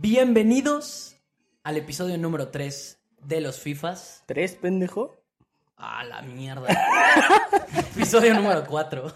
[0.00, 1.16] Bienvenidos
[1.64, 4.22] al episodio número 3 de los FIFAs.
[4.26, 5.16] ¿Tres, pendejo?
[5.76, 6.68] Ah, la mierda.
[7.96, 9.12] episodio número 4.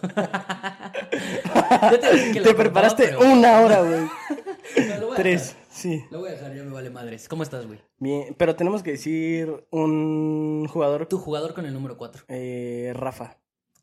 [2.43, 4.09] te, preparaste una hora, güey.
[5.01, 6.05] No, Tres, sí.
[6.11, 7.29] Lo voy a dejar, ya me vale madres.
[7.29, 7.81] ¿Cómo estás, güey?
[7.99, 11.07] Bien, pero tenemos que decir un jugador.
[11.07, 12.25] Tu jugador con el número 4.
[12.29, 13.39] Eh, Rafa.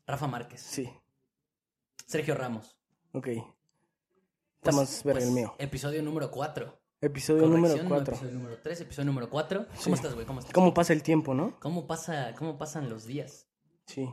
[0.06, 0.60] Rafa Márquez.
[0.60, 0.90] Sí,
[2.06, 2.76] Sergio Ramos.
[3.12, 3.24] ok.
[3.24, 3.44] Pues-
[4.62, 5.54] Estamos ver pues, el mío.
[5.58, 6.79] Episodio número 4.
[7.02, 8.14] Episodio número 4.
[8.14, 9.66] Episodio número 3, episodio número 4.
[9.66, 9.92] ¿Cómo Sí.
[9.92, 10.26] estás, güey?
[10.26, 10.52] ¿Cómo estás?
[10.52, 11.58] ¿Cómo pasa el tiempo, no?
[11.60, 13.48] ¿Cómo, pasa, ¿Cómo pasan los días?
[13.86, 14.06] Sí.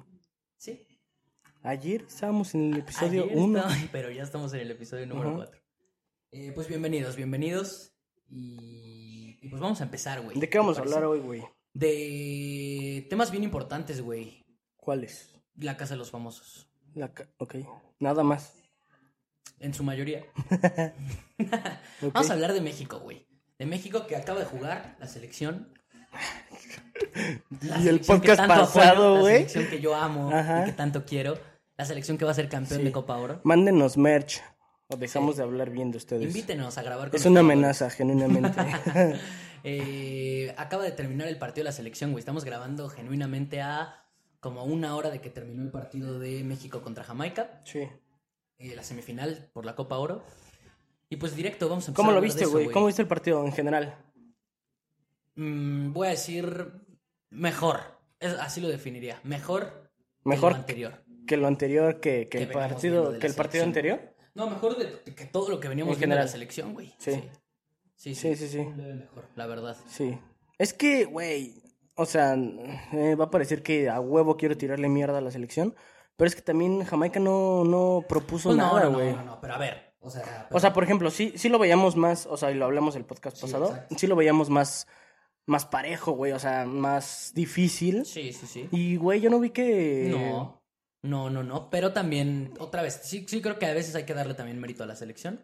[0.58, 0.88] Sí.
[1.64, 3.59] Ayer estábamos en el episodio Ayer 1.
[3.59, 5.38] estaba- pero ya estamos en el episodio número Ujú.
[5.38, 5.62] 4.
[6.55, 7.94] pues bienvenidos, bienvenidos.
[8.30, 10.40] Y, y pues vamos a empezar, güey.
[10.40, 11.44] ¿De qué vamos ¿Te a hablar hoy, güey?
[11.73, 14.45] De temas bien importantes, güey.
[14.78, 15.36] ¿Cuáles?
[15.56, 16.70] La casa de los famosos.
[16.94, 17.56] La ca- ok.
[18.00, 18.54] Nada más.
[19.59, 20.23] En su mayoría.
[22.02, 23.25] Vamos a hablar de México, güey.
[23.57, 25.73] De México que acaba de jugar la selección.
[27.61, 29.36] La Y el podcast pasado, La güey.
[29.36, 30.64] selección que yo amo Ajá.
[30.64, 31.38] y que tanto quiero.
[31.75, 32.86] La selección que va a ser campeón Sí.
[32.86, 33.41] de Copa Oro.
[33.44, 34.41] Mándenos merch.
[34.89, 36.23] O dejamos de hablar bien de ustedes.
[36.23, 38.52] Invítenos a grabar con Es una amenaza, genuinamente.
[39.64, 42.19] Eh, acaba de terminar el partido de la selección, güey.
[42.21, 44.02] Estamos grabando genuinamente a
[44.39, 47.89] como una hora de que terminó el partido de México contra Jamaica, sí.
[48.59, 50.23] Eh, la semifinal por la Copa Oro.
[51.09, 52.69] Y pues directo, vamos a empezar ¿Cómo lo viste, güey?
[52.69, 53.95] ¿Cómo viste el partido en general?
[55.36, 56.72] Mm, voy a decir
[57.30, 57.80] mejor.
[58.19, 59.19] Es- así lo definiría.
[59.23, 59.89] Mejor,
[60.23, 61.03] Mejor que lo anterior.
[61.27, 63.67] que lo anterior, que, que Que el partido, de que la el partido selección.
[63.99, 64.16] anterior.
[64.33, 66.94] No, mejor de, que todo lo que veníamos En viendo de la selección, güey.
[66.99, 67.23] Sí.
[67.95, 68.59] Sí, Sí, sí, sí.
[68.59, 69.75] Mejor, la verdad.
[69.88, 70.17] Sí.
[70.59, 71.64] Es que, güey,
[71.95, 75.75] o sea, eh, va a parecer que a huevo quiero tirarle mierda a la selección,
[76.18, 79.12] pero es que también Jamaica no, no propuso Pues no, nada, no, güey.
[79.12, 79.96] no, no, no, pero a ver.
[80.00, 82.66] O sea, O sea, por ejemplo, sí, sí lo veíamos más, o sea, y lo
[82.66, 83.96] hablamos el podcast Sí, pasado, exacto.
[83.98, 84.88] sí lo veíamos más,
[85.45, 88.06] más parejo, güey, o sea, más difícil.
[88.06, 88.68] sí, sí, sí.
[88.72, 90.08] Y, güey, yo no vi que...
[90.12, 90.62] No,
[91.04, 91.70] no, no, no.
[91.70, 94.83] Pero también, otra vez, sí, sí creo que a veces hay que darle también mérito
[94.83, 95.42] a la selección.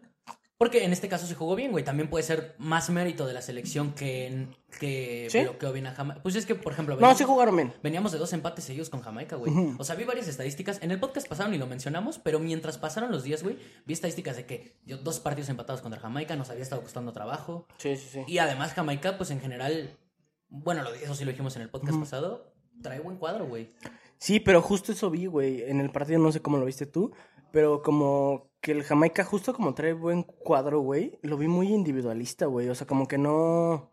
[0.56, 1.84] Porque en este caso se jugó bien, güey.
[1.84, 4.46] También puede ser más mérito de la selección que,
[4.78, 5.40] que ¿Sí?
[5.42, 6.22] bloqueó bien a Jamaica.
[6.22, 7.72] Pues es que, por ejemplo, No, veníamos, sí jugaron bien.
[7.82, 9.52] veníamos de dos empates seguidos con Jamaica, güey.
[9.78, 10.80] O sea, vi varias estadísticas.
[10.80, 14.36] En el podcast pasaron y lo mencionamos, pero mientras pasaron los días, güey, vi estadísticas
[14.36, 17.66] de que yo, dos partidos empatados contra Jamaica nos había estado costando trabajo.
[17.78, 18.20] Sí, sí, sí.
[18.28, 19.98] Y además Jamaica, pues en general,
[20.48, 23.72] bueno, eso sí lo dijimos en el podcast pasado, trae buen cuadro, güey.
[24.18, 25.62] Sí, pero justo eso vi, güey.
[25.62, 27.12] En el partido no sé cómo lo viste tú,
[27.50, 32.46] pero como que el Jamaica, justo como trae buen cuadro, güey, lo vi muy individualista,
[32.46, 32.70] güey.
[32.70, 33.90] O sea, como que no.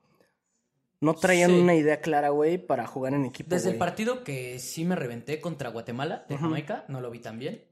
[1.02, 1.60] No traían Sí.
[1.60, 3.50] una idea clara, güey, para jugar en equipo.
[3.50, 6.38] Desde el partido que sí me reventé contra Guatemala de.
[6.38, 7.66] Jamaica, no lo vi tan bien.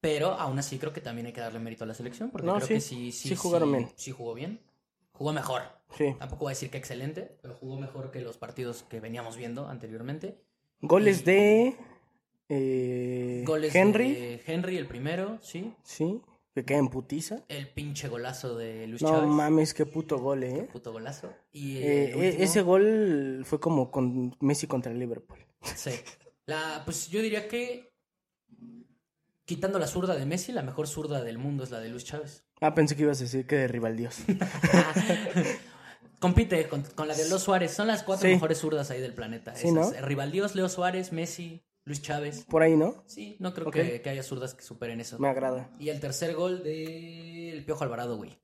[0.00, 2.54] Pero aún así creo que también hay que darle mérito a la selección, porque No,
[2.54, 3.88] creo sí, que sí, sí, sí jugaron bien.
[3.96, 4.60] Sí jugó bien.
[5.12, 5.62] Jugó mejor.
[5.96, 6.14] Sí.
[6.18, 9.68] Tampoco voy a decir que excelente, pero jugó mejor que los partidos que veníamos viendo
[9.68, 10.38] anteriormente.
[10.80, 11.76] Goles Y- de.
[12.48, 14.12] Eh, Goles Henry.
[14.14, 15.74] de Henry, el primero, sí.
[15.82, 16.20] Sí.
[16.54, 17.44] Que queda en putiza.
[17.48, 19.28] El pinche golazo de Luis No Chávez.
[19.28, 20.68] mames, qué puto gol, eh.
[20.72, 21.32] Puto golazo.
[21.52, 25.38] Y Eh, el último- ese gol fue como con Messi contra el Liverpool.
[25.62, 25.90] Sí.
[26.46, 27.92] La, pues yo diría que
[29.44, 32.44] quitando la zurda de Messi, la mejor zurda del mundo es la de Luis Chávez.
[32.60, 34.16] Ah, pensé que ibas a decir que de rival Dios.
[36.18, 37.72] Compite con, con la de Leo Suárez.
[37.72, 38.34] Son las cuatro Sí.
[38.34, 39.54] mejores zurdas ahí del planeta.
[39.54, 39.92] Sí, Esas.
[40.00, 40.06] ¿no?
[40.06, 42.44] Rivaldíos, Leo Suárez, Messi, Luis Chávez.
[42.44, 43.02] Por ahí, ¿no?
[43.06, 45.18] Sí, no creo que, que haya zurdas que superen eso.
[45.18, 45.70] Me agrada.
[45.78, 48.38] Y el tercer gol del Piojo Alvarado, güey.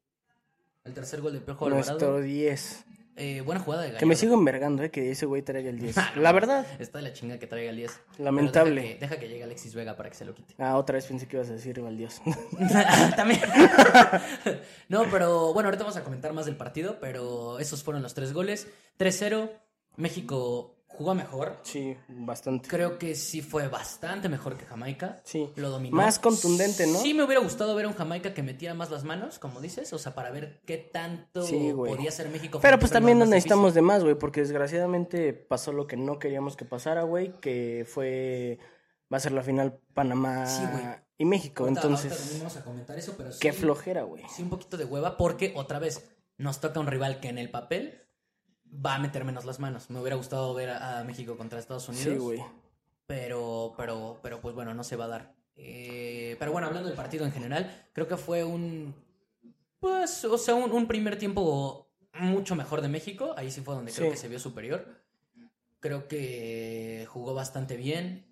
[0.82, 1.90] El tercer gol del Piojo Alvarado.
[1.90, 2.84] Nuestro 10.
[3.16, 4.00] Eh, buena jugada de Gallardo.
[4.00, 5.94] Que me sigo envergando, eh, que ese güey traiga el 10.
[6.16, 6.66] La verdad.
[6.78, 8.00] Está de la chinga que traiga el 10.
[8.18, 8.80] Lamentable.
[8.80, 10.54] Deja que, deja que llegue Alexis Vega para que se lo quite.
[10.56, 12.22] Ah, otra vez pensé que ibas a decir rival Dios.
[13.16, 13.42] También.
[14.88, 18.32] no, pero bueno, ahorita vamos a comentar más del partido, pero esos fueron los tres
[18.32, 18.68] goles.
[18.98, 19.50] 3-0,
[19.96, 21.58] México jugó mejor.
[21.62, 22.68] sí, bastante.
[22.68, 25.20] Creo que sí fue bastante mejor que Jamaica.
[25.24, 25.50] Sí.
[25.56, 25.96] Lo dominó.
[25.96, 26.98] Más contundente, ¿no?
[27.00, 29.92] Sí, me hubiera gustado ver a un Jamaica que metiera más las manos, como dices,
[29.92, 32.58] o sea, para ver qué tanto Sí, podía ser México.
[32.62, 36.56] Pero pues también nos necesitamos de más, güey, porque desgraciadamente pasó lo que no queríamos
[36.56, 38.58] que pasara, güey, que fue
[39.12, 40.62] va a ser la final Panamá Sí,
[41.18, 44.24] y México, entonces vamos a comentar eso, pero sí, qué flojera, güey.
[44.34, 47.50] sí un poquito de hueva porque otra vez nos toca un rival que en el
[47.50, 48.02] papel
[48.84, 49.90] va a meter menos las manos.
[49.90, 52.06] Me hubiera gustado ver a, a México contra Estados Unidos.
[52.06, 52.44] Sí, güey.
[53.06, 55.34] pero, pero, pero pues bueno, no se va a dar.
[55.56, 58.94] Eh, pero bueno, hablando del partido en general, creo que fue un,
[59.80, 63.34] pues, o sea, un, un primer tiempo mucho mejor de México.
[63.36, 64.12] Ahí sí fue donde creo Sí.
[64.12, 65.02] que se vio superior.
[65.80, 68.26] Creo que jugó bastante bien.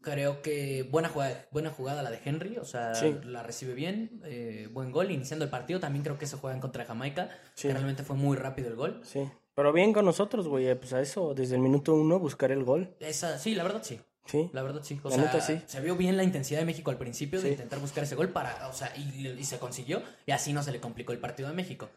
[0.00, 3.16] Creo que buena jugada, buena jugada la de Henry, o sea, Sí.
[3.24, 5.80] la recibe bien, eh, buen gol, iniciando el partido.
[5.80, 7.30] También creo que se juega en contra de Jamaica.
[7.54, 7.68] Sí.
[7.70, 9.00] Realmente fue muy rápido el gol.
[9.04, 9.28] Sí.
[9.58, 10.72] Pero bien con nosotros, güey.
[10.78, 12.94] Pues a eso, desde el minuto uno, buscar el gol.
[13.00, 13.98] Esa, sí, la verdad sí.
[14.24, 14.48] Sí.
[14.52, 15.00] La verdad sí.
[15.02, 15.60] O La sea, neta, sí.
[15.66, 18.68] se vio bien la intensidad de México al principio de intentar buscar ese gol para,
[18.68, 21.52] o sea, y, y se consiguió y así no se le complicó el partido a
[21.52, 21.88] México.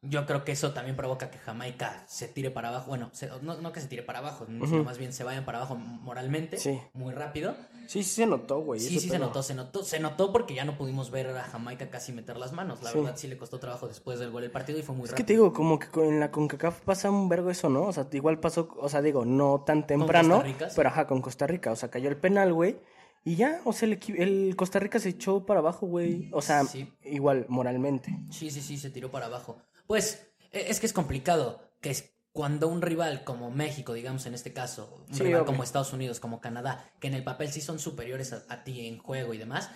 [0.00, 2.86] Yo creo que eso también provoca que Jamaica se tire para abajo.
[2.88, 5.58] Bueno, se- no, no que se tire para abajo, sino más bien se vayan para
[5.58, 6.80] abajo moralmente, Sí.
[6.94, 7.54] muy rápido.
[7.92, 8.80] Sí, sí se notó, güey.
[8.80, 11.90] Sí, sí se notó, se notó, se notó porque ya no pudimos ver a Jamaica
[11.90, 12.82] casi meter las manos.
[12.82, 12.98] La Sí.
[12.98, 15.16] verdad sí le costó trabajo después del gol el partido y fue muy Es que
[15.22, 15.26] rápido.
[15.26, 17.82] te digo, como que con- en la CONCACAF pasa un vergo eso, ¿no?
[17.82, 21.20] O sea, igual pasó, o sea, digo, no tan temprano, Costa Rica, pero ajá, con
[21.20, 21.70] Costa Rica.
[21.72, 22.78] O sea, cayó el penal, güey.
[23.24, 26.30] Y ya, o sea, el, el Costa Rica se echó para abajo, güey.
[26.32, 26.90] O sea, Sí.
[27.04, 28.18] igual, moralmente.
[28.30, 29.58] Sí, sí, sí, se tiró para abajo.
[29.86, 34.34] Pues e- es que es complicado que es cuando un rival como México, digamos en
[34.34, 37.60] este caso, un Sí, rival como Estados Unidos, como Canadá, que en el papel sí
[37.60, 39.70] son superiores a, a ti en juego y demás,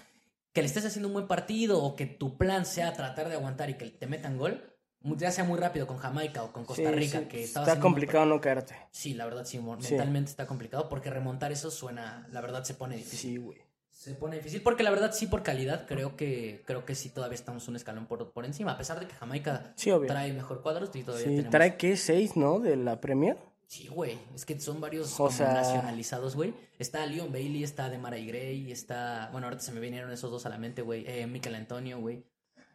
[0.53, 3.69] que le estés haciendo un buen partido o que tu plan sea tratar de aguantar
[3.69, 4.73] y que te metan gol,
[5.19, 8.25] ya sea muy rápido con Jamaica o con Costa Sí, Rica, sí, que Está complicado
[8.25, 8.75] no caerte.
[8.91, 9.59] Sí, la verdad Sí.
[9.91, 13.19] mentalmente está complicado porque remontar eso suena, la verdad se pone difícil.
[13.33, 13.66] Sí, güey.
[14.07, 17.35] Se pone difícil porque la verdad sí por calidad creo que creo que sí todavía
[17.35, 20.91] estamos un escalón por, por encima, a pesar de que Jamaica Sí, trae mejor cuadros
[20.95, 21.51] y todavía Sí, tenemos...
[21.51, 22.61] trae que seis, ¿no?
[22.61, 23.37] De la Premier.
[23.67, 26.55] Sí, güey, es que son varios O como sea- nacionalizados, güey.
[26.79, 29.29] Está Leon Bailey, está Demara y Gray, está...
[29.33, 31.05] Bueno, ahorita se me vinieron esos dos a la mente, güey.
[31.09, 32.23] Eh, Mikel Antonio, güey.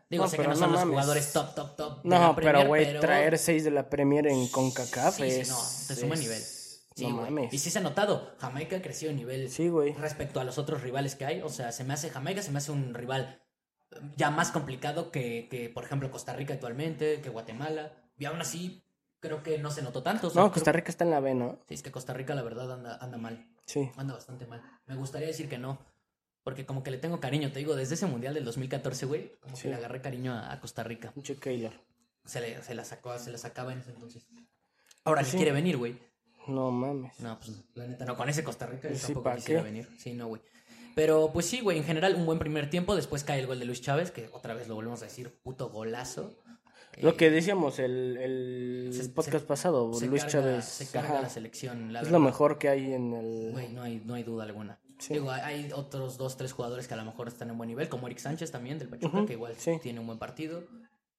[0.09, 0.91] Digo, No, sé que no son no los mames.
[0.95, 4.49] jugadores top, top, top de No, pero güey, pero- traer seis de la Premier en
[4.49, 5.47] CONCACAF Sí, sí, es...
[5.49, 5.57] no,
[5.87, 6.41] te suma es- nivel.
[6.95, 7.31] Sí, no güey.
[7.31, 7.53] mames.
[7.53, 9.93] Y sí se ha notado, Jamaica ha crecido a nivel Sí, güey.
[9.93, 11.41] respecto a los otros rivales que hay.
[11.41, 13.41] O sea, se me hace Jamaica, se me hace un rival
[13.91, 17.93] eh, ya más complicado que, que, por ejemplo, Costa Rica actualmente, que Guatemala.
[18.17, 18.83] Y aún así,
[19.19, 20.27] creo que no se notó tanto.
[20.27, 21.59] o sea, No, Costa Rica está en la B, ¿no?
[21.67, 23.47] Sí, es que Costa Rica, la verdad, anda, anda mal.
[23.65, 23.89] Sí.
[23.95, 24.61] Anda bastante mal.
[24.85, 25.79] Me gustaría decir que no.
[26.43, 29.55] Porque como que le tengo cariño, te digo, desde ese mundial del 2014, güey, como
[29.55, 29.63] Sí.
[29.63, 31.11] que le agarré cariño a, a Costa Rica.
[31.13, 31.71] Pinche Keylor.
[32.25, 34.25] Se, le, se la sacó, se la sacaba en ese entonces.
[35.03, 35.37] Ahora Pues ni sí.
[35.37, 35.97] quiere venir, güey.
[36.47, 37.19] No mames.
[37.19, 39.65] No, pues la neta, no, con ese Costa Rica yo Sí, tampoco ¿pa' quisiera qué?
[39.69, 39.89] venir.
[39.97, 40.41] Sí, no, güey.
[40.95, 42.95] Pero pues sí, güey, en general un buen primer tiempo.
[42.95, 45.69] Después cae el gol de Luis Chávez, que otra vez lo volvemos a decir, puto
[45.69, 46.35] golazo.
[47.01, 50.65] Lo Eh, que decíamos el, el se- podcast se- pasado, se Luis carga- Chávez.
[50.65, 51.93] Se carga ajá, la selección.
[51.93, 53.51] la es lo mejor que hay en el.
[53.53, 54.79] Güey, no hay, no hay duda alguna.
[54.99, 55.13] Sí.
[55.13, 58.07] Digo, hay- otros dos, tres jugadores que a lo mejor están en buen nivel, como
[58.07, 59.79] Eric Sánchez también del Pachuca, que igual sí.
[59.81, 60.63] tiene un buen partido.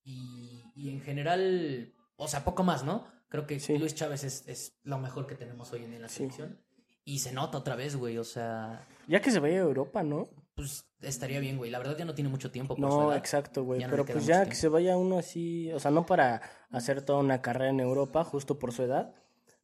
[0.05, 3.07] Y, y en general, o sea, poco más, ¿no?
[3.33, 3.79] Creo que Sí.
[3.79, 6.19] Luis Chávez es, es lo mejor que tenemos hoy en la Sí.
[6.19, 6.59] selección.
[7.05, 10.29] Y se nota otra vez, güey, o sea, Ya que se vaya a Europa, ¿no?
[10.55, 11.71] pues estaría bien, güey.
[11.71, 12.77] La verdad ya no tiene mucho tiempo.
[12.77, 13.17] Por su No, edad.
[13.19, 13.81] exacto, güey.
[13.81, 17.19] no Pero pues ya que se vaya uno así, o sea, no para hacer toda
[17.21, 19.15] una carrera en Europa, justo por su edad.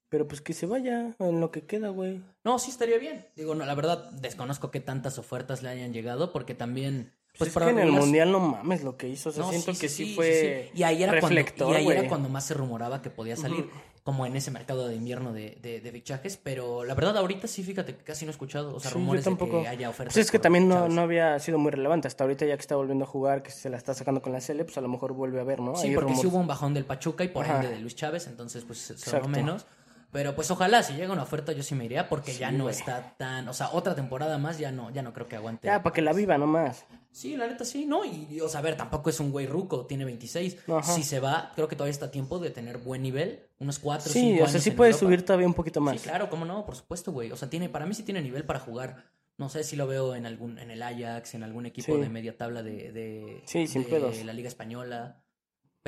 [0.08, 2.24] Pero pues que se vaya en lo que queda, güey.
[2.42, 3.26] No, sí estaría bien.
[3.36, 7.12] Digo, no, la verdad desconozco qué tantas ofertas le hayan llegado, porque también...
[7.38, 9.28] Pues, es para que en el mundial no mames lo que hizo.
[9.28, 10.32] O sea, No, siento sí, que sí, sí, sí, fue
[10.64, 10.78] sí, sí.
[10.80, 11.96] Y ahí era cuando, y ahí güey.
[11.98, 13.70] era cuando más se rumoraba que podía salir,
[14.02, 16.36] como en ese mercado de invierno de, de, de fichajes.
[16.36, 18.74] Pero la verdad, ahorita sí, fíjate que casi no he escuchado.
[18.74, 20.14] O sea, Sí, rumores de que haya ofertas.
[20.14, 22.08] Pues es que también no, no había sido muy relevante.
[22.08, 24.40] Hasta ahorita ya que está volviendo a jugar, que se la está sacando con la
[24.40, 25.76] Sele, pues a lo mejor vuelve a ver, ¿no?
[25.76, 26.24] Sí, porque sí rumores.
[26.32, 27.56] hubo un bajón del Pachuca y por Ajá.
[27.56, 29.28] ende de Luis Chávez, entonces pues Exacto.
[29.28, 29.64] menos.
[30.10, 32.64] Pero pues ojalá, si llega una oferta yo sí me iría porque ya Sí, no
[32.64, 32.74] güey.
[32.74, 33.46] está tan...
[33.48, 35.66] O sea, otra temporada más ya no, ya no creo que aguante.
[35.66, 36.86] Ya, para que la viva nomás.
[37.10, 38.04] Sí, la neta sí, ¿no?
[38.04, 40.56] Y, y, o sea, a ver, tampoco es un güey ruco, tiene 26.
[40.68, 40.82] Ajá.
[40.94, 44.08] Si se va, creo que todavía está a tiempo de tener buen nivel, unos 4
[44.10, 44.48] o 5 Sí, años.
[44.48, 45.06] o sea, sí puede Europa.
[45.06, 46.00] subir todavía un poquito más.
[46.00, 47.30] Sí, claro, cómo no, por supuesto, güey.
[47.32, 49.04] O sea, tiene, para mí sí tiene nivel para jugar.
[49.36, 52.00] No sé si lo veo en algún, en el Ajax, en algún equipo Sí.
[52.00, 54.24] de media tabla de, de, Sí, sin de pedos.
[54.24, 55.22] la Liga Española,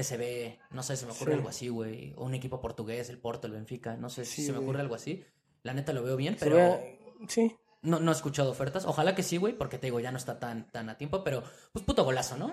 [0.03, 1.37] PSV, no sé, se me ocurre Sí.
[1.39, 2.13] algo así, güey.
[2.17, 4.69] O un equipo portugués, el Porto, el Benfica, no sé Sí, si se me güey.
[4.69, 5.25] ocurre algo así.
[5.63, 6.81] La neta lo veo bien, pero
[7.29, 8.85] Sí, no, no he escuchado ofertas.
[8.87, 11.43] Ojalá que sí, güey, porque te digo, ya no está tan, tan a tiempo, pero
[11.73, 12.53] pues puto golazo, ¿no?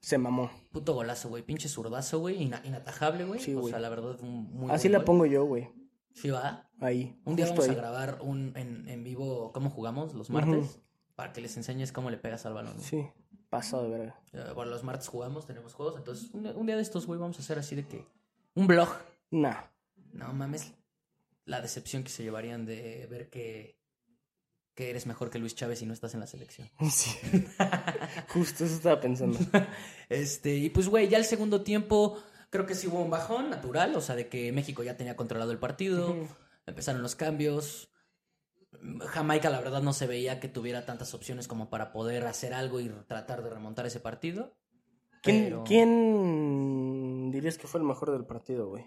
[0.00, 0.50] se mamó.
[0.70, 1.42] Puto golazo, güey.
[1.42, 2.36] Pinche zurdazo, güey.
[2.42, 3.40] ina- inatajable, güey.
[3.40, 5.04] Sí, o sea, la verdad, muy Así la gol.
[5.06, 5.70] pongo yo, güey.
[6.12, 6.68] Sí, va.
[6.78, 7.18] Ahí.
[7.24, 10.78] Un día vamos a grabar un, en, en vivo cómo jugamos los martes.
[11.14, 12.78] Para que les enseñes cómo le pegas al balón.
[12.80, 13.06] Sí,
[13.54, 14.20] pasado de verga.
[14.54, 15.96] Bueno, los martes jugamos, tenemos juegos.
[15.96, 18.04] Entonces, un, un día de estos, güey, vamos a hacer así de que.
[18.54, 18.88] Un blog.
[19.30, 19.62] Nah.
[20.12, 20.72] No mames.
[21.44, 23.78] La decepción que se llevarían de ver que.
[24.74, 26.68] Que eres mejor que Luis Chávez y no estás en la selección.
[26.90, 27.10] Sí.
[28.28, 29.38] Justo eso estaba pensando.
[30.08, 32.20] Este, y pues, güey, ya el segundo tiempo,
[32.50, 35.50] creo que sí hubo un bajón natural, o sea, de que México ya tenía controlado
[35.52, 36.14] el partido,
[36.66, 37.88] empezaron los cambios.
[39.08, 42.80] Jamaica, la verdad, no se veía que tuviera tantas opciones como para poder hacer algo
[42.80, 44.54] y tratar de remontar ese partido.
[45.22, 48.84] ¿Quién, Pero- ¿Quién dirías que fue el mejor del partido, güey?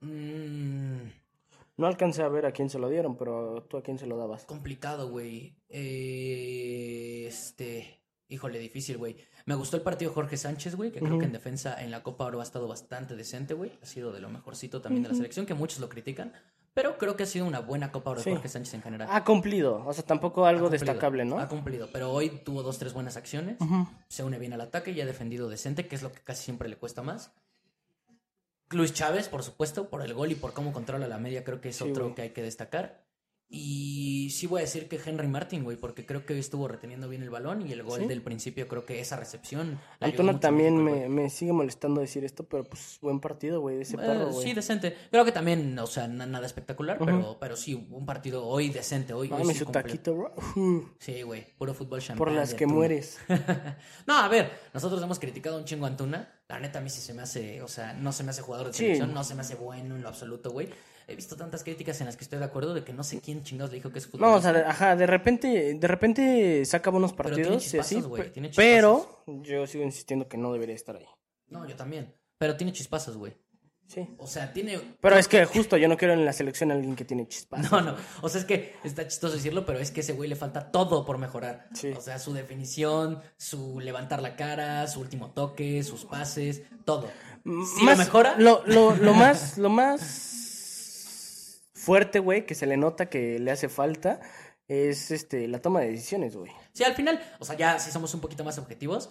[0.00, 1.10] Mm,
[1.76, 4.16] No alcancé a ver a quién se lo dieron, pero tú a quién se lo
[4.18, 4.44] dabas.
[4.44, 5.56] Complicado, güey.
[5.68, 8.02] Eh, este.
[8.28, 9.16] Híjole, difícil, güey.
[9.46, 12.26] Me gustó el partido Jorge Sánchez, güey, que creo que en defensa en la Copa
[12.26, 13.72] Oro ha estado bastante decente, güey.
[13.82, 16.32] Ha sido de lo mejorcito también de la selección, que muchos lo critican.
[16.72, 18.30] Pero creo que ha sido una buena Copa Oro de Sí.
[18.30, 19.08] Jorge Sánchez en general.
[19.10, 21.38] Ha cumplido, o sea, tampoco algo destacable, ¿no?
[21.40, 23.56] Ha cumplido, pero hoy tuvo dos, tres buenas acciones.
[24.08, 26.68] Se une bien al ataque y ha defendido decente, que es lo que casi siempre
[26.68, 27.32] le cuesta más.
[28.70, 31.70] Luis Chávez, por supuesto, por el gol y por cómo controla la media, creo que
[31.70, 33.02] es Sí, otro que hay que destacar.
[33.52, 37.08] Y sí voy a decir que Henry Martin, güey, porque creo que hoy estuvo reteniendo
[37.08, 38.06] bien el balón y el gol Sí.
[38.06, 39.80] del principio, creo que esa recepción.
[39.98, 43.98] Antuna también me, me sigue molestando decir esto, pero pues buen partido, güey, ese Eh,
[43.98, 44.46] perro, güey.
[44.46, 44.96] sí, decente.
[45.10, 49.14] Creo que también, o sea, na- nada espectacular, pero, pero sí, un partido hoy decente.
[49.14, 49.82] Hoy, hoy Mami, sí su cumplió.
[49.82, 50.32] taquito, bro.
[51.00, 52.18] Sí, güey, puro fútbol champán.
[52.18, 52.78] por las de que Antuna.
[52.78, 53.18] mueres.
[54.06, 56.32] no, a ver, nosotros hemos criticado un chingo a Antuna.
[56.48, 58.68] La neta, a mí sí se me hace, o sea, no se me hace jugador
[58.68, 58.78] de Sí.
[58.84, 60.68] selección, no se me hace bueno en lo absoluto, güey.
[61.10, 63.42] He visto tantas críticas en las que estoy de acuerdo de que no sé quién
[63.42, 64.52] chingados le dijo que es No, o sea, futbolista.
[64.52, 68.30] de- ajá, de repente, de repente saca buenos Pero tiene partidos y así, chispazos, pe-
[68.30, 71.06] tiene pero yo sigo insistiendo que no debería estar ahí.
[71.48, 72.14] No, yo también.
[72.38, 73.34] Pero tiene chispazos, güey.
[73.86, 74.06] Sí.
[74.18, 74.80] O sea, tiene...
[75.00, 77.72] Pero es que justo yo no quiero en la selección a alguien que tiene chispas.
[77.72, 77.96] No, no.
[78.22, 81.04] O sea, es que está chistoso decirlo, pero es que ese güey le falta todo
[81.04, 81.68] por mejorar.
[81.74, 81.88] Sí.
[81.96, 87.08] O sea, su definición, su levantar la cara, su último toque, sus pases, todo.
[87.44, 90.49] Si Más- lo mejora, Lo, lo, lo más, lo más
[91.80, 94.20] fuerte, güey, que se le nota que le hace falta
[94.68, 96.52] es este la toma de decisiones, güey.
[96.72, 99.10] Sí, al final, o sea, ya si somos un poquito más objetivos,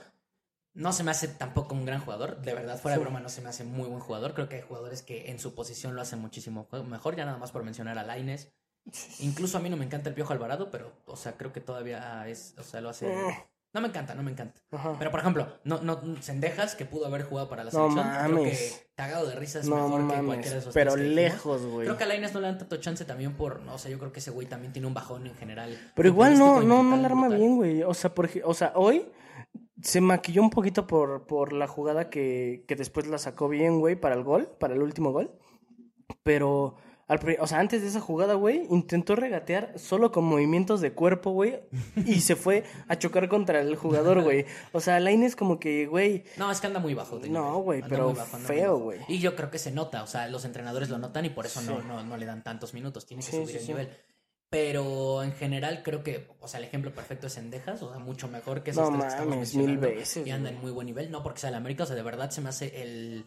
[0.74, 2.42] no se me hace tampoco un gran jugador.
[2.42, 4.34] De verdad, fuera de broma, no se me hace muy buen jugador.
[4.34, 7.16] Creo que hay jugadores que en su posición lo hacen muchísimo mejor.
[7.16, 8.54] Ya nada más por mencionar a Laines.
[9.20, 12.28] Incluso a mí no me encanta el Piojo Alvarado, pero, o sea, creo que todavía
[12.28, 13.12] es, o sea, lo hace.
[13.12, 13.46] Eh.
[13.72, 14.60] No me encanta, no me encanta.
[14.72, 14.96] Ajá.
[14.98, 18.08] Pero, por ejemplo, no, no, Sendejas, que pudo haber jugado para la No selección.
[18.16, 18.58] Creo mames.
[18.60, 21.34] que cagado de risa es no mejor que cualquiera de esos pero tres que dijimos.
[21.36, 21.86] lejos, güey.
[21.86, 24.12] Creo que a Lainez no le dan tanto chance también por, no sé, yo creo
[24.12, 25.78] que ese güey también tiene un bajón en general.
[25.96, 27.40] Pero igual no, no, no la arma brutal.
[27.40, 27.84] bien, güey.
[27.84, 29.06] O sea, por, o sea, hoy
[29.84, 33.96] se maquilló un poquito por, por la jugada que, que después la sacó bien, güey,
[33.96, 35.32] para el gol, para el último gol.
[36.24, 36.76] Pero,
[37.10, 41.32] al o sea, antes de esa jugada, güey, intentó regatear solo con movimientos de cuerpo,
[41.32, 41.60] güey,
[42.06, 44.46] y se fue a chocar contra el jugador, güey.
[44.72, 47.20] O sea, Laine es como que, güey, No, es que anda muy bajo.
[47.28, 49.00] No, güey, pero bajo, feo, güey.
[49.10, 51.62] Y yo creo que se nota, o sea, los entrenadores lo notan y por eso
[51.62, 51.84] no, Sí.
[51.88, 53.90] no, no le dan tantos minutos, tiene que Sí, subir sí, el nivel.
[54.52, 58.28] Pero en general creo que, o sea, el ejemplo perfecto es Sendejas, o sea, mucho
[58.28, 61.12] mejor que No esos tres que estamos mencionando, veces, Y anda en muy buen nivel,
[61.12, 63.26] no porque sea el América, o sea, de verdad se me hace el,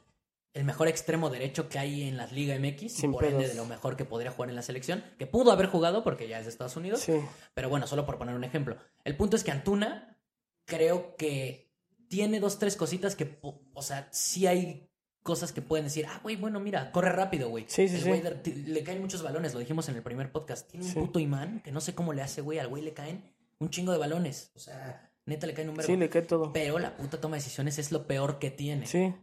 [0.54, 3.54] el mejor extremo derecho que hay en las Liga MX, y Sin por ende de
[3.54, 6.44] lo mejor que podría jugar en la selección, que pudo haber jugado porque ya es
[6.44, 7.14] de Estados Unidos, sí.
[7.54, 8.76] pero bueno, solo por poner un ejemplo.
[9.04, 10.18] El punto es que Antuna
[10.66, 11.72] creo que
[12.08, 14.88] tiene dos, tres cositas que, o sea, sí hay
[15.22, 17.64] cosas que pueden decir, ah, güey, bueno, mira, corre rápido, güey.
[17.68, 18.08] Sí, sí, El sí.
[18.08, 20.68] güey t- le caen muchos balones, lo dijimos en el primer podcast.
[20.68, 20.98] Tiene un Sí.
[20.98, 23.22] puto imán que no sé cómo le hace, güey, al güey le caen
[23.58, 24.50] un chingo de balones.
[24.56, 25.86] O sea, neta le caen un verbo.
[25.86, 26.52] Sí, le cae todo.
[26.52, 28.86] Pero la puta toma de decisiones es lo peor que tiene.
[28.86, 29.14] Sí.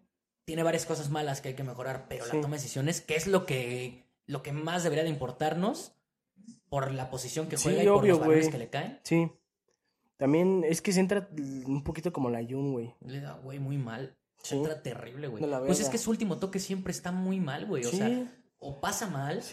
[0.49, 2.31] Tiene varias cosas malas que hay que mejorar, pero Sí.
[2.35, 5.91] la toma de decisiones, que es lo que, lo que más debería de importarnos
[6.69, 8.99] por la posición que Sí, juega y por obvio, los balones que le caen.
[9.03, 9.31] Sí.
[10.17, 11.29] También es que se entra
[11.67, 12.95] un poquito como la Jun, güey.
[13.01, 14.17] Le da, güey, muy mal.
[14.41, 14.55] Sí.
[14.55, 15.43] Entra terrible, güey.
[15.67, 17.85] Pues es que su último toque siempre está muy mal, güey.
[17.85, 18.09] O sea,
[18.57, 19.43] o pasa mal,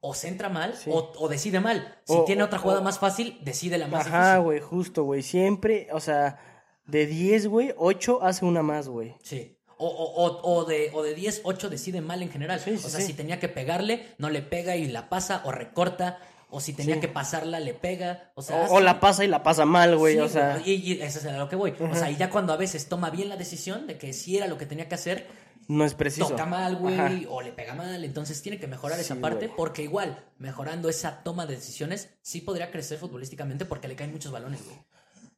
[0.00, 1.98] o se entra mal, o, o decide mal.
[2.04, 4.44] Si O- tiene otra jugada o- más fácil, decide la más Ajá, difícil.
[4.44, 5.22] güey, justo, güey.
[5.22, 6.38] Siempre, o sea,
[6.86, 9.16] de 10, güey, 8 hace una más, güey.
[9.22, 9.55] Sí.
[9.78, 12.60] O, o, o, o de, o de 10, 8 decide mal en general.
[12.60, 13.08] Sí, sí, o sea, sí.
[13.08, 16.18] si tenía que pegarle, no le pega y la pasa, o recorta.
[16.48, 18.30] O si tenía que pasarla, le pega.
[18.36, 20.62] O sea, o la pasa y la pasa mal, güey, o sea.
[20.64, 21.74] Y, y eso es a lo que voy.
[21.78, 24.46] O sea, y ya cuando a veces toma bien la decisión de que sí era
[24.46, 25.26] lo que tenía que hacer,
[25.66, 26.28] No es preciso.
[26.28, 29.56] toca mal, güey, o le pega mal, entonces tiene que mejorar esa parte, güey.
[29.56, 34.30] porque igual, mejorando esa toma de decisiones, sí podría crecer futbolísticamente porque le caen muchos
[34.30, 34.76] balones, güey.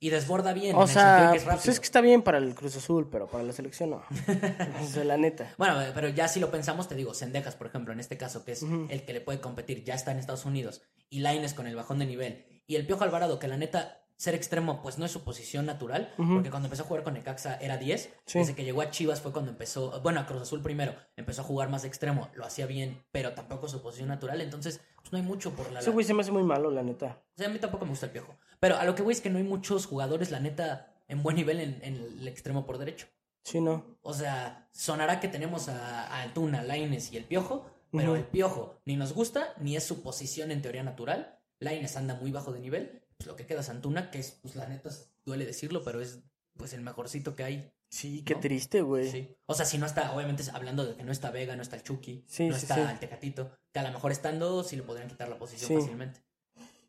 [0.01, 2.55] Y desborda bien, en O sea, que es pues es que está bien para el
[2.55, 4.03] Cruz Azul, pero para la selección no.
[4.83, 5.55] o sea, la neta.
[5.59, 8.45] Bueno, eh, pero ya si lo pensamos, te digo, Sendejas, por ejemplo, en este caso,
[8.45, 11.67] que es el que le puede competir, ya está en Estados Unidos, y Laines con
[11.67, 15.05] el bajón de nivel, y el Piojo Alvarado, que la neta, ser extremo, pues no
[15.05, 18.39] es su posición natural, porque cuando empezó a jugar con Necaxa era 10, Sí.
[18.41, 21.45] desde que llegó a Chivas fue cuando empezó, bueno, a Cruz Azul primero, empezó a
[21.45, 25.25] jugar más de extremo, lo hacía bien, pero tampoco su posición natural, entonces, pues no
[25.25, 25.81] hay mucho por la...
[25.81, 27.23] Ese güey se me hace muy malo, la neta.
[27.35, 29.23] O sea, a mí tampoco me gusta el Piojo, pero a lo que voy es
[29.23, 32.77] que no hay muchos jugadores, la neta, en buen nivel en, en el extremo por
[32.77, 33.07] derecho.
[33.45, 33.99] Sí, no.
[34.03, 38.83] O sea, sonará que tenemos a, a Antuna, Laines y el Piojo, pero el Piojo
[38.85, 41.39] ni nos gusta, ni es su posición en teoría natural.
[41.59, 43.03] Laines anda muy bajo de nivel.
[43.17, 44.91] Pues lo que queda es Antuna, que es, pues la neta,
[45.25, 46.21] duele decirlo, pero es
[46.59, 48.41] pues el mejorcito que hay Sí, qué ¿no?
[48.41, 49.11] triste, güey.
[49.11, 49.35] Sí.
[49.47, 51.83] O sea, si no está, obviamente hablando de que no está Vega, no está el
[51.83, 55.09] Chucky, Sí, no sí, está el Tecatito, que a lo mejor estando sí le podrían
[55.09, 56.21] quitar la posición fácilmente.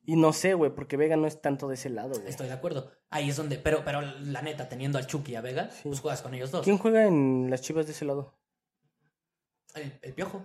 [0.06, 2.28] Y no sé, güey, porque Vega no es tanto de ese lado, güey.
[2.28, 2.92] Estoy de acuerdo.
[3.12, 6.22] Ahí es donde, pero, pero la neta, teniendo al Chucky y a Vega, pues juegas
[6.22, 6.64] con ellos dos.
[6.64, 8.34] ¿Quién juega en las chivas de ese lado?
[9.76, 10.44] El, el Piojo.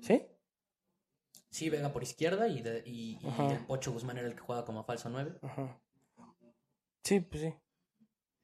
[0.00, 0.22] ¿Sí?
[1.50, 4.64] Sí, Vega por izquierda y, de- y, y el Pocho Guzmán era el que juega
[4.64, 5.38] como falso 9.
[5.42, 5.80] Ajá.
[7.04, 7.54] Sí, pues sí.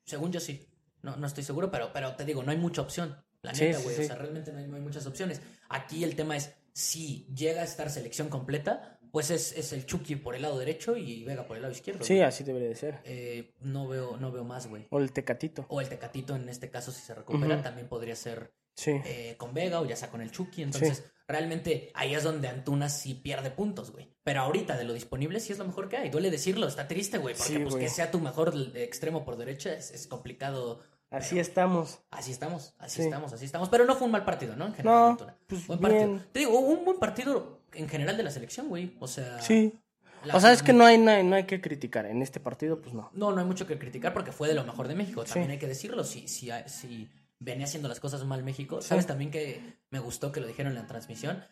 [0.05, 0.69] Según yo sí.
[1.05, 3.23] No, no estoy seguro, pero, pero te digo, no hay mucha opción.
[3.43, 3.97] La neta, sí, güey.
[3.97, 4.03] sí.
[4.03, 5.41] O sea, realmente no hay, no hay muchas opciones.
[5.69, 10.17] Aquí el tema es, si llega a estar selección completa, pues es, es el Chucky
[10.17, 12.05] por el lado derecho y Vega por el lado izquierdo.
[12.05, 13.01] Sí, así debería de ser.
[13.05, 14.89] Eh, no, veo, no veo más, güey.
[14.91, 15.67] O el Tecatito.
[15.69, 18.53] O el Tecatito en este caso, si se recupera, también podría ser
[18.87, 20.63] eh, con Vega o ya sea con el Chucky.
[20.63, 24.13] Entonces, realmente ahí es donde Antuna sí pierde puntos, güey.
[24.25, 26.11] Pero ahorita de lo disponible sí es lo mejor que hay.
[26.11, 27.37] Duele decirlo, está triste, güey.
[27.37, 30.81] Porque pues que sea tu mejor extremo por derecha es, es complicado.
[31.17, 32.01] Así estamos.
[32.11, 33.03] Así estamos, así Sí.
[33.03, 33.69] estamos, así estamos.
[33.69, 34.67] Pero no fue un mal partido, ¿no?
[34.67, 35.93] En general, No, pues buen bien.
[35.93, 36.21] partido.
[36.33, 38.97] Te digo, un buen partido en general de la selección, güey.
[39.01, 39.41] O sea.
[39.41, 39.79] Sí.
[40.25, 42.07] la- O sea, es que no hay, no hay, no hay que criticar.
[42.07, 43.11] En este partido, pues no.
[43.13, 45.23] No, no hay mucho que criticar porque fue de lo mejor de México.
[45.25, 45.53] También Sí.
[45.53, 46.03] hay que decirlo.
[46.05, 50.41] Si, si, si venía haciendo las cosas mal México, ¿sabes también que me gustó que
[50.41, 51.45] lo dijeron en la transmisión?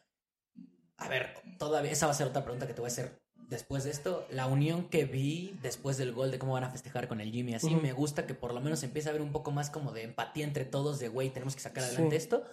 [0.97, 3.22] A ver, todavía, esa va a ser otra pregunta que te voy a hacer
[3.52, 4.26] después de esto.
[4.30, 7.54] La unión que vi después del gol de cómo van a festejar con el Jimmy,
[7.54, 10.02] así me gusta que por lo menos empiece a haber un poco más como de
[10.02, 11.90] empatía entre todos, de güey, tenemos que sacar Sí.
[11.90, 12.44] adelante esto.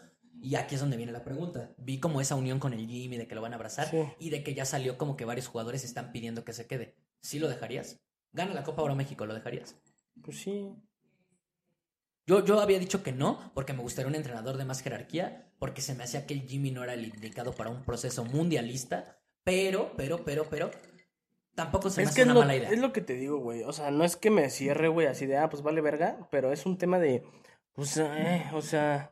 [0.42, 1.72] Y aquí es donde viene la pregunta.
[1.78, 4.04] Vi como esa unión con el Jimmy, de que lo van a abrazar Sí.
[4.20, 6.96] y de que ya salió como que varios jugadores están pidiendo que se quede.
[7.22, 8.00] ¿Sí lo dejarías?
[8.32, 9.76] Gana la Copa Oro México, ¿lo dejarías?
[10.22, 10.70] Pues sí.
[12.26, 15.82] Yo, yo había dicho que no, porque me gustaría un entrenador de más jerarquía, porque
[15.82, 19.19] se me hacía que el Jimmy no era el indicado para un proceso mundialista,
[19.50, 20.72] pero, pero, pero, pero,
[21.56, 22.70] tampoco se me Es hace que es una lo, mala idea.
[22.70, 23.64] es lo que te digo, güey.
[23.64, 26.28] O sea, no es que me cierre, güey, así de, ah, pues vale verga.
[26.30, 27.24] Pero es un tema de,
[27.74, 29.12] pues, eh, o sea...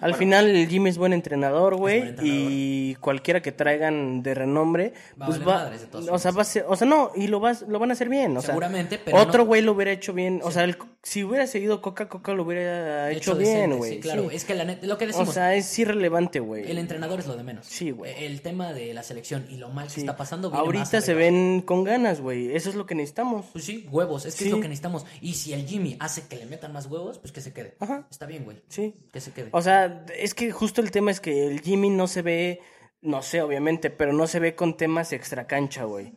[0.00, 0.16] Al Bueno.
[0.18, 5.28] final el Jimmy es buen entrenador, güey, y cualquiera que traigan de renombre, Va a
[5.28, 7.62] pues va, madres de o sea, va a ser, o sea, no, y lo vas,
[7.68, 10.12] lo van a hacer bien, o sea, Seguramente, pero otro no- güey lo hubiera hecho
[10.12, 13.94] bien, o sea, el- si hubiera seguido Coca Coca lo hubiera hecho, bien, güey.
[13.94, 14.36] Sí, claro, sí.
[14.36, 16.70] es que la lo que O decimos, sea, es irrelevante, güey.
[16.70, 17.66] el entrenador es lo de menos.
[17.66, 18.12] Sí, güey.
[18.24, 20.50] El tema de la selección y lo mal que está pasando.
[20.50, 22.54] más Ahorita se ven con ganas, güey.
[22.54, 23.46] Eso es lo que necesitamos.
[23.52, 25.06] Pues sí, huevos, es que es lo que necesitamos.
[25.20, 27.74] Y si el Jimmy hace que le metan más huevos, pues que se quede.
[27.80, 28.06] Ajá.
[28.10, 28.58] Está bien, güey.
[28.68, 28.94] Sí.
[29.12, 29.48] Que se quede.
[29.52, 32.60] O sea, es que justo el tema es que el Jimmy no se ve,
[33.02, 36.12] no sé, obviamente, pero no se ve con temas extra cancha, güey.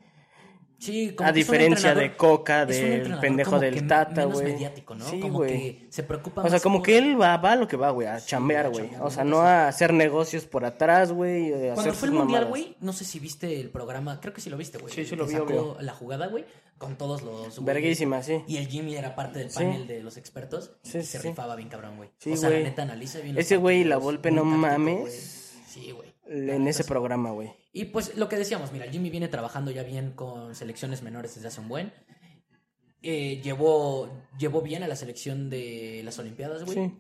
[0.81, 4.53] Sí, como A diferencia de Coca, del pendejo como del que Tata, güey.
[4.53, 5.05] mediático, ¿no?
[5.07, 5.51] Sí, como güey.
[5.79, 7.77] que se preocupa O sea, más como por- que él va, va a lo que
[7.77, 8.85] va, güey, a chambear, a güey.
[8.85, 11.51] chambear, O sea, no a hacer negocios por atrás, güey.
[11.75, 14.57] Cuando fue el mundial, güey, no sé si viste el programa, creo que sí lo
[14.57, 14.91] viste, güey.
[14.91, 16.45] Sí, sí lo vi, sacó la jugada, güey,
[16.79, 17.63] con todos los.
[17.63, 18.41] Verguísima, sí.
[18.47, 19.57] Y el Jimmy era parte del Sí.
[19.59, 20.71] panel de los expertos.
[20.81, 21.27] Sí, y sí, se sí.
[21.27, 22.09] rifaba bien cabrón, güey.
[22.17, 25.53] Sí, o sea, la neta analiza bien Ese güey la muy no mames.
[25.67, 26.10] Sí, güey.
[26.33, 27.51] En ese programa, güey.
[27.73, 31.49] Y pues lo que decíamos, mira, Jimmy viene trabajando ya bien con selecciones menores desde
[31.49, 31.91] hace un buen.
[33.03, 36.77] Eh, llevó, llevó bien a la selección de las Olimpiadas, güey.
[36.77, 36.93] Sí.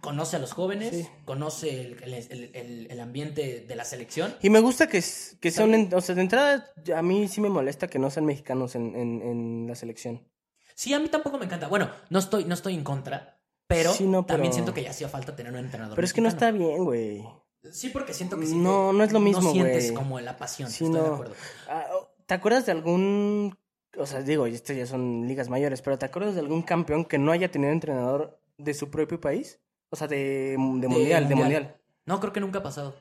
[0.00, 1.08] Conoce a los jóvenes, Sí.
[1.24, 4.34] conoce el, el- el- el- el ambiente de la selección.
[4.42, 5.02] Y me gusta que,
[5.40, 8.74] que sean, o sea, de entrada, a mí sí me molesta que no sean mexicanos
[8.74, 10.26] en, en, en la selección.
[10.74, 11.68] Sí, a mí tampoco me encanta.
[11.68, 15.08] Bueno, no estoy, no estoy en contra, pero, Sí, no, también siento que ya hacía
[15.08, 15.94] falta tener un entrenador.
[15.94, 17.24] Pero es que no está bien, güey.
[17.70, 19.94] Sí, porque siento que sí No, no es lo mismo, No sientes güey.
[19.94, 21.14] como la pasión, Sí, estoy de no.
[21.14, 21.34] acuerdo.
[21.68, 21.86] Ah,
[22.26, 23.56] ¿Te acuerdas de algún,
[23.98, 27.18] o sea, digo, estas ya son ligas mayores, pero ¿te acuerdas de algún campeón que
[27.18, 29.60] no haya tenido entrenador de su propio país?
[29.90, 31.76] O sea, de, de mundial, de mundial.
[32.06, 32.94] No, creo que nunca ha pasado.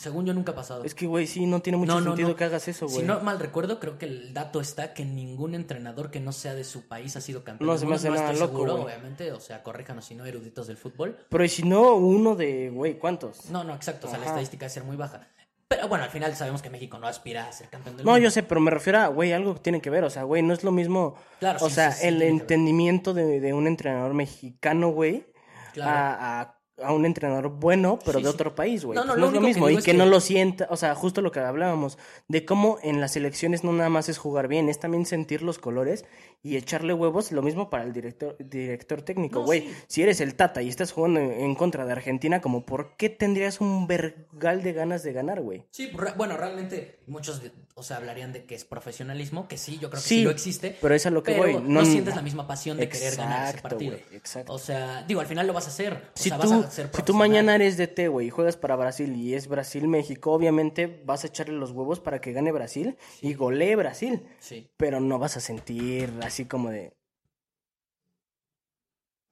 [0.00, 0.82] Según yo, nunca ha pasado.
[0.82, 2.36] Es que, güey, sí, no tiene mucho No, no, sentido no.
[2.36, 3.06] que hagas eso, Si güey.
[3.06, 6.64] no mal recuerdo, creo que el dato está que ningún entrenador que no sea de
[6.64, 7.68] su país ha sido campeón.
[7.68, 10.24] No se me hace no nada estoy loco, seguro, obviamente, o sea, corríjanos si no
[10.24, 11.18] eruditos del fútbol.
[11.28, 13.50] Pero si no, uno de, güey, ¿cuántos?
[13.50, 15.28] No, no, exacto, o sea, la estadística debe ser muy baja.
[15.68, 18.24] Pero bueno, al final sabemos que México no aspira a ser campeón del No, mundo.
[18.24, 20.02] yo sé, pero me refiero a, güey, algo que tiene que ver.
[20.04, 21.14] O sea, güey, no es lo mismo.
[21.38, 25.26] Claro, o sí, sea, sí, sí, el entendimiento de, de un entrenador mexicano, güey,
[25.74, 25.90] Claro.
[25.90, 28.34] a, a, a un entrenador bueno, pero Sí, de sí.
[28.34, 28.96] otro país, güey.
[28.96, 29.70] No, no, Pues lo es lo que mismo.
[29.70, 30.66] y que, no lo sienta.
[30.70, 31.98] O sea, justo lo que hablábamos.
[32.28, 35.58] De cómo en las elecciones no nada más es jugar bien, es también sentir los
[35.58, 36.04] colores
[36.42, 37.32] y echarle huevos.
[37.32, 39.62] Lo mismo para el director, director técnico, No, güey.
[39.62, 39.74] sí.
[39.88, 43.60] Si eres el Tata y estás jugando en, contra de Argentina, como, ¿por qué tendrías
[43.60, 45.64] un vergal de ganas de ganar, güey?
[45.70, 47.42] Sí, re- bueno, realmente muchos,
[47.74, 50.76] o sea, hablarían de que es profesionalismo, que sí, yo creo que Sí, lo existe.
[50.80, 53.54] pero es a lo que voy, No, no- sientes la misma pasión de querer ganar
[53.54, 53.96] ese partido.
[54.12, 54.52] exacto.
[54.52, 55.92] O sea, digo, al final lo vas a hacer.
[55.94, 58.56] O Si sea, tú, vas a ser si tú mañana eres DT, güey, y juegas
[58.56, 62.96] para Brasil y es Brasil-México, obviamente vas a echarle los huevos para que gane Brasil
[63.20, 64.26] y golee Brasil.
[64.38, 64.70] Sí.
[64.76, 66.92] Pero no vas a sentir así como de.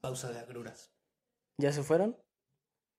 [0.00, 0.92] Pausa de agruras.
[1.60, 2.16] ¿Ya se fueron?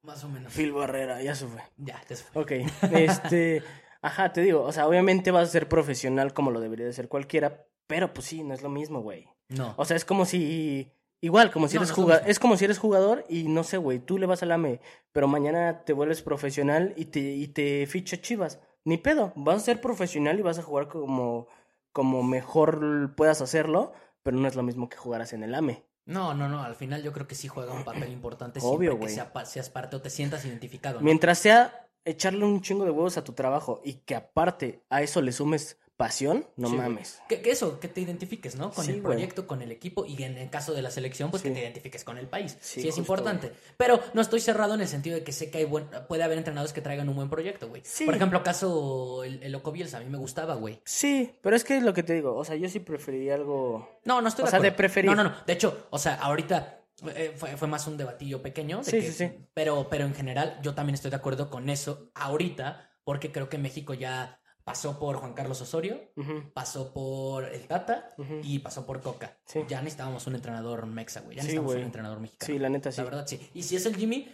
[0.03, 0.53] Más o menos.
[0.53, 1.61] Phil Barrera, ya se fue.
[1.77, 2.41] Ya, ya se fue.
[2.41, 2.51] Ok,
[2.93, 3.63] este,
[4.01, 7.09] ajá, te digo, o sea, obviamente vas a ser profesional como lo debería de ser
[7.09, 9.27] cualquiera, pero pues sí, no es lo mismo, güey.
[9.49, 9.73] No.
[9.77, 12.65] O sea, es como si, igual, como si No, eres no jugador, es como si
[12.65, 16.21] eres jugador y no sé, güey, tú le vas al AME, pero mañana te vuelves
[16.21, 18.59] profesional y te, y te ficha Chivas.
[18.85, 21.47] Ni pedo, vas a ser profesional y vas a jugar como,
[21.91, 25.83] como mejor puedas hacerlo, pero no es lo mismo que jugaras en el AME.
[26.05, 26.63] No, no, no.
[26.63, 29.07] Al final yo creo que sí juega un papel importante Obvio, siempre güey.
[29.09, 30.99] que sea seas parte o te sientas identificado.
[30.99, 31.05] ¿no?
[31.05, 35.21] Mientras sea echarle un chingo de huevos a tu trabajo y que aparte a eso
[35.21, 37.21] le sumes pasión, no Sí, mames.
[37.27, 38.71] Que, que eso, que te identifiques, ¿no?
[38.71, 39.15] Con Sí, el güey.
[39.17, 42.05] proyecto, con el equipo y en el caso de la selección, pues que te identifiques
[42.05, 42.57] con el país.
[42.61, 43.51] Sí, es importante.
[43.75, 46.37] Pero no estoy cerrado en el sentido de que sé que hay buen, puede haber
[46.37, 47.81] entrenadores que traigan un buen proyecto, güey.
[47.83, 48.05] Sí.
[48.05, 50.79] Por ejemplo, caso el, el Loco Bielsa, a mí me gustaba, güey.
[50.85, 53.99] Sí, pero es que es lo que te digo, o sea, yo sí preferiría algo...
[54.05, 54.77] No, no estoy O de sea, de acuerdo.
[54.77, 55.11] preferir.
[55.11, 55.35] No, no, no.
[55.45, 56.79] De hecho, o sea, ahorita
[57.13, 58.77] eh, fue, fue más un debatillo pequeño.
[58.77, 59.31] de Sí, que- sí, sí.
[59.53, 63.57] Pero, pero en general, yo también estoy de acuerdo con eso ahorita, porque creo que
[63.57, 66.11] México ya pasó por Juan Carlos Osorio,
[66.53, 69.37] pasó por el Tata y pasó por Coca.
[69.45, 69.61] Sí.
[69.67, 71.35] Ya necesitábamos un entrenador mexa, güey.
[71.37, 71.79] Ya Sí, necesitamos güey.
[71.81, 72.53] un entrenador mexicano.
[72.53, 72.97] Sí, la neta sí.
[72.97, 73.49] La verdad, sí.
[73.53, 74.27] Y si es el Jimmy,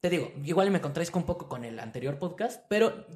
[0.00, 3.06] te digo, igual me contradizco un poco con el anterior podcast, pero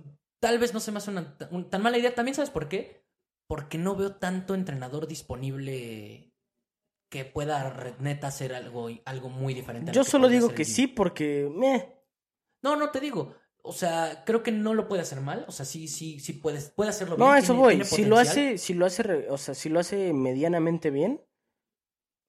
[0.40, 2.14] tal vez no se me hace una un- tan mala idea.
[2.14, 3.06] También, ¿sabes por qué?
[3.48, 6.32] Porque no veo tanto entrenador disponible
[7.10, 9.90] que pueda neta hacer algo, algo muy diferente.
[9.92, 11.50] Yo solo digo que sí porque...
[11.52, 11.96] meh.
[12.62, 13.34] No, no te digo.
[13.62, 15.44] O sea, creo que no lo puede hacer mal.
[15.48, 17.36] O sea, sí, sí, sí puedes, puede hacerlo No, bien.
[17.36, 17.74] a eso tiene- voy.
[17.74, 21.20] tiene Si lo hace, si lo hace, o sea, si lo hace medianamente bien,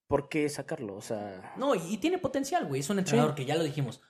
[0.08, 0.96] ¿por qué sacarlo?
[0.96, 1.54] O sea...
[1.58, 2.82] No, y, y tiene potencial, güey.
[2.82, 4.02] Es un entrenador que ya lo dijimos.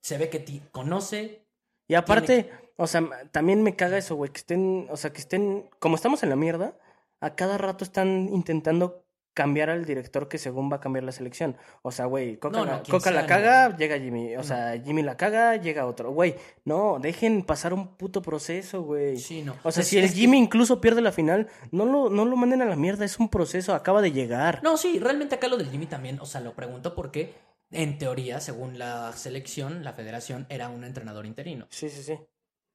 [0.00, 1.46] Se ve que ti- conoce.
[1.88, 5.68] Y aparte, o sea, también me caga eso, güey, que estén, o sea, que estén,
[5.78, 6.78] como estamos en la mierda,
[7.20, 9.05] a cada rato están intentando
[9.36, 11.58] cambiar al director que según va a cambiar la selección.
[11.82, 14.34] O sea, güey, Coca, No, la, no, Coca la caga, llega Jimmy.
[14.34, 14.44] O No.
[14.44, 16.10] sea, Jimmy la caga, llega otro.
[16.10, 19.18] Güey, no, dejen pasar un puto proceso, güey.
[19.18, 19.54] Sí, no.
[19.62, 22.34] O sea, Es- si el que- Jimmy incluso pierde la final, no lo, no lo
[22.34, 24.60] manden a la mierda, es un proceso, acaba de llegar.
[24.62, 27.34] No, sí, realmente acá lo del Jimmy también, o sea, lo pregunto porque,
[27.70, 31.66] en teoría, según la selección, la federación era un entrenador interino.
[31.68, 32.18] Sí, sí, sí.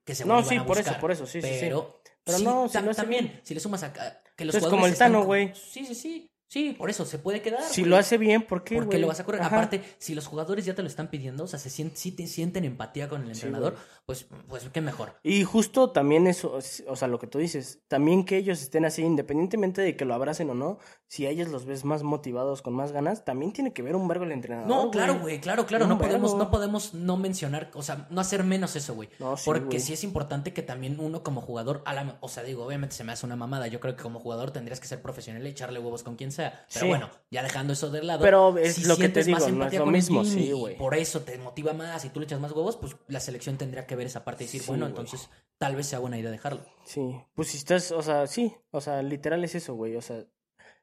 [0.06, 1.58] Que según No, sí, a por eso, por eso, sí, sí, sí.
[1.60, 3.42] pero, Pero sí, no, si ta- hace también, bien.
[3.44, 5.54] si le sumas acá, que los Entonces, como el Tano, güey.
[5.56, 6.31] Sí, sí, sí.
[6.52, 7.64] Sí, por eso, se puede quedar.
[7.64, 7.92] Si güey.
[7.92, 9.02] lo hace bien, ¿por qué, ¿Por qué güey?
[9.04, 9.40] lo vas a correr?
[9.40, 9.56] Ajá.
[9.56, 12.28] Aparte, si los jugadores ya te lo están pidiendo, o sea, se sienten, si te
[12.28, 15.14] sienten empatía con el entrenador, pues, pues qué mejor.
[15.24, 19.02] Y justo también eso, o sea, lo que tú dices, también que ellos estén así,
[19.02, 22.74] independientemente de que lo abracen o no, si a ellos los ves más motivados, con
[22.74, 24.68] más ganas, también tiene que ver un vergo el entrenador.
[24.68, 25.88] No, claro, güey, claro, claro.
[25.88, 29.08] No podemos, no podemos no mencionar, o sea, no hacer menos eso, güey.
[29.20, 29.80] No, sí, Porque güey.
[29.80, 33.06] sí es importante que también uno como jugador, a la- o sea, digo, obviamente se
[33.06, 33.68] me hace una mamada.
[33.68, 36.41] Yo creo que como jugador tendrías que ser profesional y echarle huevos con quien sea.
[36.50, 36.88] Pero Sí.
[36.88, 38.22] bueno, ya dejando eso de lado.
[38.24, 40.78] Pero es si lo que te sientes más digo, no es lo mismo, sí, güey.
[40.78, 43.86] Por eso te motiva más y tú le echas más huevos, pues la selección tendría
[43.86, 46.66] que ver esa parte y decir, Sí, bueno, entonces tal vez sea buena idea dejarlo.
[46.86, 50.24] Sí, pues si estás, o sea, sí, o sea, literal es eso, güey, o sea,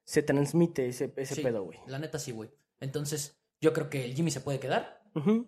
[0.05, 1.79] se transmite ese, ese Sí, pedo, güey.
[1.87, 2.51] La neta sí, güey.
[2.81, 5.03] Entonces, yo creo que el Jimmy se puede quedar.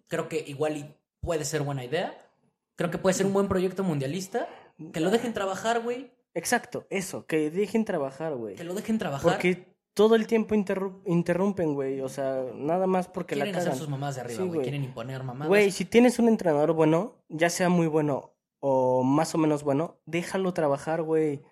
[0.09, 2.18] Creo que igual y puede ser buena idea.
[2.77, 4.49] Creo que puede ser un buen proyecto mundialista.
[4.92, 6.11] Que lo dejen trabajar, güey.
[6.35, 8.55] Exacto, eso, que dejen trabajar, güey.
[8.57, 9.33] Que lo dejen trabajar.
[9.33, 13.70] Porque todo el tiempo interru- interrumpen, güey, o sea, nada más porque la quieren hacer
[13.70, 13.79] cagan.
[13.79, 14.62] sus mamadas de arriba, güey.
[14.62, 15.48] quieren imponer mamadas.
[15.48, 20.00] Güey, si tienes un entrenador bueno, ya sea muy bueno o más o menos bueno,
[20.07, 21.42] déjalo trabajar, güey.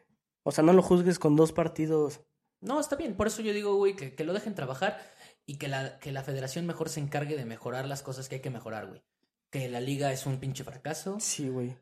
[0.44, 2.20] O sea, no lo juzgues con dos partidos.
[2.60, 3.16] No, está bien.
[3.16, 4.98] Por eso yo digo, güey, que, que lo dejen trabajar
[5.46, 8.40] y que la, que la federación mejor se encargue de mejorar las cosas que hay
[8.40, 9.02] que mejorar, güey.
[9.50, 11.16] Que la liga es un pinche fracaso.
[11.20, 11.76] Sí, güey.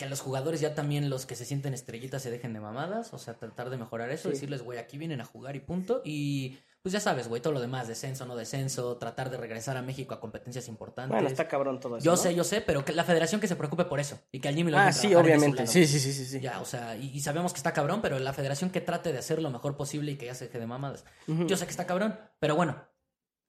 [0.00, 3.12] Que los jugadores ya también, los que se sienten estrellitas, se dejen de mamadas.
[3.12, 4.28] O sea, tratar de mejorar eso.
[4.30, 4.32] Sí.
[4.32, 6.00] Decirles, güey, aquí vienen a jugar y punto.
[6.06, 8.96] Y pues ya sabes, güey, todo lo demás, descenso, no descenso.
[8.96, 11.12] Tratar de regresar a México a competencias importantes.
[11.12, 12.04] Bueno, está cabrón todo eso.
[12.06, 12.16] Yo ¿no?
[12.16, 14.18] sé, yo sé, pero que la federación que se preocupe por eso.
[14.32, 15.66] Y que al Jimmy lo Ah, sí, obviamente.
[15.66, 16.24] Sí, sí, sí, sí.
[16.24, 16.40] sí.
[16.40, 19.18] Ya, o sea, y, y sabemos que está cabrón, pero la federación que trate de
[19.18, 21.04] hacer lo mejor posible y que ya se deje de mamadas.
[21.26, 22.82] Yo sé que está cabrón, pero bueno,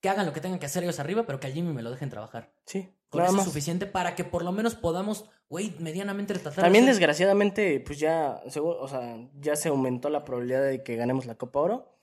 [0.02, 1.92] que hagan lo que tengan que hacer ellos arriba, pero que al Jimmy me lo
[1.92, 2.52] dejen trabajar.
[2.66, 6.86] Sí, Con eso es suficiente para que por lo menos podamos, güey, medianamente tratar También
[6.86, 11.60] desgraciadamente, pues ya, o sea, ya se aumentó la probabilidad de que ganemos la Copa
[11.60, 11.98] Oro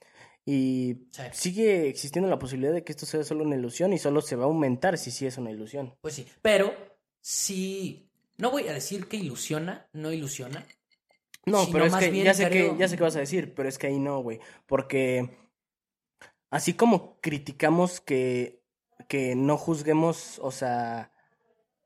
[0.45, 1.23] y Sí.
[1.33, 4.43] sigue existiendo la posibilidad de que esto sea solo una ilusión y solo se va
[4.43, 5.95] a aumentar si sí es una ilusión.
[6.01, 6.73] Pues sí, pero
[7.21, 10.65] sí, no voy a decir que ilusiona, no ilusiona.
[11.45, 13.67] No, pero es que ya sé creo- que ya sé qué vas a decir, pero
[13.67, 15.37] es que ahí no, güey, porque
[16.51, 18.58] así como criticamos que
[19.09, 21.11] que no juzguemos, o sea,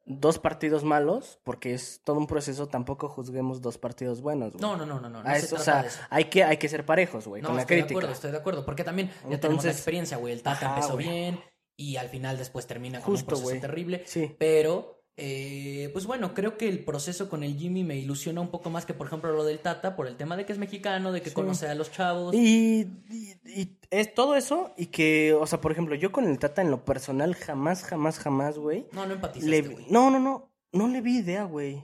[0.05, 4.61] dos partidos malos, porque es todo un proceso, tampoco juzguemos dos partidos buenos, güey.
[4.61, 5.23] No, no, no, no, no.
[5.23, 5.99] no se es- o sea, eso.
[6.09, 7.97] hay que, hay que ser parejos, güey, No, con la estoy de crítica.
[7.99, 8.65] acuerdo, estoy de acuerdo.
[8.65, 10.33] Porque también ya tenemos la Entonces- experiencia, güey.
[10.33, 11.07] El Tata Ajá, empezó güey.
[11.07, 11.39] bien
[11.77, 13.61] y al final después termina con un proceso güey.
[13.61, 14.03] terrible.
[14.05, 14.35] Sí.
[14.37, 18.69] Pero, eh, pues bueno, creo que el proceso con el Jimmy me ilusiona un poco
[18.71, 21.21] más que, por ejemplo, lo del Tata, por el tema de que es mexicano, de
[21.21, 21.35] que Sí.
[21.35, 22.33] conoce a los chavos.
[22.33, 26.39] Y, y- y es todo eso y que, o sea, por ejemplo, yo con el
[26.39, 28.87] Tata en lo personal jamás, jamás, jamás, güey.
[28.91, 29.85] No, no empatizaste, le- güey.
[29.89, 31.83] No, no, no, no le vi idea, güey.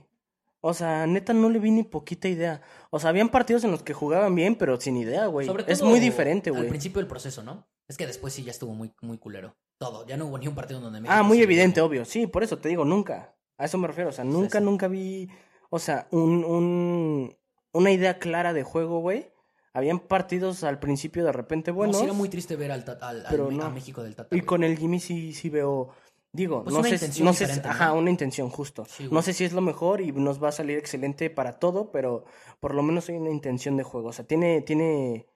[0.62, 2.60] O sea, neta, no le vi ni poquita idea.
[2.90, 5.46] O sea, habían partidos en los que jugaban bien, pero sin idea, güey.
[5.46, 6.68] Sobre Es muy diferente, Al güey.
[6.68, 7.66] principio del proceso, ¿no?
[7.88, 9.56] Es que después sí ya estuvo muy, muy culero.
[9.80, 10.06] Todo.
[10.06, 12.04] Ya no hubo ni un partido donde Ah, muy evidente, obvio.
[12.04, 13.34] Sí, por eso te digo, nunca.
[13.56, 14.10] A eso me refiero.
[14.10, 14.64] O sea, nunca, sí.
[14.64, 15.30] nunca vi,
[15.70, 17.34] o sea, un, un,
[17.72, 19.32] una idea clara de juego, güey.
[19.72, 21.96] Habían partidos al principio de repente No, buenos.
[21.96, 23.70] sí era muy triste ver al, al- al- pero a no.
[23.70, 24.34] México del Tata.
[24.36, 24.46] Y güey.
[24.46, 25.88] con el Jimmy sí, sí veo.
[26.32, 27.70] Digo, Pues no una sé, no sé, ¿no?
[27.70, 28.84] ajá, una intención justo.
[28.88, 31.90] Sí, no sé si es lo mejor y nos va a salir excelente para todo,
[31.90, 32.24] pero
[32.60, 34.10] por lo menos hay una intención de juego.
[34.10, 35.26] O sea, tiene, tiene,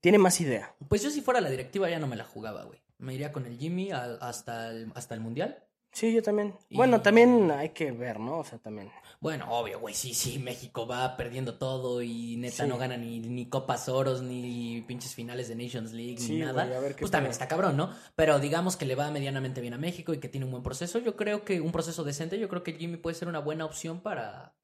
[0.00, 0.72] tiene más idea.
[0.88, 2.83] Pues yo si fuera la directiva ya no me la jugaba, güey.
[2.98, 5.62] Me iría con el Jimmy hasta, el, hasta el Mundial.
[5.92, 6.56] Sí, yo también.
[6.68, 8.38] Y- Bueno, también hay que ver, ¿no?
[8.40, 8.90] O sea, también.
[9.20, 12.68] Bueno, obvio, güey, sí, sí, México va perdiendo todo y neta Sí.
[12.68, 16.64] no gana ni, ni Copas Oros, ni pinches finales de Nations League, Sí, ni nada.
[16.64, 17.90] güey, a ver qué pues también está cabrón, ¿no?
[18.16, 20.98] Pero digamos que le va medianamente bien a México y que tiene un buen proceso.
[20.98, 24.00] Yo creo que un proceso decente, yo creo que Jimmy puede ser una buena opción
[24.00, 24.56] para,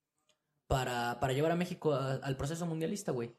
[0.66, 3.32] para, para llevar a México a- al proceso mundialista, güey.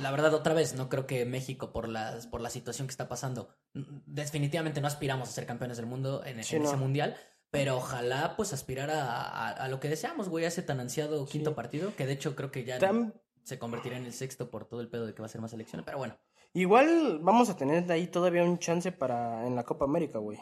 [0.00, 3.08] La verdad, otra vez, no creo que México, por, las, por la situación que está
[3.08, 3.48] pasando,
[4.06, 7.16] definitivamente no aspiramos a ser campeones del mundo en, Sí, en ese mundial,
[7.50, 11.24] pero ojalá pues aspirar a, a- a lo que deseamos, güey, a ese tan ansiado
[11.26, 11.56] quinto Sí.
[11.56, 14.80] partido, que de hecho creo que ya Tam- se convertirá en el sexto por todo
[14.80, 16.18] el pedo de que va a ser más elecciones, pero bueno,
[16.54, 20.38] Igual vamos a tener de ahí todavía un chance para en la Copa América, güey.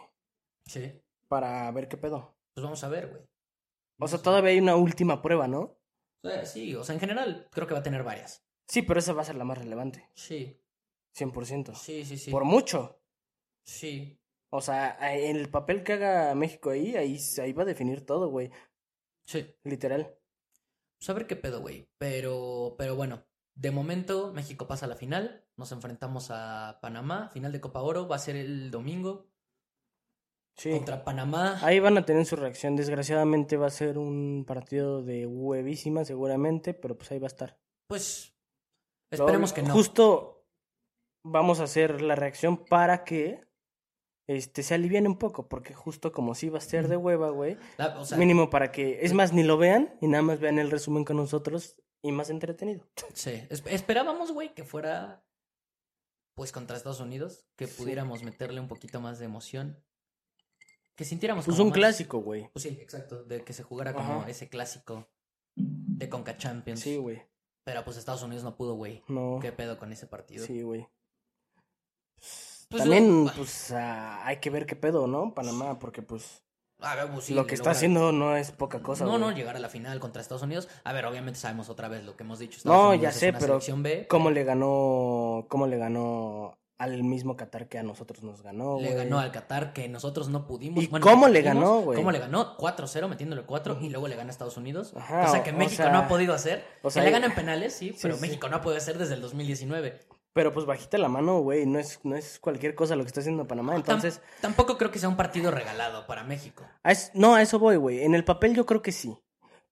[0.66, 2.34] sí, Para ver qué pedo.
[2.52, 3.22] pues vamos a ver, güey.
[4.00, 5.78] O sea, todavía hay una última prueba, ¿no?
[6.44, 8.44] Sí, o sea, en general creo que va a tener varias.
[8.70, 10.08] Sí, pero esa va a ser la más relevante.
[10.14, 10.56] Sí,
[11.16, 11.74] 100%.
[11.74, 12.30] sí, sí, sí.
[12.30, 13.00] Por mucho.
[13.64, 14.16] Sí,
[14.52, 18.28] O sea, en el papel que haga México ahí, ahí, ahí va a definir todo,
[18.28, 18.50] güey.
[19.24, 19.54] sí.
[19.64, 20.16] Literal.
[20.98, 21.88] Pues a ver qué pedo, güey.
[21.98, 25.46] Pero, pero bueno, de momento México pasa a la final.
[25.56, 27.28] Nos enfrentamos a Panamá.
[27.32, 29.26] Final de Copa Oro va a ser el domingo
[30.56, 30.70] Sí.
[30.72, 31.58] contra Panamá.
[31.64, 32.76] Ahí van a tener su reacción.
[32.76, 37.58] Desgraciadamente va a ser un partido de huevísima, seguramente, pero pues ahí va a estar.
[37.88, 38.34] Pues
[39.10, 39.72] esperemos que no.
[39.74, 40.46] Justo
[41.24, 43.46] vamos a hacer la reacción para que
[44.28, 47.56] este se aliviane un poco, porque justo como si va a ser de hueva, güey.
[47.78, 50.58] La- o sea, Mínimo para que, es más, ni lo vean y nada más vean
[50.58, 52.86] el resumen con nosotros y más entretenido.
[53.12, 53.44] sí.
[53.50, 55.24] Es- esperábamos, güey, que fuera
[56.36, 57.74] pues contra Estados Unidos, que Sí.
[57.82, 59.84] pudiéramos meterle un poquito más de emoción.
[60.96, 62.48] Que sintiéramos Pues como un más- clásico, güey.
[62.52, 64.30] Pues sí, exacto, de que se jugara como Ajá.
[64.30, 65.10] ese clásico
[65.56, 66.80] de Conca Champions.
[66.80, 67.22] Sí, güey.
[67.64, 69.02] Pero pues Estados Unidos no pudo, güey.
[69.08, 69.38] No.
[69.40, 70.46] ¿Qué pedo con ese partido?
[70.46, 70.88] Sí, güey.
[72.68, 75.34] Pues, También, pues, hay que ver qué pedo, ¿no?
[75.34, 76.44] Panamá, porque, pues,
[76.78, 79.32] A ver, pues, sí, lo que está logra- haciendo no es poca cosa, No, no,
[79.32, 80.68] llegar a la final contra Estados Unidos.
[80.84, 82.60] A ver, obviamente sabemos otra vez lo que hemos dicho.
[82.64, 86.59] No, Estados ya Unidos es sé, una pero B, ¿Cómo le ganó, cómo le ganó
[86.80, 90.46] al mismo Qatar que a nosotros nos ganó, le ganó al Qatar que nosotros no
[90.46, 90.82] pudimos.
[90.82, 91.62] ¿Y Bueno, cómo le pudimos.
[91.62, 91.96] ganó, güey?
[91.98, 92.56] ¿Cómo le ganó?
[92.56, 94.92] 4-0 metiéndole 4 y luego le gana a Estados Unidos.
[94.96, 96.64] Ajá, cosa que o- o México sea, no ha podido hacer.
[96.82, 98.20] o sea, que le ganan penales, sí, pero sí.
[98.22, 100.00] México no ha podido hacer desde el 2019.
[100.32, 101.66] Pero, pues, bajita la mano, güey.
[101.66, 103.74] No es, no es cualquier cosa lo que está haciendo Panamá.
[103.74, 106.64] Entonces, Tam- tampoco creo que sea un partido regalado para México.
[106.84, 108.04] a es- no, a eso voy, güey.
[108.04, 109.18] En el papel yo creo que sí.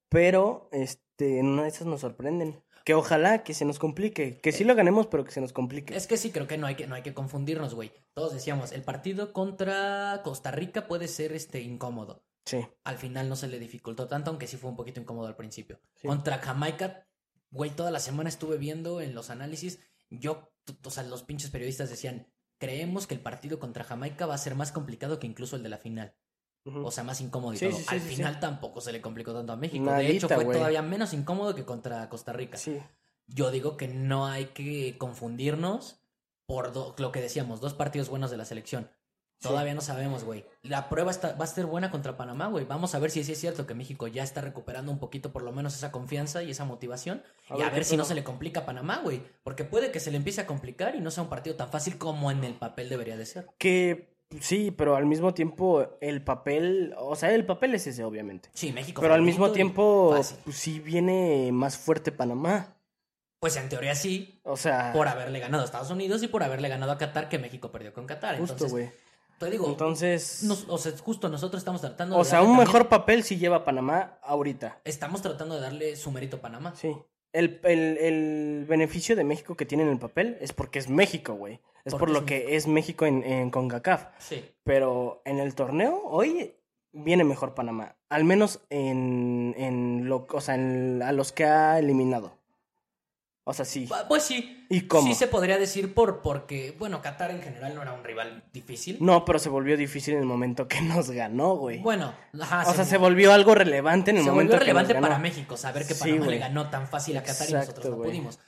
[0.09, 2.63] Pero, este, en una de esas nos sorprenden.
[2.89, 4.39] Que ojalá que se nos complique.
[4.39, 5.95] Que sí lo ganemos, pero que se nos complique.
[5.95, 7.93] Es que sí, creo que no hay que, no hay que confundirnos, güey.
[8.15, 12.25] Todos decíamos, el partido contra Costa Rica puede ser este incómodo.
[12.47, 12.67] Sí.
[12.85, 15.83] al final no se le dificultó tanto, aunque sí fue un poquito incómodo al principio.
[15.97, 16.09] Sí.
[16.09, 17.07] Contra Jamaica,
[17.51, 20.51] güey, toda la semana estuve viendo en los análisis, yo,
[20.83, 24.55] o sea, los pinches periodistas decían, creemos que el partido contra Jamaica va a ser
[24.55, 26.17] más complicado que incluso el de la final.
[26.77, 27.79] O sea, más incómodo y Sí, todo.
[27.79, 29.91] sí, al sí, final tampoco se le complicó tanto a México.
[29.93, 32.59] de hecho, fue todavía menos incómodo que contra Costa Rica.
[33.27, 36.01] Yo digo que no hay que confundirnos
[36.47, 38.91] por lo que decíamos, dos partidos buenos de la selección.
[39.41, 40.47] Todavía no sabemos, güey.
[40.63, 42.65] La prueba está, va a ser buena contra Panamá, güey.
[42.65, 45.43] Vamos a ver si sí es cierto que México ya está recuperando un poquito por
[45.43, 47.23] lo menos esa confianza y esa motivación.
[47.49, 49.23] A y ver a ver si no se le complica a Panamá, güey.
[49.45, 51.99] Porque puede que se le empiece a complicar y no sea un partido tan fácil
[51.99, 53.47] como en el papel debería de ser.
[53.59, 58.51] Que sí, pero al mismo tiempo el papel, o sea, el papel es ese, obviamente.
[58.55, 59.01] Sí, México.
[59.01, 62.75] Pero al mismo tiempo, pues sí viene más fuerte Panamá.
[63.41, 66.69] Pues en teoría sí, O sea, por haberle ganado a Estados Unidos y por haberle
[66.69, 68.37] ganado a Qatar, que México perdió con Qatar.
[68.39, 68.91] justo, Entonces, güey.
[69.39, 72.57] Te digo, Entonces, nos- o sea, justo nosotros estamos tratando o de sea, darle un
[72.57, 74.81] también- mejor papel si lleva Panamá ahorita.
[74.85, 76.75] Estamos tratando de darle su mérito a Panamá.
[76.75, 76.93] Sí.
[77.33, 81.35] El, el, el beneficio de México que tiene en el papel es porque es México,
[81.35, 81.61] güey.
[81.85, 84.07] Es por lo es que es México en, en CONCACAF.
[84.19, 84.45] Sí.
[84.65, 86.55] Pero en el torneo, hoy
[86.93, 87.97] viene mejor Panamá.
[88.11, 92.38] Al menos en, en lo, o sea, en- a los que ha eliminado.
[93.51, 93.89] O sea, sí.
[94.09, 94.67] Pues sí.
[94.69, 95.07] ¿Y cómo?
[95.09, 98.99] Sí se podría decir por porque, bueno, Qatar en general no era un rival difícil.
[99.01, 101.79] No, pero se volvió difícil en el momento que nos ganó, güey.
[101.79, 104.93] Bueno, ajá, o sea, se volvió algo relevante en el se momento volvió que relevante
[104.93, 105.09] nos ganó.
[105.15, 108.11] para México saber que Panamá le ganó tan fácil a Qatar y nosotros no güey.
[108.11, 108.39] pudimos.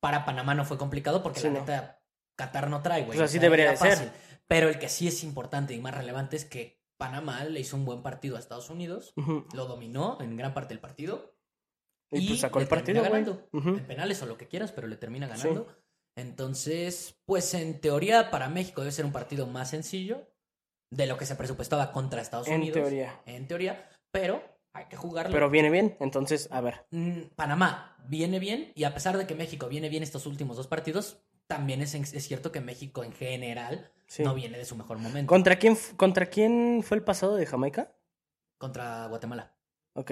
[0.00, 1.60] Para Panamá no fue complicado porque Sí, la no.
[1.60, 2.00] neta
[2.34, 3.18] Qatar no trae, güey.
[3.18, 3.90] Pues así debería era de ser.
[3.90, 4.10] fácil.
[4.46, 7.84] Pero el que sí es importante y más relevante es que Panamá le hizo un
[7.84, 9.12] buen partido a Estados Unidos,
[9.52, 11.34] lo dominó en gran parte del partido
[12.12, 13.48] Y, pues sacó le el partido, ganando.
[13.52, 15.68] En penales o lo que quieras, pero le termina ganando.
[16.16, 20.26] Entonces, pues en teoría para México debe ser un partido más sencillo
[20.90, 22.74] de lo que se presupuestaba contra Estados En Unidos.
[22.80, 23.20] teoría.
[23.26, 24.42] En teoría, pero
[24.72, 25.32] hay que jugarlo.
[25.32, 26.84] Pero viene bien, entonces, a ver.
[26.90, 30.66] Mm, Panamá viene bien y a pesar de que México viene bien estos últimos dos
[30.66, 34.24] partidos, también es, es cierto que México en general Sí.
[34.24, 37.92] no viene de su mejor momento ¿Contra quién, ¿Contra quién fue el pasado de Jamaica?
[38.58, 39.54] contra Guatemala.
[39.94, 40.10] Ok.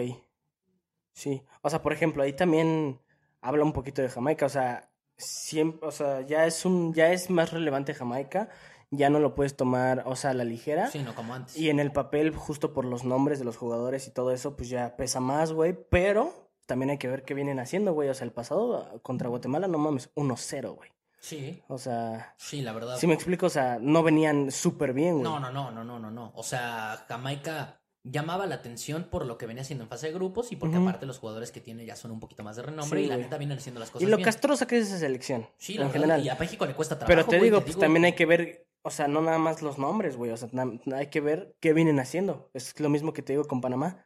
[1.19, 1.43] Sí.
[1.63, 3.01] O sea, por ejemplo, ahí también
[3.41, 4.47] habla un poquito de Jamaica.
[4.47, 8.49] O sea, siempre, o sea, ya es un, ya es más relevante Jamaica.
[8.93, 10.87] Ya no lo puedes tomar, o sea, a la ligera.
[10.87, 11.57] Sí, no como antes.
[11.57, 14.69] Y en el papel, justo por los nombres de los jugadores y todo eso, pues
[14.69, 15.77] ya pesa más, güey.
[15.91, 18.09] Pero también hay que ver qué vienen haciendo, güey.
[18.09, 20.93] O sea, el pasado contra Guatemala, no mames, 1-0, güey.
[21.19, 22.97] Sí, O sea, sí, la verdad.
[22.97, 25.25] si me explico, o sea, no venían súper bien, güey.
[25.25, 26.33] No, no, no, no, no, no, no.
[26.37, 27.78] O sea, Jamaica
[28.11, 31.07] llamaba la atención por lo que venía haciendo en fase de grupos y porque aparte
[31.07, 33.37] los jugadores que tiene ya son un poquito más de renombre Sí, y la neta
[33.39, 34.25] vienen haciendo las Y cosas lo bien.
[34.25, 35.47] castrosa que es esa selección.
[35.59, 36.25] Sí, la en verdad, general.
[36.25, 37.09] y a México le cuesta trabajo.
[37.15, 39.63] Pero te güey, digo, pues digo- también hay que ver, o sea, no nada más
[39.63, 40.31] los nombres, güey.
[40.31, 40.49] O sea,
[40.97, 42.51] hay que ver qué vienen haciendo.
[42.55, 44.05] Es lo mismo que te digo con Panamá.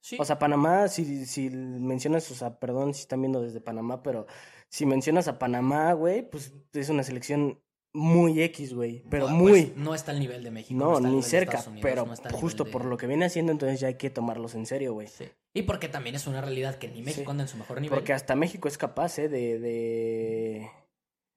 [0.00, 0.16] Sí.
[0.18, 4.26] O sea, Panamá, si, si mencionas, o sea, perdón si están viendo desde Panamá, pero
[4.68, 7.60] si mencionas a Panamá, güey, pues es una selección
[7.94, 9.02] muy X, güey.
[9.10, 9.72] Pero Pues, muy.
[9.76, 10.78] no está al nivel de México.
[10.78, 11.58] no, ni cerca.
[11.66, 14.66] Unidos, pero no justo por lo que viene haciendo, entonces ya hay que tomarlos en
[14.66, 15.08] serio, güey.
[15.08, 15.24] Sí.
[15.54, 17.30] Y porque también es una realidad que ni México Sí.
[17.30, 17.96] anda en su mejor nivel.
[17.98, 19.28] Porque hasta México es capaz, ¿eh?
[19.28, 20.70] De, de...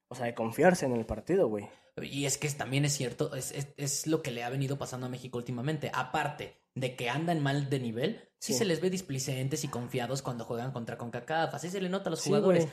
[0.09, 1.67] O sea, de confiarse en el partido, güey.
[2.01, 5.07] Y es que también es cierto, es, es, es lo que le ha venido pasando
[5.07, 5.89] a México últimamente.
[5.93, 8.59] Aparte de que andan mal de nivel, sí, Sí.
[8.59, 11.53] se les ve displicentes y confiados cuando juegan contra CONCACAF.
[11.55, 12.67] Así se le nota a los jugadores.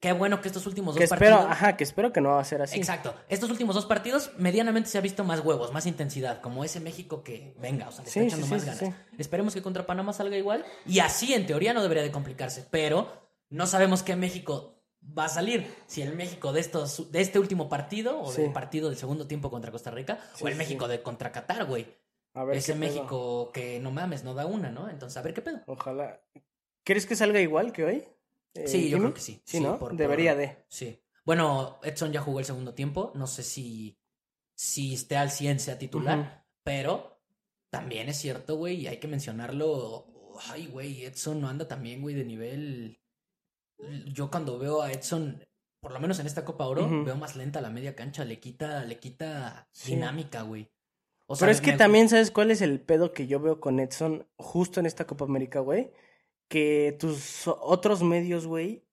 [0.00, 1.52] Qué bueno que estos últimos Que dos espero, partidos.
[1.52, 2.78] ajá, que espero que no va a ser así.
[2.78, 3.14] Exacto.
[3.28, 7.22] Estos últimos dos partidos, medianamente se ha visto más huevos, más intensidad, como ese México
[7.22, 8.96] que, venga, o sea, le Sí, está echando sí, más sí, ganas.
[9.18, 10.64] Esperemos que contra Panamá salga igual.
[10.86, 12.66] Y así, en teoría, no debería de complicarse.
[12.70, 13.08] Pero
[13.50, 14.82] no sabemos qué México
[15.18, 15.70] va a salir.
[15.86, 19.50] Si el México de estos, de este último partido, o del partido del segundo tiempo
[19.50, 21.86] contra Costa Rica, o el México de contra Qatar, güey.
[22.32, 22.80] A ver Ese pedo.
[22.80, 24.88] México que no mames, no da una, ¿no?
[24.88, 25.60] Entonces, a ver qué pedo.
[25.66, 26.22] Ojalá.
[26.84, 28.04] ¿Quieres que salga igual que hoy?
[28.54, 29.00] Eh, Sí, yo Jimmy?
[29.00, 29.32] creo que sí.
[29.44, 29.78] Sí, Sí, ¿no?
[29.78, 30.64] por- Debería por- de.
[30.68, 31.00] Sí.
[31.24, 33.12] Bueno, Edson ya jugó el segundo tiempo.
[33.14, 33.98] No sé si,
[34.54, 36.44] si esté al 100 sea titular.
[36.64, 37.20] Pero
[37.70, 40.06] también es cierto, güey, y hay que mencionarlo.
[40.48, 43.00] Ay, güey, Edson no anda también, güey, de nivel.
[44.06, 45.42] Yo cuando veo a Edson,
[45.80, 48.24] por lo menos en esta Copa Oro, veo más lenta la media cancha.
[48.24, 49.94] Le quita, le quita Sí.
[49.94, 50.70] dinámica, güey.
[51.26, 53.60] O sea, Pero es que me- también, ¿sabes cuál es el pedo que yo veo
[53.60, 55.92] con Edson justo en esta Copa América, güey?
[56.50, 58.84] Que tus otros medios, güey,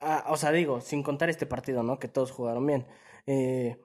[0.00, 2.00] ah, o sea, digo, sin contar este partido, ¿no?
[2.00, 2.84] Que todos jugaron bien.
[3.28, 3.78] Eh,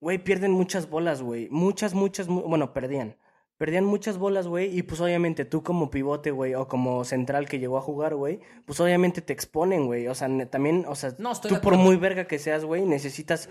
[0.00, 1.48] güey, pierden muchas bolas, güey.
[1.50, 3.16] Muchas, muchas, mu- bueno, perdían.
[3.56, 7.58] Perdían muchas bolas, güey, y pues obviamente tú como pivote, güey, o como central que
[7.60, 10.08] llegó a jugar, güey, pues obviamente te exponen, güey.
[10.08, 13.48] O sea, también, o sea, No, tú por muy verga que seas, güey, necesitas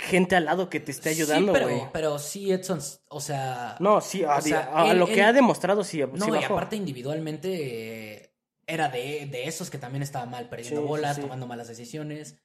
[0.00, 1.76] gente al lado que te esté ayudando, sí, güey.
[1.78, 3.76] pero, pero sí, Edson, o sea.
[3.80, 6.30] No, sí, a, O sea, a él- lo que él- ha demostrado, sí, No, sí
[6.30, 6.52] y bajó.
[6.52, 8.27] aparte individualmente eh,
[8.68, 11.22] era de, de esos que también estaba mal, perdiendo Sí, bolas, sí.
[11.22, 12.38] tomando malas decisiones,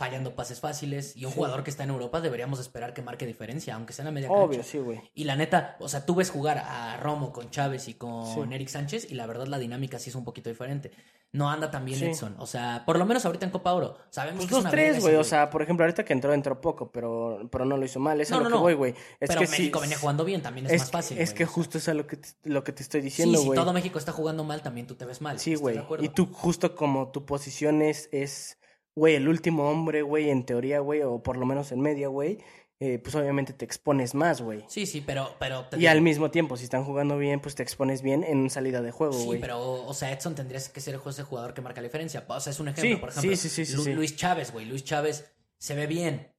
[0.00, 1.14] fallando pases fáciles.
[1.16, 1.36] Y un Sí.
[1.36, 4.30] jugador que está en Europa deberíamos esperar que marque diferencia, aunque sea en la media
[4.30, 4.62] Obvio, cancha.
[4.72, 5.00] sí, güey.
[5.14, 8.40] Y la neta, o sea, tú ves jugar a Romo con Chávez y con Sí.
[8.54, 10.90] Eric Sánchez y la verdad la dinámica sí es un poquito diferente.
[11.32, 12.06] No anda tan bien Sí.
[12.06, 12.34] Edson.
[12.38, 13.96] O sea, por lo menos ahorita en Copa Oro.
[14.10, 15.14] Sabemos Pues que es los una verga tres, güey.
[15.14, 18.20] O sea, por ejemplo, ahorita que entró, entró poco, pero, pero no lo hizo mal.
[18.20, 18.62] Es a No, lo no, que no.
[18.62, 18.94] voy, güey.
[19.20, 19.46] Es Pero que.
[19.48, 21.18] México venía jugando bien, también es, Es, más fácil.
[21.18, 23.56] es que justo es a lo que te, lo que te estoy diciendo, si güey.
[23.58, 25.38] todo México está jugando mal, también tú te ves mal.
[25.38, 25.78] Sí, güey.
[26.00, 28.56] Y tú, justo como tu posición es, es,
[28.94, 32.38] güey, el último hombre, güey, en teoría, güey, o por lo menos en media, güey,
[32.82, 34.64] eh, pues obviamente te expones más, güey.
[34.68, 37.62] Sí, sí, pero, pero te Y al mismo tiempo, si están jugando bien, pues te
[37.62, 39.40] expones bien en salida de juego, Sí, güey.
[39.40, 42.24] pero, o sea, Edson tendría que ser ese jugador que marca la diferencia.
[42.26, 43.30] O sea, es un ejemplo, Sí, por ejemplo.
[43.36, 43.92] sí, sí, sí, sí, Lu- sí.
[43.92, 44.64] Luis Chávez, güey.
[44.64, 46.32] Luis Chávez se ve bien.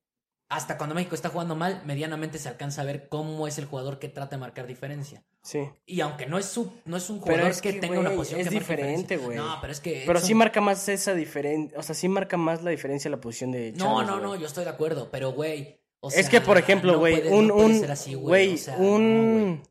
[0.52, 3.98] Hasta cuando México está jugando mal, medianamente se alcanza a ver cómo es el jugador
[4.00, 5.24] que trata de marcar diferencia.
[5.42, 5.68] Sí.
[5.86, 8.42] Y aunque no es su, no es un jugador es que, que, tenga una posición
[8.42, 9.38] es que diferente, güey.
[9.38, 12.36] No, pero es que Pero Edson- sí marca más esa diferencia, o sea, sí marca
[12.38, 14.24] más la diferencia la posición de No, Chávez, no, güey.
[14.24, 17.22] no, yo estoy de acuerdo, pero güey, o es sea, que, por ejemplo, no güey,
[17.22, 18.94] puede- un, no puede un, ser así, güey, o sea, no, güey.
[18.96, 19.64] un...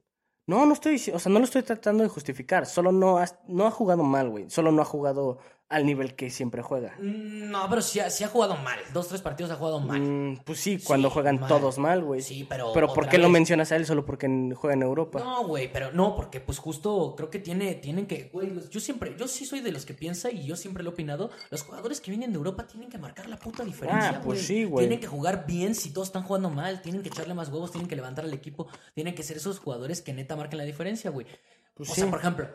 [0.47, 3.27] No, no estoy diciendo, o sea, no lo estoy tratando de justificar, solo no ha,
[3.47, 5.39] no ha jugado mal, güey, solo no ha jugado
[5.71, 6.95] al nivel que siempre juega.
[6.99, 8.79] Mm, No, pero sí ha, sí ha jugado mal.
[8.93, 10.01] Dos, tres partidos ha jugado mal.
[10.01, 11.49] Mm, pues sí, cuando juegan mal.
[11.49, 12.21] todos mal, güey.
[12.23, 15.21] Sí, pero Pero ¿por qué lo mencionas a él solo porque juega en Europa?
[15.21, 19.15] No, güey, pero no, porque pues justo creo que tiene, tienen que, güey, yo siempre,
[19.17, 22.01] yo sí soy de los que piensa y yo siempre lo he opinado, los jugadores
[22.01, 24.87] que vienen de Europa tienen que marcar la puta diferencia, Ah, pues sí, güey.
[24.87, 27.89] Tienen que jugar bien si todos están jugando mal, tienen que echarle más huevos, tienen
[27.89, 31.27] que levantar al equipo, tienen que ser esos jugadores que neta marquen la diferencia, güey.
[31.75, 32.01] Pues o sí.
[32.01, 32.49] sea, por ejemplo,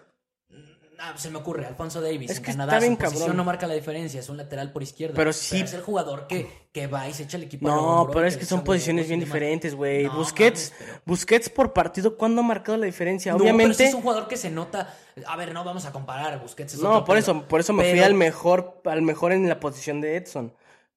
[1.00, 3.38] ah, se me ocurre, Alfonso Davis Es en que está Canadá, bien su posición cabrón.
[3.38, 5.14] no marca la diferencia, es un lateral por izquierda.
[5.16, 8.26] Pero sí- es el jugador que, que va y se echa el equipo No, pero
[8.28, 10.06] es que son posiciones bien diferentes, güey.
[10.06, 13.32] No, Busquets, mames, pero- Busquets por partido, ¿cuándo ha marcado la diferencia?
[13.32, 13.76] No, pero Obviamente.
[13.78, 14.94] sí es un jugador que se nota.
[15.28, 16.40] A ver, no vamos a comparar.
[16.42, 17.20] Busquets es No, otro por pedo.
[17.38, 20.54] eso, por eso me fui Pero- al mejor, al mejor en la posición de Edson.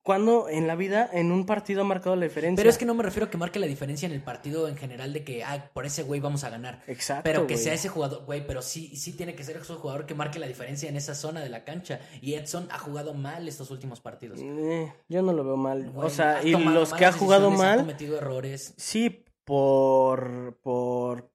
[0.09, 2.57] ¿Cuándo en la vida, en un partido, ha marcado la diferencia?
[2.57, 4.75] Pero es que no me refiero a que marque la diferencia en el partido en
[4.79, 6.83] general de que, ay, por ese güey vamos a ganar.
[6.87, 7.65] Exacto, Pero que güey.
[7.65, 10.47] sea ese jugador, güey, pero sí, sí tiene que ser ese jugador que marque la
[10.47, 12.01] diferencia en esa zona de la cancha.
[12.23, 14.41] Y Edson ha jugado mal estos últimos partidos.
[14.43, 15.91] Eh, yo no lo veo mal.
[15.91, 18.73] Güey, o sea, y los que ha jugado mal, cometido errores.
[18.79, 21.31] sí, por, por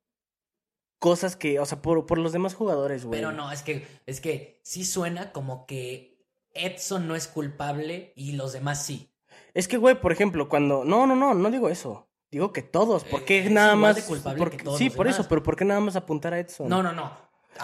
[0.98, 3.20] cosas que, o sea, por, por los demás jugadores, güey.
[3.20, 6.13] Pero no, es que, es que sí suena como que
[6.54, 9.10] Edson no es culpable y los demás sí.
[9.54, 10.84] Es que, güey, por ejemplo, cuando...
[10.84, 12.10] No, no, no, no digo eso.
[12.32, 13.04] Digo que todos.
[13.04, 13.96] ¿Por qué Eh, nada más...
[13.96, 15.20] de culpable por- que todos sí, por demás.
[15.20, 16.68] eso, pero ¿por qué nada más apuntar a Edson?
[16.68, 17.12] No, no, no.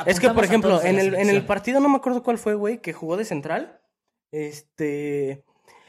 [0.05, 2.53] Es que, por Apuntamos ejemplo, en el, en el partido, no me acuerdo cuál fue,
[2.53, 3.81] güey, que jugó de central.
[4.31, 5.43] Este...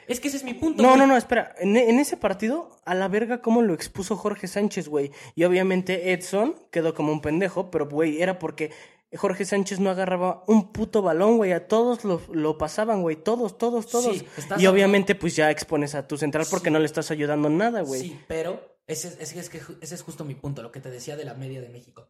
[0.09, 0.82] Es que ese es mi punto.
[0.82, 1.01] No, güey.
[1.01, 1.55] no, no, espera.
[1.59, 5.12] En, en ese partido, a la verga, cómo lo expuso Jorge Sánchez, güey.
[5.36, 8.72] Y obviamente Edson quedó como un pendejo, pero, güey, era porque
[9.16, 11.52] Jorge Sánchez no agarraba un puto balón, güey.
[11.52, 13.16] A todos lo, lo pasaban, güey.
[13.16, 14.16] Todos, todos, todos.
[14.16, 14.26] Sí,
[14.58, 16.72] y obviamente, pues ya expones a tu central porque Sí.
[16.72, 18.00] no le estás ayudando en nada, güey.
[18.02, 20.70] Sí, pero ese, es- es que- es que ju- ese es justo mi punto, lo
[20.70, 22.08] que te decía de la media de México.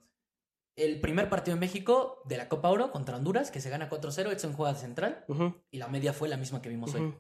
[0.77, 4.31] El primer partido en México de la Copa Oro contra Honduras, que se gana 4-0,
[4.31, 5.25] Edson juega de central
[5.71, 7.15] y la media fue la misma que vimos hoy.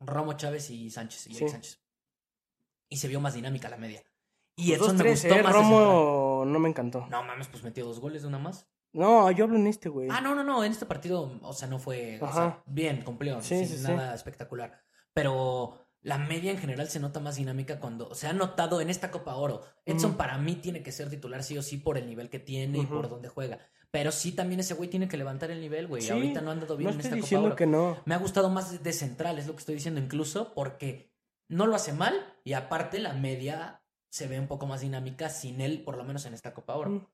[0.00, 1.36] Romo Chávez y Sánchez, y Sí.
[1.38, 1.80] Eric Sánchez.
[2.90, 4.02] Y se vio más dinámica la media.
[4.56, 5.52] Y dos, Edson me gustó eh, más.
[5.52, 7.06] Romo no me encantó.
[7.10, 8.66] No mames, pues metió dos goles de una más.
[8.96, 10.08] No, yo hablo en este, güey.
[10.10, 13.40] Ah, no, no, no, en este partido, o sea, no fue, o sea, bien, cumplió,
[13.42, 13.82] Sí, sin sí, sí.
[13.92, 14.80] nada espectacular.
[15.12, 19.10] Pero la media en general se nota más dinámica cuando se ha notado en esta
[19.10, 19.62] Copa Oro.
[19.84, 22.78] Edson para mí tiene que ser titular sí o sí por el nivel que tiene
[22.78, 23.58] y por donde juega.
[23.90, 26.02] Pero sí también ese güey tiene que levantar el nivel, güey.
[26.02, 27.56] Sí, Ahorita no ha andado bien no en estoy esta Copa Oro.
[27.56, 27.96] que no.
[28.04, 31.12] Me ha gustado más de- central, es lo que estoy diciendo, incluso porque
[31.48, 35.60] no lo hace mal y aparte la media se ve un poco más dinámica sin
[35.60, 37.10] él, por lo menos en esta Copa Oro.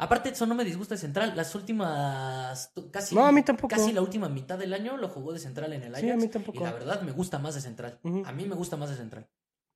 [0.00, 1.32] Aparte, eso no me disgusta de central.
[1.34, 2.72] Las últimas.
[2.92, 3.68] Casi, No, a mí tampoco.
[3.74, 6.00] Casi la última mitad del año lo jugó de central en el Ajax.
[6.02, 6.60] Sí, a mí tampoco.
[6.60, 7.98] Y la verdad me gusta más de central.
[8.24, 9.28] A mí me gusta más de central.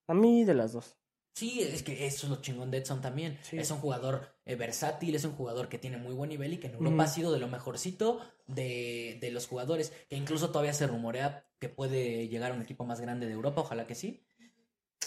[0.06, 0.96] A mí de las dos.
[1.34, 3.38] Sí, es que eso es lo chingón de Edson también.
[3.42, 3.58] Sí.
[3.58, 6.66] Es un jugador eh, versátil, es un jugador que tiene muy buen nivel y que
[6.68, 9.92] en Europa ha sido de lo mejorcito de, de los jugadores.
[10.08, 13.62] Que incluso todavía se rumorea que puede llegar a un equipo más grande de Europa,
[13.62, 14.22] ojalá que sí.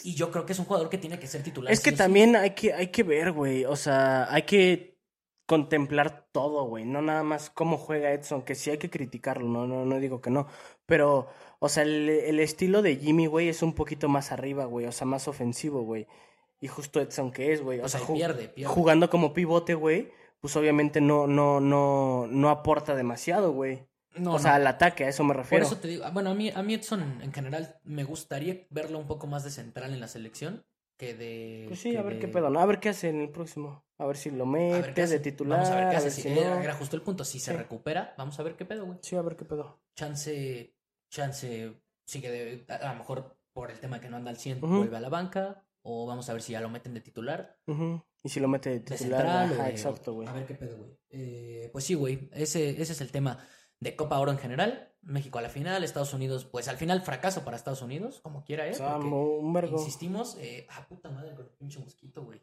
[0.03, 1.71] Y yo creo que es un jugador que tiene que ser titular.
[1.71, 2.03] Es que sí o sí.
[2.03, 3.65] también hay que, hay que ver, güey.
[3.65, 4.94] O sea, hay que
[5.45, 6.85] contemplar todo, güey.
[6.85, 10.21] No nada más cómo juega Edson, que sí hay que criticarlo, no, no, no digo
[10.21, 10.47] que no.
[10.85, 11.27] Pero,
[11.59, 14.85] o sea, el, el estilo de Jimmy, güey, es un poquito más arriba, güey.
[14.87, 16.07] O sea, más ofensivo, güey.
[16.61, 17.79] Y justo Edson que es, güey.
[17.79, 18.73] O, O sea, ju- pierde, pierde.
[18.73, 23.85] jugando como pivote, güey, pues obviamente no, no, no, no aporta demasiado, güey.
[24.15, 24.39] No, o no.
[24.39, 25.65] sea, al ataque, a eso me Por refiero.
[25.65, 28.97] eso te digo, ah, bueno, a mí, a mí Edson en general me gustaría verlo
[28.97, 30.65] un poco más de central en la selección
[30.97, 31.65] que de...
[31.67, 32.61] Pues sí, a ver de- qué pedo, ¿no?
[32.61, 33.84] A ver qué hace en el próximo.
[33.97, 35.13] A ver si lo a ver mete qué hace.
[35.13, 35.59] de titular.
[35.59, 36.11] Vamos a ver qué hace.
[36.11, 36.59] si- si no.
[36.61, 37.23] era justo el punto.
[37.23, 38.99] Si se recupera, vamos a ver qué pedo, güey.
[39.01, 39.79] Sí, a ver qué pedo.
[39.95, 40.75] Chance,
[41.09, 41.73] chance
[42.05, 42.65] sigue de...
[42.69, 44.77] A a lo mejor por el tema que no anda al 100 Ujú.
[44.77, 45.63] vuelve a la banca.
[45.87, 47.57] O vamos a ver si ya lo meten de titular.
[48.23, 49.53] Y si lo mete de De titular, central.
[49.53, 50.27] ajá, exacto, güey.
[50.27, 50.97] A ver qué pedo, güey.
[51.11, 52.27] Eh, pues sí, güey.
[52.33, 53.37] Ese, ese es el tema
[53.79, 54.91] de Copa Oro en general.
[55.03, 58.65] México a la final, Estados Unidos, pues al final fracaso para Estados Unidos, como quiera,
[58.67, 58.73] ¿eh?
[58.73, 59.77] Sea, Porque- mo- un vergo.
[59.77, 62.41] Insistimos, eh, ah, puta madre con el pinche mosquito, güey.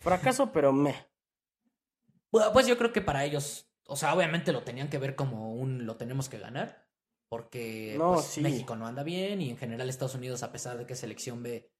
[0.00, 0.94] Fracaso, pero me.
[2.30, 5.54] Bueno, pues yo creo que para ellos, o sea, obviamente lo tenían que ver como
[5.54, 6.86] un lo tenemos que ganar,
[7.28, 8.42] porque No, pues, sí.
[8.42, 11.70] México no anda bien y en general Estados Unidos, a pesar de que selección B,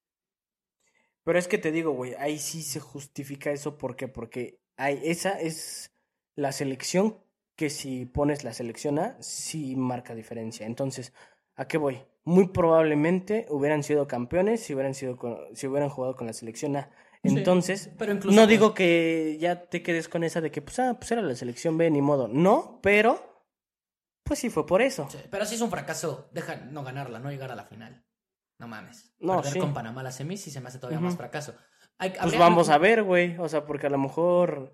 [1.24, 3.78] Pero es que te digo, güey, ahí sí se justifica eso.
[3.78, 4.08] ¿Por qué?
[4.08, 5.92] Porque hay, esa es
[6.34, 7.18] la selección
[7.56, 10.66] que si pones la selección A, sí marca diferencia.
[10.66, 11.12] Entonces,
[11.56, 12.02] ¿A qué voy?
[12.24, 16.74] Muy probablemente hubieran sido campeones si hubieran, sido con- si hubieran jugado con la selección
[16.76, 16.90] A.
[17.22, 20.62] Sí, Entonces, pero incluso, no pues- digo que ya te quedes con esa de que,
[20.62, 22.28] pues, ah, pues era la selección B, ni modo.
[22.28, 23.44] No, pero,
[24.24, 25.06] pues sí fue por eso.
[25.10, 26.30] Sí, pero sí es un fracaso.
[26.32, 28.04] Deja no ganarla, no llegar a la final.
[28.58, 29.14] No mames.
[29.18, 29.58] No, Perder sí.
[29.58, 31.54] con Panamá la semis sí se me hace todavía más fracaso.
[31.98, 33.36] Hay- Pues vamos a ver, güey.
[33.38, 34.72] O sea, porque a lo mejor,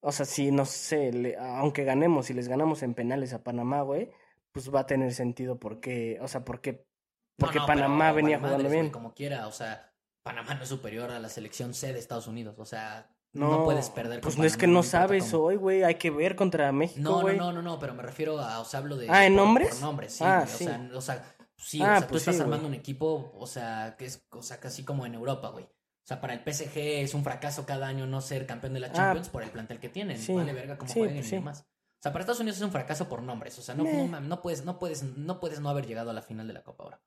[0.00, 3.82] o sea, si no sé, le- aunque ganemos y les ganamos en penales a Panamá,
[3.82, 4.10] güey,
[4.50, 8.38] pues va a tener sentido porque, o sea, porque, No, porque no, Panamá pero venía
[8.38, 8.90] jugando madres, bien.
[8.90, 9.87] como quiera, o sea,
[10.28, 12.54] Panamá no es superior a la selección C de Estados Unidos.
[12.58, 15.82] O sea, no, No, puedes perder con Pues no es que no sabes hoy, güey.
[15.84, 18.64] Hay que ver contra México, No, no, no, no, no, pero me refiero a, o
[18.64, 19.08] sea, hablo de...
[19.10, 19.70] Ah, ¿en por- nombres?
[19.70, 20.64] Por nombres, sí, Ah, sí.
[20.64, 23.32] O sea, o sea, sí, Ah, o sea, tú pues estás sí, armando un equipo,
[23.38, 25.64] o sea, que es, o sea, casi como en Europa, güey.
[25.64, 28.86] O sea, para el PSG es un fracaso cada año no ser campeón de la
[28.88, 30.18] Ah, Champions por el plantel que tienen.
[30.18, 31.36] sí, Vale verga cómo sí, pues y sí.
[31.36, 31.60] demás.
[31.62, 33.58] O sea, para Estados Unidos es un fracaso por nombres.
[33.58, 36.22] O sea, no, no, no puedes, no puedes, no puedes no haber llegado a la
[36.22, 37.00] final de la Copa ahora.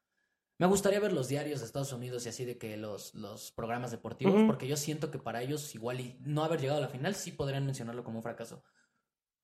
[0.61, 3.89] Me gustaría ver los diarios de Estados Unidos y así de que los, los programas
[3.89, 7.15] deportivos, porque yo siento que para ellos igual y no haber llegado a la final
[7.15, 8.63] sí podrían mencionarlo como un fracaso.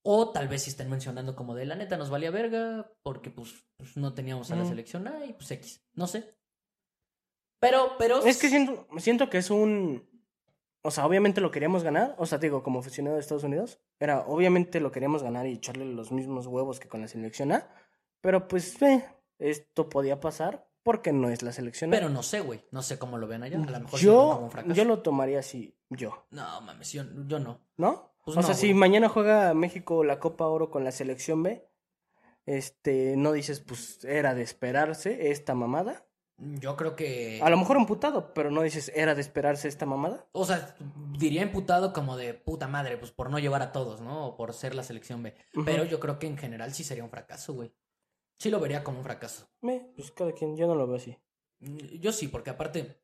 [0.04, 3.66] O tal vez si estén mencionando como de la neta nos valía verga porque pues,
[3.78, 5.84] pues, no teníamos a la selección A y pues X.
[5.96, 6.38] No sé.
[7.60, 8.24] Pero, pero...
[8.24, 10.08] Es que siento, siento que es un.
[10.84, 12.14] O sea, obviamente lo queríamos ganar.
[12.20, 13.82] O sea, digo, como aficionado de Estados Unidos.
[14.00, 17.74] Era, obviamente lo queríamos ganar y echarle los mismos huevos que con la selección A.
[18.22, 19.04] Pero pues, eh,
[19.40, 21.98] esto podía pasar porque no es la selección A.
[21.98, 22.64] Pero no sé, güey.
[22.72, 23.58] No sé cómo lo ven allá.
[23.58, 24.74] A lo mejor sí lo como yo, un fracaso.
[24.74, 26.26] yo lo tomaría así, yo.
[26.32, 27.60] No, mames, yo, yo no.
[27.76, 28.14] ¿No?
[28.24, 31.68] Pues o no, sea, si mañana juega México la Copa Oro con la selección B,
[32.46, 36.06] este, no dices, pues era de esperarse esta mamada.
[36.38, 37.42] Yo creo que...
[37.44, 40.26] A lo mejor emputado, pero no dices, era de esperarse esta mamada.
[40.32, 40.74] O sea,
[41.20, 44.28] diría imputado como de puta madre, pues por no llevar a todos, ¿no?
[44.28, 45.36] O por ser la selección B.
[45.66, 47.74] Pero yo creo que en general sí sería un fracaso, güey.
[48.40, 49.50] Sí lo vería como un fracaso.
[49.62, 51.18] Me, pues cada quien, yo no lo veo así.
[51.60, 53.02] Mm, Yo sí, porque aparte,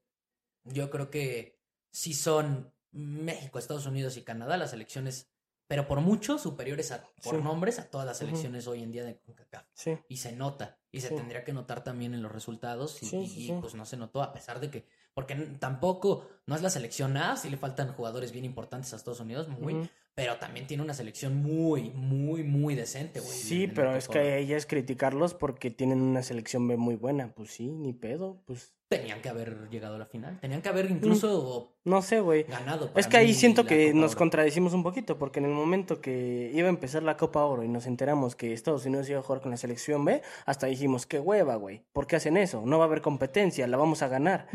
[0.64, 1.60] yo creo que
[1.92, 5.32] sí son México, Estados Unidos y Canadá las elecciones,
[5.68, 7.42] pero por mucho superiores a, por Sí.
[7.42, 9.66] nombres a todas las elecciones hoy en día de CONCACAF.
[9.74, 9.98] Sí.
[10.08, 11.16] Y se nota, y se Sí.
[11.16, 14.70] tendría que notar también en los resultados, y, pues no se notó, a pesar de
[14.70, 18.98] que, porque tampoco, no es la selección A, sí le faltan jugadores bien importantes a
[18.98, 19.90] Estados Unidos, muy, Ujú.
[20.16, 23.32] Pero también tiene una selección muy, muy, muy decente, güey.
[23.32, 27.34] Sí, en pero es que ella es criticarlos porque tienen una selección B muy buena.
[27.34, 30.92] Pues sí, ni pedo, pues Tenían que haber llegado a la final, tenían que haber
[30.92, 32.44] incluso no sé, güey.
[32.44, 32.92] ganado.
[32.96, 34.20] Es que ahí siento que Copa nos Oro.
[34.20, 37.70] contradecimos un poquito, porque en el momento que iba a empezar la Copa Oro y
[37.70, 41.20] nos enteramos que Estados Unidos iba a jugar con la selección B, hasta dijimos, qué
[41.20, 42.62] hueva, güey, ¿por qué hacen eso?
[42.68, 44.48] No va a haber competencia, la vamos a ganar.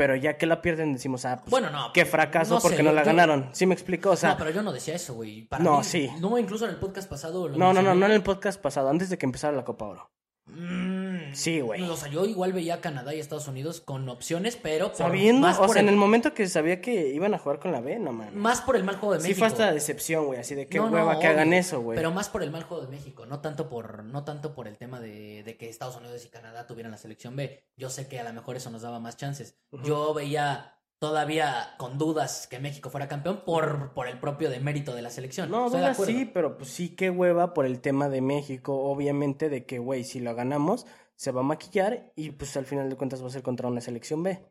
[0.00, 1.92] Pero ya que la pierden decimos, ah, pues Bueno, no.
[1.92, 3.50] qué fracaso no sé, porque no la yo- ganaron.
[3.52, 4.08] ¿Sí me explico?
[4.12, 5.42] O sea, no, pero yo no decía eso, güey.
[5.42, 6.10] Para No, mí- sí.
[6.20, 7.46] No, incluso en el podcast pasado.
[7.48, 9.84] lo no, no, no, no en el podcast pasado, antes de que empezara la Copa
[9.84, 10.10] Oro.
[10.46, 10.89] Mm,
[11.34, 11.82] Sí, güey.
[11.82, 15.46] O sea, yo igual veía a Canadá y Estados Unidos con opciones, pero por, Sabiendo,
[15.46, 17.72] más, o por sea, el, en el momento que sabía que iban a jugar con
[17.72, 18.34] la B, no mames.
[18.34, 19.38] más por el mal juego de Sí México.
[19.40, 21.96] fue hasta decepción, güey, así de qué No, no, hueva que hagan eso, güey.
[21.96, 24.76] Pero más por el mal juego de México, no tanto por, no tanto por el
[24.76, 27.64] tema de, de que Estados Unidos y Canadá tuvieran la selección B.
[27.76, 29.56] Yo sé que a lo mejor eso nos daba más chances.
[29.84, 35.00] Yo veía todavía con dudas que México fuera campeón por, por el propio demérito de
[35.02, 35.50] la selección.
[35.50, 39.64] No, dudas sí, pero pues sí, qué hueva por el tema de México, obviamente, de
[39.64, 40.86] que, güey, si lo ganamos,
[41.20, 43.82] se va a maquillar y pues al final de cuentas va a ser contra una
[43.82, 44.42] selección B.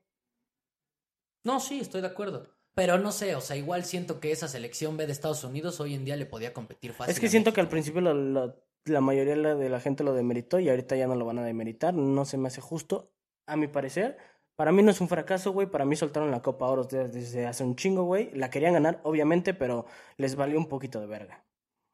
[1.43, 2.47] No, sí, estoy de acuerdo.
[2.75, 5.95] Pero no sé, o sea, igual siento que esa selección B de Estados Unidos hoy
[5.95, 7.11] en día le podía competir fácil.
[7.11, 10.95] es que siento que al principio la mayoría de la- gente lo demeritó y ahorita
[10.95, 13.11] ya no lo van a demeritar, no se me hace justo,
[13.47, 14.17] a mi parecer.
[14.55, 17.63] Para mí no es un fracaso, güey, para mí soltaron la Copa Oro desde, hace
[17.63, 18.29] un chingo, güey.
[18.35, 21.43] La querían ganar, obviamente, pero les valió un poquito de verga.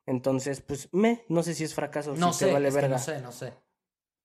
[0.05, 2.81] Entonces, pues, me, no sé si es fracaso, No si sé, te vale es que
[2.81, 2.97] verga.
[2.97, 3.53] no sé, no sé.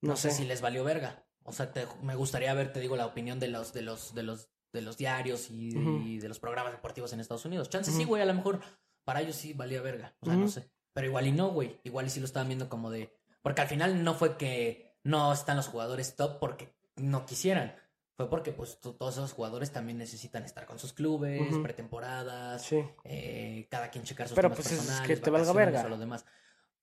[0.03, 0.39] No No sé sé.
[0.39, 1.25] si les valió verga.
[1.43, 4.23] O sea, te- me gustaría ver, te digo, la opinión de los, de los, de
[4.23, 7.69] los, de los diarios y, de los programas deportivos en Estados Unidos.
[7.71, 8.09] Chance sí, Ujú.
[8.11, 8.61] güey, a lo mejor
[9.05, 10.15] para ellos sí valía verga.
[10.21, 10.71] O sea, no sé.
[10.93, 11.81] Pero igual y no, güey.
[11.85, 13.13] Igual y sí lo estaban viendo como de.
[13.43, 17.75] Porque al final no fue que no están los jugadores top porque no quisieran.
[18.17, 22.85] Fue porque, pues, to- todos esos jugadores también necesitan estar con sus clubes, pretemporadas, Sí.
[23.05, 25.87] eh, cada quien checar sus Pero, temas pues, es personales, que te valga vacaciones verga.
[25.87, 26.27] o lo demás.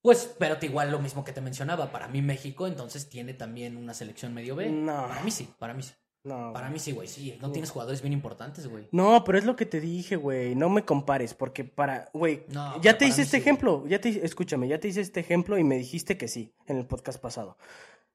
[0.01, 3.93] Pues, pero igual lo mismo que te mencionaba, para mí México entonces tiene también una
[3.93, 4.69] selección medio B.
[4.69, 5.07] No.
[5.07, 5.93] Para mí sí, para mí sí.
[6.23, 7.37] No, Para mí sí, güey, sí.
[7.41, 8.89] No tienes jugadores bien importantes, güey.
[8.91, 10.55] No, pero es lo que te dije, güey.
[10.55, 14.25] No me compares, porque para, güey, No, ya te hice este sí, ejemplo, ya te,
[14.25, 17.57] escúchame, ya te hice este ejemplo y me dijiste que sí en el podcast pasado.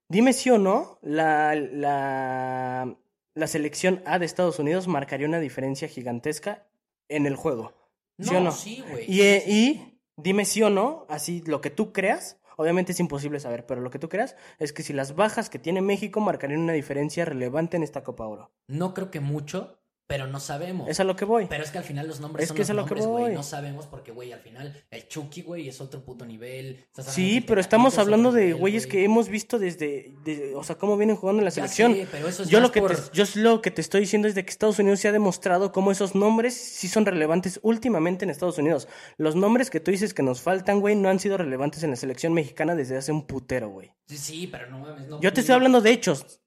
[0.08, 2.94] Dime si o no, la, la,
[3.34, 6.66] la selección A de Estados Unidos marcaría una diferencia gigantesca
[7.08, 7.72] en el juego.
[8.18, 8.52] ¿Sí no, o no?
[8.52, 9.06] sí, güey.
[9.10, 9.91] Y, y
[10.22, 13.90] dime si o no, así lo que tú creas, Obviamente es imposible saber, pero lo
[13.90, 17.76] que tú creas es que si las bajas que tiene México marcarían una diferencia relevante
[17.76, 18.50] en esta Copa Oro.
[18.66, 20.88] No creo que mucho, pero no sabemos.
[20.90, 21.46] Es a lo que voy.
[21.48, 22.90] Pero es que al final los nombres Es son que los es a lo que
[22.90, 23.24] nombres, güey.
[23.24, 23.34] voy.
[23.34, 26.84] No sabemos porque, güey, al final el Chucky, güey, es otro puto nivel.
[27.06, 28.90] Sí, pero estamos hablando de güeyes güey.
[28.92, 31.94] que hemos visto desde, de- o sea, cómo vienen jugando en la Ya selección.
[31.94, 34.28] sé, pero eso es yo lo que por- te, yo lo que te estoy diciendo
[34.28, 38.24] es de que Estados Unidos se ha demostrado cómo esos nombres sí son relevantes últimamente
[38.24, 38.88] en Estados Unidos.
[39.16, 41.96] Los nombres que tú dices que nos faltan, güey, no han sido relevantes en la
[41.96, 43.92] selección mexicana desde hace un putero, güey.
[44.06, 45.08] Sí, sí, pero no mames.
[45.08, 46.40] No, Yo te estoy hablando de hechos,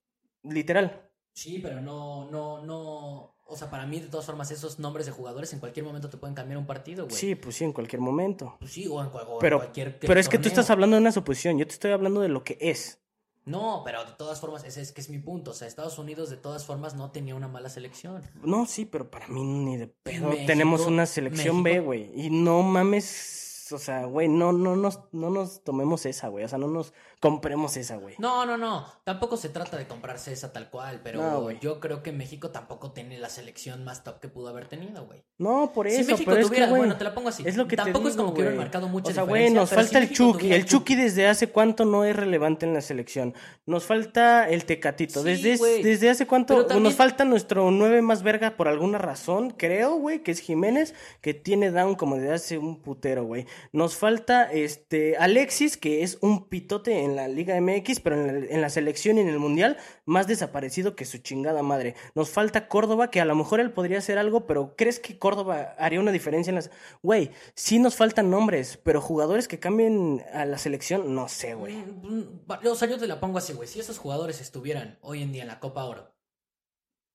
[0.43, 1.01] literal.
[1.33, 3.34] Sí, pero no, no, no.
[3.47, 6.17] O sea, para mí, de todas formas, esos nombres de jugadores en cualquier momento te
[6.17, 7.15] pueden cambiar un partido, güey.
[7.15, 8.55] Sí, pues sí, en cualquier momento.
[8.59, 9.99] Pues sí, o en, cualquier.
[9.99, 12.43] pero es que tú estás hablando de una suposición, yo te estoy hablando de lo
[12.43, 12.99] que es.
[13.45, 15.51] No, pero de todas formas, ese es que es mi punto.
[15.51, 18.23] O sea, Estados Unidos de todas formas no tenía una mala selección.
[18.43, 20.29] No, sí, pero para mí ni de pedo.
[20.29, 22.09] México- Tenemos una selección B, güey.
[22.15, 26.43] Y no mames, o sea, güey, no, no, nos, no nos tomemos esa, güey.
[26.43, 28.15] O sea, no nos compremos esa, güey.
[28.19, 28.85] No, no, no.
[29.03, 32.91] Tampoco se trata de comprarse esa tal cual, pero No, yo creo que México tampoco
[32.91, 35.23] tiene la selección más top que pudo haber tenido, güey.
[35.37, 37.43] No, por Si eso, México pero es tuviera, que, güey, bueno, te la pongo así.
[37.45, 38.65] es lo que te Tampoco es digo, como que hubieran güey.
[38.65, 40.53] marcado mucha O sea, güey, nos falta si el Chucky.
[40.53, 43.33] El Chucky desde hace cuánto no es relevante en la selección.
[43.65, 45.21] Nos falta el Tecatito.
[45.23, 49.51] Sí, desde, desde hace cuánto también- nos falta nuestro nueve más verga por alguna razón,
[49.51, 53.45] creo, güey, que es Jiménez, que tiene down como desde hace un putero, güey.
[53.73, 58.53] Nos falta este Alexis, que es un pitote en la Liga MX, pero en la,
[58.53, 61.95] en la selección y en el Mundial, más desaparecido que su chingada madre.
[62.15, 65.75] Nos falta Córdoba, que a lo mejor él podría hacer algo, pero ¿crees que Córdoba
[65.77, 66.71] haría una diferencia en las...
[67.01, 71.75] Güey, sí nos faltan nombres, pero jugadores que cambien a la selección, no sé, güey.
[71.75, 73.67] Mm, mm, O sea, yo te la pongo así, güey.
[73.67, 76.15] Si esos jugadores estuvieran hoy en día en la Copa Oro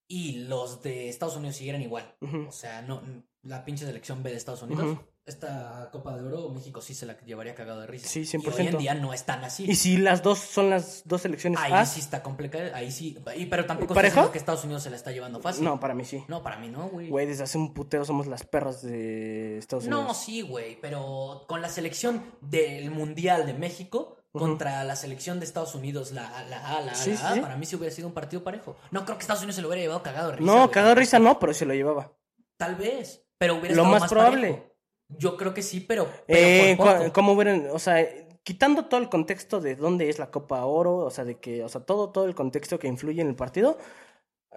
[0.09, 2.16] y los de Estados Unidos siguieran igual,
[2.49, 3.03] o sea, no
[3.43, 4.99] la pinche selección B de Estados Unidos.
[5.26, 8.08] Esta Copa de Oro, México sí se la llevaría cagado de risa.
[8.08, 8.54] Sí, Y 100%.
[8.60, 9.64] hoy en día no están así.
[9.70, 13.16] Y si las dos son las dos selecciones Ahí A, sí está complicado, ahí sí.
[13.36, 14.14] y- pero tampoco ¿Parejo?
[14.14, 15.64] diciendo que Estados Unidos se la está llevando fácil.
[15.64, 16.24] no, para mí sí.
[16.28, 17.08] No, para mí no, güey.
[17.08, 20.16] Güey, desde hace un putero somos las perras de Estados No, Unidos.
[20.16, 25.74] sí, güey, pero con la selección del Mundial de México contra la selección de Estados
[25.74, 27.40] Unidos, la, la A, la A, Sí, la A, sí.
[27.40, 28.76] para mí sí hubiera sido un partido parejo.
[28.90, 30.52] No creo que Estados Unidos se lo hubiera llevado cagado de risa.
[30.52, 32.12] No, cagado de risa no, pero se lo llevaba.
[32.56, 34.50] Tal vez, pero hubiera Lo estado más probable.
[34.52, 34.69] parejo.
[35.18, 37.12] Yo creo que sí, pero, pero Eh, por poco.
[37.12, 38.06] ¿Cómo hubieran, o sea,
[38.42, 41.68] quitando todo el contexto de dónde es la Copa Oro, o sea, de que, o
[41.68, 43.76] sea, todo, todo el contexto que influye en el partido,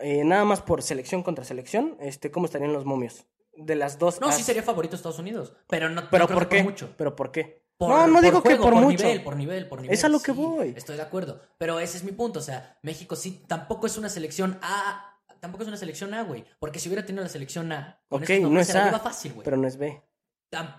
[0.01, 3.25] eh, nada más por selección contra selección, este, ¿cómo estarían los momios?
[3.55, 4.19] De las dos.
[4.21, 6.63] No, As- sí sería favorito Estados Unidos, pero no, no Pero creo ¿por que qué?
[6.63, 6.93] mucho.
[6.97, 7.63] ¿Pero por qué?
[7.77, 9.03] Por- no, no digo que por, mucho.
[9.05, 9.93] nivel, por nivel, por nivel.
[9.93, 10.73] Es a lo que voy.
[10.75, 11.41] Estoy de acuerdo.
[11.57, 12.39] Pero ese es mi punto.
[12.39, 15.19] O sea, México sí tampoco es una selección A.
[15.39, 16.45] Tampoco es una selección A, güey.
[16.59, 17.99] Porque si hubiera tenido la selección A.
[18.09, 19.43] con Ok, no es A, fácil, güey.
[19.43, 20.01] Pero no es B.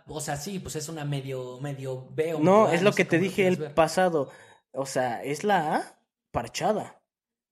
[0.07, 3.19] O sea, sí, pues es una medio, medio B o No, es lo que te
[3.19, 3.75] dije el ver.
[3.75, 4.31] pasado.
[4.73, 5.99] O sea, es la A
[6.31, 7.01] parchada.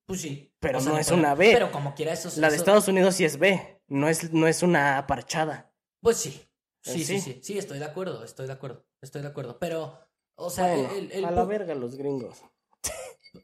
[0.07, 0.53] Pues sí.
[0.59, 1.51] Pero O sea, no es pero- una B.
[1.53, 2.29] Pero como quiera eso.
[2.41, 3.81] La de Estados Unidos sí es B.
[3.89, 5.73] No es, no es una A parchada.
[6.01, 6.49] Pues sí.
[6.83, 7.21] Sí, sí, sí.
[7.21, 7.41] sí.
[7.43, 8.25] Sí, estoy de acuerdo.
[8.25, 8.85] Estoy de acuerdo.
[9.01, 9.59] Estoy de acuerdo.
[9.61, 9.99] Pero,
[10.35, 12.43] o sea, Bueno, el, el- a la verga los gringos.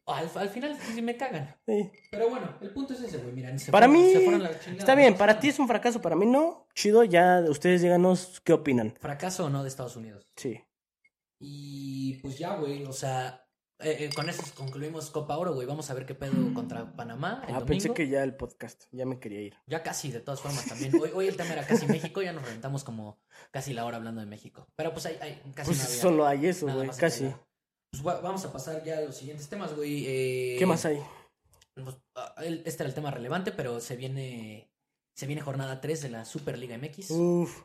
[0.06, 1.56] Al, al final sí me cagan.
[1.66, 1.90] Sí.
[2.10, 3.32] Pero bueno, el punto es ese, güey.
[3.32, 5.18] Mira, se Para fueron- mí, se fueron a la chingada, está bien, ¿no?
[5.18, 6.66] para ti es un fracaso, para mí no.
[6.74, 8.94] Chido, ya ustedes díganos qué opinan.
[9.00, 10.26] ¿Fracaso o no de Estados Unidos?
[10.36, 10.60] Sí.
[11.40, 13.44] Y pues ya, güey, o sea,
[13.80, 15.66] eh, eh, con eso concluimos Copa Oro, güey.
[15.66, 17.42] Vamos a ver qué pedo contra Panamá.
[17.46, 17.66] El Ah, domingo.
[17.66, 19.54] pensé que ya el podcast, ya me quería ir.
[19.66, 20.92] Ya casi, de todas formas también.
[21.00, 23.20] Hoy, hoy el tema era casi México, ya nos reventamos como
[23.52, 24.66] casi la hora hablando de México.
[24.74, 27.32] Pero pues hay, hay casi Pues no había solo hay eso, güey, casi.
[27.90, 30.04] Pues va- vamos a pasar ya a los siguientes temas, güey.
[30.06, 31.02] Eh, ¿Qué más hay?
[31.74, 34.70] pues, ah, este era el tema relevante, pero se viene
[35.14, 37.10] se viene jornada 3 de la Superliga MX.
[37.10, 37.62] Uf,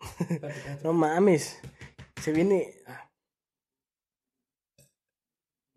[0.84, 1.60] no mames.
[2.22, 2.74] Se viene.
[2.86, 3.07] ah.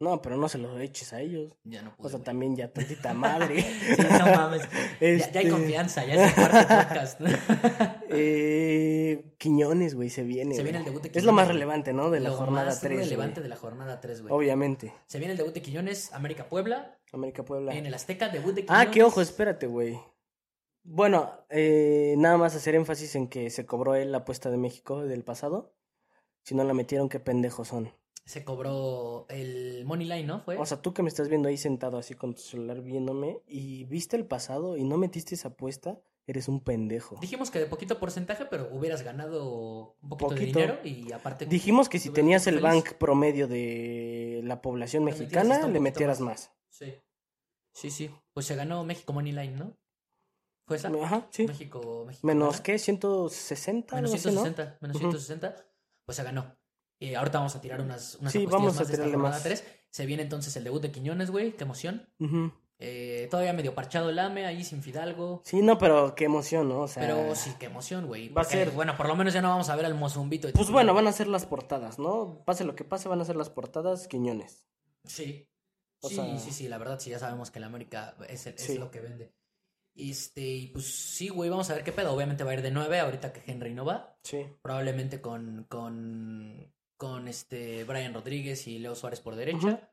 [0.01, 1.53] No, pero no se lo eches a ellos.
[1.63, 2.07] Ya no pude.
[2.07, 2.25] O sea, güey.
[2.25, 3.61] también ya tantita madre.
[3.61, 4.63] Sí, no mames.
[4.63, 7.21] Ya, ya hay Este- confianza, ya es el cuarto podcast.
[8.13, 10.53] Eh, Quiñones, güey, se viene.
[10.55, 10.71] Se güey.
[10.73, 12.09] viene el debut de Es lo más Quiñones, relevante, ¿no?
[12.11, 12.99] De la Lo jornada más 3.
[12.99, 14.33] relevante de la jornada 3, güey.
[14.33, 14.93] Obviamente.
[15.07, 17.73] Se viene el debut de Quiñones, América Puebla, América Puebla.
[17.73, 18.87] en el Azteca, debut de Quiñones.
[18.87, 19.99] Ah, que ojo, espérate, güey.
[20.83, 25.05] Bueno, eh, nada más hacer énfasis en que se cobró él la apuesta de México
[25.05, 25.73] del pasado.
[26.43, 27.93] Si no la metieron, qué pendejos son.
[28.32, 30.39] Se cobró el Money Line, ¿no?
[30.39, 30.55] Fue.
[30.57, 33.84] O sea, tú que me estás viendo ahí sentado así con tu celular viéndome y
[33.84, 37.17] viste el pasado y no metiste esa apuesta, eres un pendejo.
[37.19, 40.39] Dijimos que de poquito porcentaje, pero hubieras ganado un poquito, Poquito.
[40.39, 41.45] de dinero y aparte.
[41.45, 42.71] Dijimos que si tenías el feliz.
[42.71, 46.47] bank promedio de la población mexicana, le metieras más.
[46.47, 46.51] más.
[46.69, 46.93] Sí.
[47.73, 48.09] Sí, sí.
[48.34, 49.77] Pues se ganó México Money Line, ¿no?
[50.65, 50.88] ¿Fue esa?
[50.88, 51.47] Ajá, sí.
[51.47, 52.25] México, México.
[52.25, 54.41] Menos que 160, Menos algo así, ¿no?
[54.43, 54.77] 160.
[54.79, 55.11] Menos Ujú.
[55.11, 55.65] 160.
[56.05, 56.61] Pues se ganó.
[57.01, 59.35] Eh, ahorita vamos a tirar unas, unas Sí, vamos a más de esta tirarle jornada
[59.35, 59.43] más.
[59.43, 59.63] 3.
[59.89, 61.51] Se viene entonces el debut de Quiñones, güey.
[61.57, 62.07] Qué emoción.
[62.83, 65.41] Eh, todavía medio parchado el AME, ahí sin Fidalgo.
[65.43, 66.81] Sí, no, pero qué emoción, ¿no?
[66.81, 68.29] O sea, Pero sí, qué emoción, güey.
[68.29, 70.47] Va a ser- Bueno, por lo menos ya no vamos a ver al Mozumbito.
[70.53, 72.41] Pues bueno, van a ser las portadas, ¿no?
[72.45, 74.65] Pase lo que pase, van a ser las portadas Quiñones.
[75.03, 75.47] Sí.
[76.01, 78.55] O sí, sea- sí, sí, la verdad, sí, ya sabemos que el América es, el-
[78.55, 78.77] es Sí.
[78.79, 79.31] lo que vende.
[79.95, 82.13] Este, y pues sí, güey, vamos a ver qué pedo.
[82.13, 84.17] Obviamente va a ir de 9 ahorita que Henry no va.
[84.23, 84.45] Sí.
[84.63, 86.71] Probablemente con, con,
[87.01, 89.89] con este Brian Rodríguez y Leo Suárez por derecha.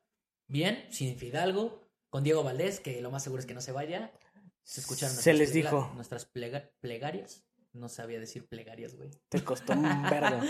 [0.46, 1.80] Bien, sin Fidalgo.
[2.10, 4.12] Con Diego Valdés, que lo más seguro es que no se vaya.
[4.62, 5.90] Se escucharon Se les dijo.
[5.94, 7.46] Nuestras plega- plegarias.
[7.72, 9.08] No sabía decir plegarias, güey.
[9.30, 10.44] Te costó un vergo.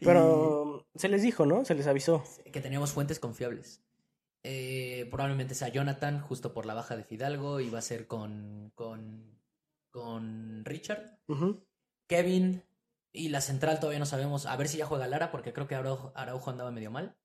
[0.00, 1.64] Y- Pero se les dijo, ¿no?
[1.64, 2.24] Se les avisó.
[2.52, 3.80] que teníamos fuentes confiables.
[4.42, 8.72] Eh, probablemente sea Jonathan, justo por la baja de Fidalgo, y va a ser con,
[8.74, 9.38] con,
[9.92, 11.20] con Richard.
[12.08, 12.64] Kevin
[13.12, 14.46] y la central todavía no sabemos.
[14.46, 17.16] A ver si ya juega Lara, porque creo que Araujo, Araujo andaba medio mal.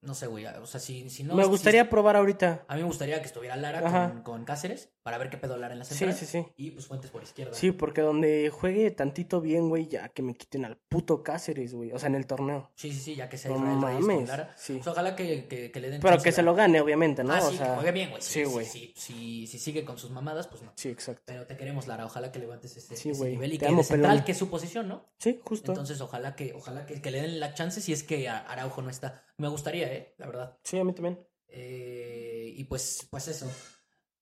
[0.00, 0.46] No sé, güey.
[0.46, 1.34] O sea, si, si no.
[1.34, 2.64] Me si- gustaría probar ahorita.
[2.68, 5.72] a mí me gustaría que estuviera Lara con, con Cáceres para ver qué pedo Lara
[5.72, 6.18] en la Sí, central.
[6.18, 6.44] sí, sí.
[6.58, 7.54] Y pues Fuentes por izquierda.
[7.54, 11.92] Sí, porque donde juegue tantito bien, güey, ya que me quiten al puto Cáceres, güey.
[11.92, 12.70] O sea, en el torneo.
[12.74, 14.54] sí, sí, sí, ya que sea No mames, Lara.
[14.58, 14.74] sí.
[14.74, 17.32] Pues ojalá que, que- que le den Pero que se lo gane, obviamente, ¿no?
[17.32, 18.20] Ah, o sí, sea, que juegue bien, güey.
[18.20, 18.66] Sí, güey.
[18.66, 20.72] Sí, sí, si sigue con sus mamadas, pues no.
[20.76, 21.22] Sí, exacto.
[21.24, 22.04] Pero te queremos, Lara.
[22.04, 24.24] Ojalá que levantes ese, Sí, ese nivel y Te que amo, de central, pelón.
[24.26, 25.06] que es su posición, ¿no?
[25.18, 25.72] Sí, justo.
[25.72, 28.90] Entonces, ojalá que, ojalá que, que le den la chance si es que Araujo no
[28.90, 29.24] está.
[29.38, 30.12] Me gustaría, ¿eh?
[30.18, 30.58] La verdad.
[30.64, 31.18] Sí, a mí también.
[31.48, 33.50] Eh, y pues, pues eso.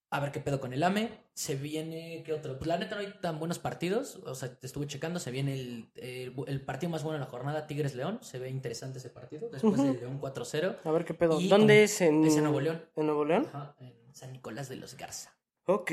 [0.09, 1.11] A ver qué pedo con el AME.
[1.35, 2.57] Se viene, ¿qué otro?
[2.59, 4.17] Pues la neta no hay tan buenos partidos.
[4.25, 5.19] O sea, te estuve checando.
[5.19, 8.21] Se viene el, el, el partido más bueno de la jornada, Tigres-León.
[8.23, 9.49] Se ve interesante ese partido.
[9.49, 9.83] Después Ujú.
[9.85, 10.77] del León 4-0.
[10.85, 11.41] A ver qué pedo.
[11.41, 12.01] Y ¿Dónde es?
[12.01, 12.25] En...
[12.25, 12.85] es en Nuevo León.
[12.95, 13.47] ¿En Nuevo León?
[13.53, 15.37] Ajá, en San Nicolás de los Garza.
[15.65, 15.91] Ok.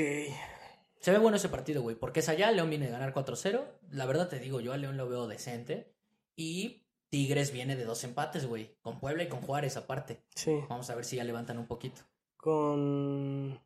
[1.00, 3.62] Se ve bueno ese partido, güey, porque es allá, León viene a ganar 4-0.
[3.90, 5.92] La verdad te digo, yo a León lo veo decente.
[6.36, 10.22] Y Tigres viene de dos empates, güey, con Puebla y con Juárez aparte.
[10.34, 10.60] Sí.
[10.68, 12.02] Vamos a ver si ya levantan un poquito.
[12.36, 13.60] Con...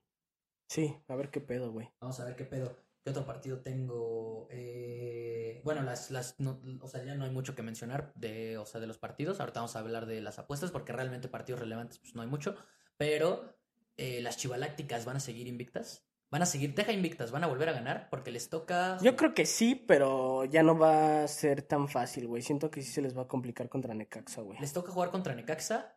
[0.69, 1.91] Sí, a ver qué pedo, güey.
[2.01, 2.77] Vamos a ver qué pedo.
[3.03, 4.49] ¿Qué otro partido tengo?
[4.51, 8.67] Eh, bueno, las, las, no- o sea, ya no hay mucho que mencionar de, o
[8.67, 9.41] sea, de los partidos.
[9.41, 12.55] Ahorita vamos a hablar de las apuestas porque realmente partidos relevantes pues no hay mucho.
[12.99, 13.57] Pero
[13.97, 16.05] eh, las chivalácticas van a seguir invictas.
[16.31, 18.99] Van a seguir, deja invictas, van a volver a ganar porque les toca...
[19.01, 22.43] Yo creo que sí, pero ya no va a ser tan fácil, güey.
[22.43, 24.59] Siento que sí se les va a complicar contra Necaxa, güey.
[24.61, 25.97] Les toca jugar contra Necaxa.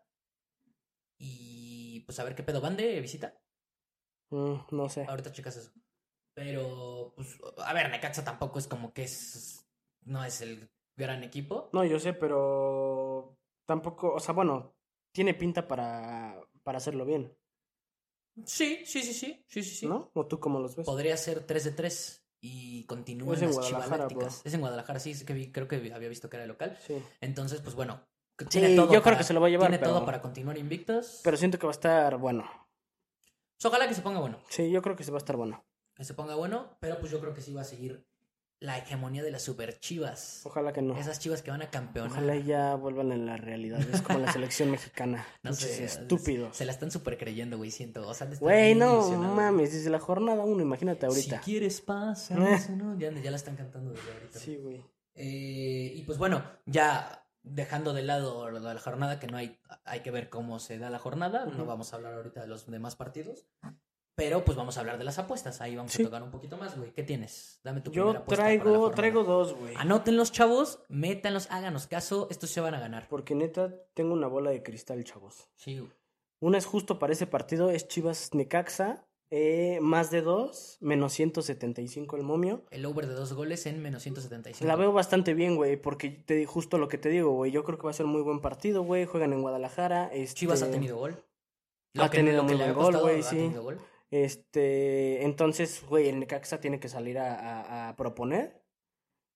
[1.18, 3.38] Y pues a ver qué pedo van de visita.
[4.32, 5.06] Mm, no sé.
[5.08, 5.72] Ahorita checas eso.
[6.34, 9.66] Pero, pues, a ver, Necaxa tampoco es como que es.
[10.04, 11.70] No es el gran equipo.
[11.74, 14.74] No, yo sé, pero tampoco, o sea, bueno,
[15.14, 17.36] tiene pinta para, para hacerlo bien,
[18.46, 19.44] Sí, sí, sí, sí.
[19.48, 19.86] Sí, sí, sí.
[19.88, 20.10] ¿no?
[20.14, 20.86] ¿O tú cómo los ves?
[20.86, 24.08] Podría ser 3 de 3 y continúan Es en las Guadalajara.
[24.46, 26.78] Es en Guadalajara, sí, es que vi- creo que había visto que era local.
[26.80, 26.96] Sí.
[27.20, 28.02] Entonces, pues bueno.
[28.40, 30.22] Sí, tiene todo yo creo que se lo va a llevar, Tiene pero- todo para
[30.22, 31.20] continuar invictos.
[31.24, 32.50] Pero siento que va a estar bueno.
[33.64, 34.40] Ojalá que se ponga bueno.
[34.50, 35.64] Sí, yo creo que se va a estar bueno.
[35.96, 38.06] Que se ponga bueno, pero pues yo creo que sí va a seguir
[38.62, 40.42] la hegemonía de las super chivas.
[40.46, 40.96] Ojalá que no.
[40.96, 42.12] Esas chivas que van a campeonar.
[42.12, 43.82] Ojalá ya vuelvan en la realidad.
[43.92, 45.26] Es como la selección mexicana.
[45.42, 46.56] No sé, estúpidos.
[46.56, 48.08] Se la están super creyendo, güey, siento.
[48.08, 51.40] O sea, Güey, no mames, desde la jornada uno, imagínate ahorita.
[51.40, 52.36] Si quieres pasa,
[52.70, 52.98] ¿no?
[53.00, 54.40] Ya, ya la están cantando desde ahorita.
[54.40, 54.86] Sí, güey.
[55.16, 59.60] Eh, y pues bueno, ya dejando de lado lo de la jornada, que no hay,
[59.86, 61.46] hay que ver cómo se da la jornada.
[61.46, 63.46] No vamos a hablar ahorita de los demás partidos.
[64.14, 65.62] Pero pues vamos a hablar de las apuestas.
[65.62, 66.04] Ahí vamos Sí.
[66.04, 66.92] a tocar un poquito más, güey.
[66.94, 67.60] ¿Qué tienes?
[67.64, 69.74] Dame tu Yo primera apuesta traigo, traigo dos, güey.
[69.78, 70.80] Anótenlos, chavos.
[70.90, 72.28] Métanlos, háganos caso.
[72.30, 73.08] Estos se van a ganar.
[73.10, 75.50] Porque neta, tengo una bola de cristal, chavos.
[75.56, 75.92] Sí, güey.
[76.40, 79.08] Una es justo para ese partido, es Chivas Necaxa.
[79.32, 82.66] Eh, más de dos, menos 175 el momio.
[82.70, 84.68] El over de dos goles en menos 175.
[84.68, 87.52] La veo bastante bien, güey, porque te di justo lo que te digo, güey.
[87.52, 89.06] Yo creo que va a ser muy buen partido, güey.
[89.06, 90.10] Juegan en Guadalajara.
[90.14, 91.24] Este, Chivas ha tenido gol.
[91.98, 93.50] ha tenido muy buen gol, güey, sí.
[93.56, 93.80] gol.
[94.12, 98.62] Este, entonces, güey, el Necaxa tiene que salir a, a- a proponer.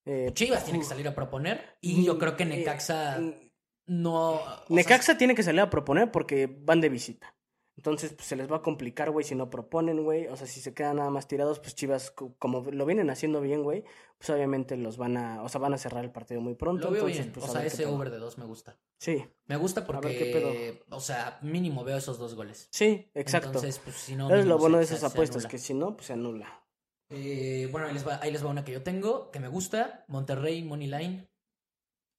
[0.04, 1.78] Eh, Chivas tiene que salir a proponer.
[1.80, 3.50] Y yo creo que eh, Necaxa eh,
[3.86, 4.38] no.
[4.38, 7.34] sea, Necaxa tiene que salir a proponer porque van de visita.
[7.76, 10.28] Entonces, pues se les va a complicar, güey, si no proponen, güey.
[10.28, 13.42] O sea, si se quedan nada más tirados, pues Chivas, co- como lo vienen haciendo
[13.42, 13.84] bien, güey,
[14.16, 16.86] pues obviamente los van a, o sea, van a cerrar el partido muy pronto.
[16.86, 17.32] Lo veo entonces, bien.
[17.34, 17.94] pues, o sea, ese pedo.
[17.94, 18.78] over de dos me gusta.
[18.98, 20.82] Sí, Me gusta ver qué porque.
[20.88, 22.68] O sea, mínimo veo esos dos goles.
[22.72, 23.48] sí, exacto.
[23.48, 24.34] Entonces, pues si no.
[24.34, 26.62] es lo bueno se- de esas se apuestas, que si no, pues se anula.
[27.10, 30.04] Eh, bueno, ahí les, va, ahí les va una que yo tengo, que me gusta.
[30.08, 31.28] Monterrey, Money Line.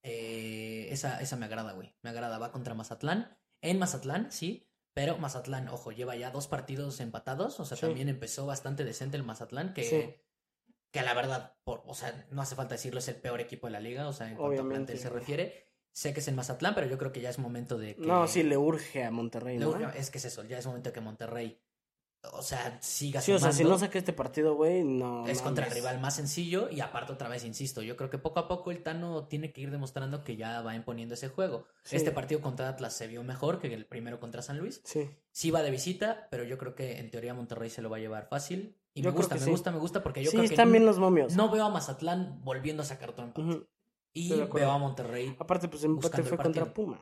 [0.03, 1.95] Eh, esa, esa me agrada, güey.
[2.03, 2.37] Me agrada.
[2.37, 3.37] Va contra Mazatlán.
[3.61, 4.66] En Mazatlán, sí.
[4.97, 7.59] Pero Mazatlán, ojo, lleva ya dos partidos empatados.
[7.59, 7.85] O sea, Sí.
[7.85, 9.75] también empezó bastante decente el Mazatlán.
[9.75, 10.15] Que, Sí.
[10.89, 13.73] que la verdad, por, o sea, no hace falta decirlo, es el peor equipo de
[13.73, 14.07] la liga.
[14.07, 15.67] O sea, en cuanto a plantel se refiere.
[15.91, 18.07] Sé que es en Mazatlán, pero yo creo que ya es momento de que...
[18.07, 19.71] No, sí, le urge a Monterrey, le ¿no?
[19.73, 21.61] urge- es que es eso, ya es momento de que Monterrey,
[22.33, 25.25] o sea, siga Sí, o sea, si no saca este partido, güey, no.
[25.27, 28.39] Es contra el rival más sencillo y aparte otra vez, insisto, yo creo que poco
[28.39, 31.65] a poco el Tano tiene que ir demostrando que ya va imponiendo ese juego.
[31.83, 31.95] Sí.
[31.95, 34.81] Este partido contra Atlas se vio mejor que el primero contra San Luis.
[34.83, 35.09] Sí.
[35.31, 37.99] Sí va de visita, pero yo creo que en teoría Monterrey se lo va a
[37.99, 38.75] llevar fácil.
[38.93, 39.51] Y Yo me gusta, me sí.
[39.51, 41.35] gusta, me gusta porque yo sí, creo que están bien los momios.
[41.35, 43.67] no veo a Mazatlán volviendo a sacar otro empate.
[44.13, 45.35] Y veo a Monterrey.
[45.39, 46.73] Aparte, pues el empate el fue contra.
[46.73, 46.99] Puma.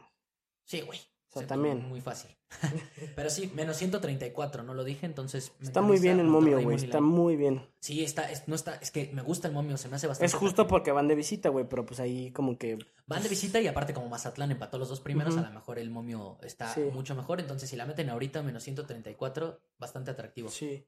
[0.66, 1.00] Sí, güey.
[1.40, 1.88] Sea, también.
[1.88, 2.32] Muy fácil.
[3.16, 5.52] pero sí, menos 134, no lo dije, entonces.
[5.62, 6.78] Está muy bien el momio, güey.
[6.78, 7.68] Está muy bien.
[7.80, 10.26] Sí, está, es, no está, es que me gusta el momio, se me hace bastante.
[10.28, 12.78] Es justo porque van de visita, güey, pero pues ahí como que.
[13.08, 15.90] Van de visita y aparte como Mazatlán empató los dos primeros, a lo mejor el
[15.90, 16.82] momio está Sí.
[16.94, 17.40] mucho mejor.
[17.40, 20.50] Entonces si la meten ahorita menos 134, bastante atractivo.
[20.50, 20.86] Sí.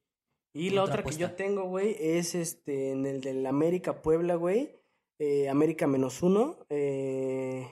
[0.53, 4.35] Y la Otra otra que yo tengo, güey, es este en el del América Puebla,
[4.35, 4.71] güey.
[5.19, 6.57] Eh, América menos uno.
[6.69, 7.67] Eh,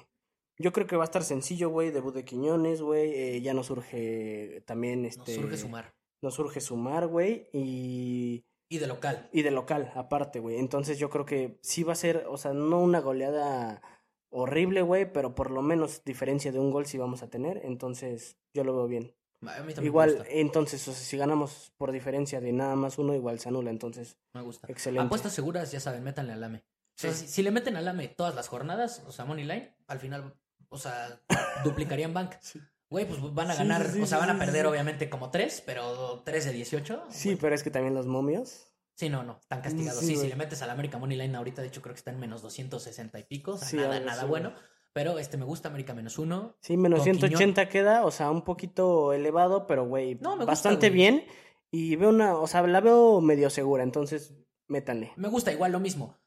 [0.58, 1.91] yo creo que va a estar sencillo, güey.
[1.91, 3.12] Debut de Quiñones, güey.
[3.14, 5.36] Eh, ya nos surge también Nos este.
[5.36, 5.93] surge sumar.
[6.22, 7.49] Nos surge sumar, güey.
[7.53, 8.45] Y.
[8.70, 9.30] Y de local.
[9.32, 10.58] Y de local, aparte, güey.
[10.58, 13.82] Entonces yo creo que sí va a ser, o sea, no una goleada
[14.30, 17.62] horrible, güey, pero por lo menos diferencia de un gol sí vamos a tener.
[17.64, 19.14] Entonces yo lo veo bien.
[19.41, 20.26] A mí también me Igual, gusta.
[20.32, 23.70] entonces, o sea, si ganamos por diferencia de nada más uno, igual se anula.
[23.70, 24.68] Entonces, Me gusta.
[24.70, 25.06] excelente.
[25.06, 26.60] Apuestas seguras, ya saben, métanle al AME.
[26.60, 27.28] O sea, Sí.
[27.28, 30.34] si, si le meten al AME todas las jornadas, o sea, Money Line, al final,
[30.76, 31.19] o sea,
[31.63, 32.36] duplicarían bank.
[32.41, 32.59] Sí.
[32.88, 36.21] Güey, pues van a ganar, sí, o sea, van a perder obviamente como tres, pero
[36.23, 37.05] tres de 18.
[37.09, 37.38] Sí, güey.
[37.41, 38.67] pero es que también los momios.
[38.93, 39.99] Sí, no, no, están castigados.
[40.01, 42.19] Sí, si le metes al América Money Line ahorita, de hecho, creo que está en
[42.19, 43.53] menos 260 y pico.
[43.53, 44.53] O sea, nada, nada bueno.
[44.93, 46.55] Pero este me gusta América menos uno.
[46.61, 50.51] Sí, menos Con 180 queda, o sea, un poquito elevado, pero, güey, No, me gusta,
[50.51, 50.97] bastante güey.
[50.97, 51.26] bien.
[51.71, 54.34] Y veo una, o sea, la veo medio segura, entonces,
[54.67, 55.11] métanle.
[55.17, 56.17] Me gusta igual lo mismo.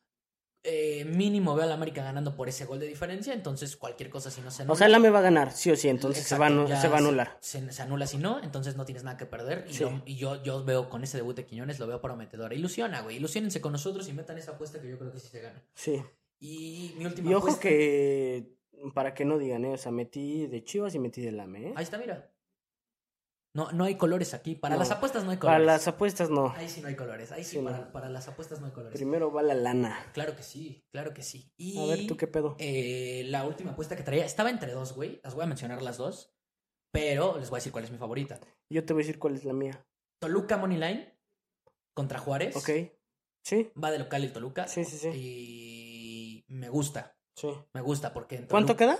[0.65, 4.41] Eh, mínimo veo al América ganando por ese gol de diferencia, entonces cualquier cosa si
[4.41, 6.49] no se O sea, el AME va a ganar, sí o sí, entonces se, va,
[6.49, 7.39] se va a anular.
[7.41, 9.67] Se, se anula si no, entonces no tienes nada que perder.
[9.71, 9.85] Y, Sí.
[9.85, 12.53] lo- y yo, yo veo con ese debut de Quiñones, lo veo prometedor.
[12.53, 13.17] Ilusiona, güey.
[13.17, 15.63] Ilusionense con nosotros y metan esa apuesta que yo creo que sí se gana.
[15.75, 16.03] Sí.
[16.41, 18.53] Y mi última Y ojo apuesta- que,
[18.95, 19.75] para que no digan, ¿eh?
[19.75, 21.73] O sea, metí de Chivas y metí del AME, ¿eh?
[21.77, 22.31] Ahí está, mira.
[23.55, 24.55] No, no hay colores aquí.
[24.55, 24.81] Para No.
[24.81, 25.57] las apuestas no hay colores.
[25.57, 26.51] Para las apuestas no.
[26.57, 27.33] Ahí sí no hay colores.
[27.33, 27.93] Ahí sí, Sí, para, no.
[27.93, 28.97] para las apuestas no hay colores.
[28.99, 29.99] Primero va la lana.
[30.13, 31.53] Claro que sí, claro que sí.
[31.57, 32.57] Y A ver, ¿tú qué pedo?
[32.59, 35.21] eh, la última apuesta que traía estaba entre dos, güey.
[35.25, 36.35] Las voy a mencionar las dos.
[36.93, 38.41] Pero les voy a decir cuál es mi favorita.
[38.71, 39.85] Yo te voy a decir cuál es la mía.
[40.21, 41.19] Toluca Money Line
[41.95, 42.57] contra Juárez.
[42.57, 42.71] ¿Ok?
[43.45, 43.71] ¿Sí?
[43.83, 44.69] Va de local el Toluca.
[44.69, 45.09] Sí, sí, sí.
[45.15, 47.17] Y me gusta.
[47.35, 47.49] Sí.
[47.73, 48.99] Me gusta porque en ¿Cuánto queda?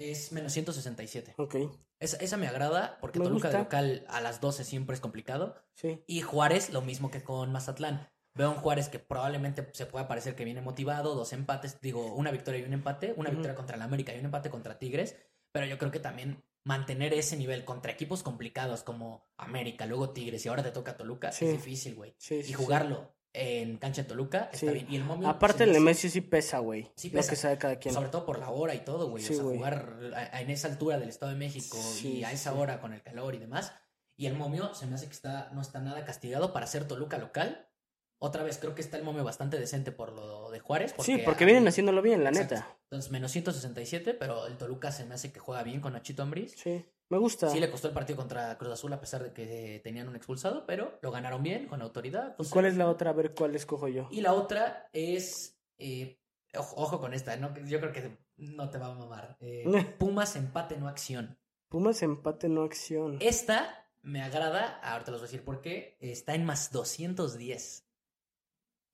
[0.00, 1.34] Es menos 167.
[1.36, 1.56] Ok.
[1.98, 5.54] Esa, esa me agrada porque Me Toluca de local a las 12 siempre es complicado.
[5.74, 6.02] Sí.
[6.06, 8.08] Y Juárez, lo mismo que con Mazatlán.
[8.34, 12.30] Veo un Juárez que probablemente se pueda parecer que viene motivado, dos empates, digo, una
[12.30, 15.16] victoria y un empate, una victoria contra el América y un empate contra Tigres,
[15.52, 20.46] pero yo creo que también mantener ese nivel contra equipos complicados como América, luego Tigres
[20.46, 21.46] y ahora te toca Toluca Sí.
[21.46, 22.14] es difícil, güey.
[22.18, 24.68] Sí, Y sí, jugarlo en cancha de Toluca está Sí.
[24.72, 24.86] bien.
[24.90, 26.90] Y el momio Aparte, el Nemesio sí pesa, güey.
[26.96, 27.94] Sí Lo que sabe cada quien.
[27.94, 29.22] sobre todo por la hora y todo, güey.
[29.22, 32.24] Sí, o sea, jugar a- a- en esa altura del Estado de México Sí, y
[32.24, 33.72] a esa hora con el calor y demás.
[34.16, 37.16] Y el momio se me hace que está, no está nada castigado para ser Toluca
[37.18, 37.68] local.
[38.22, 40.94] Otra vez, creo que está el momio bastante decente por lo de Juárez.
[40.98, 42.54] sí, porque vienen haciéndolo bien, la Exacto.
[42.56, 42.76] neta.
[42.84, 46.54] Entonces, menos 167, pero el Toluca se me hace que juega bien con Nachito Ambriz.
[46.56, 46.84] Sí.
[47.08, 47.48] Me gusta.
[47.50, 50.64] Sí le costó el partido contra Cruz Azul a pesar de que tenían un expulsado,
[50.66, 52.24] pero lo ganaron bien, con autoridad.
[52.26, 53.10] ¿Y Entonces, cuál es la otra?
[53.10, 54.06] A ver cuál escojo yo.
[54.12, 55.58] y la otra es.
[55.78, 56.20] eh,
[56.54, 57.52] ojo, ojo con esta, ¿no?
[57.64, 59.36] yo creo que no te va a mamar.
[59.40, 59.64] Eh,
[59.98, 61.36] Pumas empate no acción.
[61.68, 63.16] Pumas empate, no acción.
[63.20, 65.96] Esta me agrada, ahorita les voy a decir por qué.
[66.00, 67.86] Está en más 210.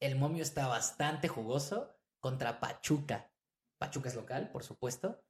[0.00, 3.30] El momio está bastante jugoso contra Pachuca.
[3.78, 5.22] Pachuca es local, por supuesto.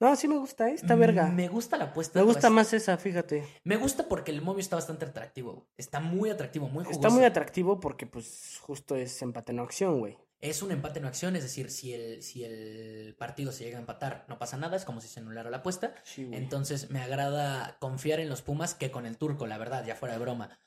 [0.00, 0.74] No, sí me gusta, ¿eh?
[0.74, 1.26] Esta verga.
[1.26, 2.22] Me, Me gusta la apuesta.
[2.22, 3.46] gusta pues, más esa, fíjate.
[3.64, 5.68] Me gusta porque el momio está bastante atractivo.
[5.76, 7.00] Está muy atractivo, muy jugoso.
[7.00, 10.18] Está muy atractivo porque, pues, justo es empate, no acción, güey.
[10.40, 13.80] Es un empate no acción, es decir, si el, si el partido se llega a
[13.80, 15.94] empatar, no pasa nada, es como si se anulara la apuesta.
[16.02, 16.30] Sí.
[16.32, 20.14] Entonces me agrada confiar en los Pumas que con el turco, la verdad, ya fuera
[20.14, 20.58] de broma.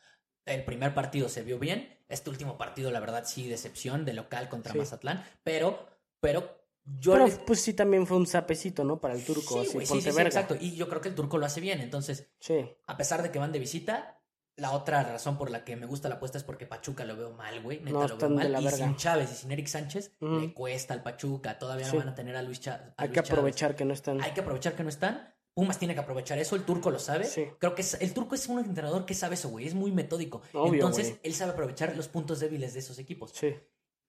[0.45, 4.49] El primer partido se vio bien, este último partido, la verdad, sí, decepción de local
[4.49, 4.77] contra Sí.
[4.79, 5.87] Mazatlán, pero,
[6.19, 8.99] pero yo Pero, pues sí, también fue un sapecito, ¿no?
[8.99, 10.57] Para el turco, Sí, así, sí, sí, exacto.
[10.59, 11.79] Y yo creo que el turco lo hace bien.
[11.79, 12.65] Entonces, Sí.
[12.87, 14.19] a pesar de que van de visita,
[14.57, 17.31] la otra razón por la que me gusta la apuesta es porque Pachuca lo veo
[17.31, 17.79] mal, güey.
[17.79, 18.51] Neta No, lo veo mal.
[18.51, 18.77] la y verga.
[18.85, 21.57] sin Chávez y sin Eric Sánchez, le cuesta al Pachuca.
[21.57, 23.31] Todavía no van a tener a Luis, a Hay Luis que Chávez.
[23.31, 24.21] aprovechar que no están.
[24.21, 25.32] Hay que aprovechar que no están.
[25.55, 27.25] Pumas tiene que aprovechar eso, el turco lo sabe.
[27.25, 27.45] Sí.
[27.59, 29.67] Creo que es- el turco es un entrenador que sabe eso, güey.
[29.67, 30.41] Es muy metódico.
[30.53, 31.19] Obvio, Entonces, güey.
[31.23, 33.31] él sabe aprovechar los puntos débiles de esos equipos.
[33.33, 33.55] Sí.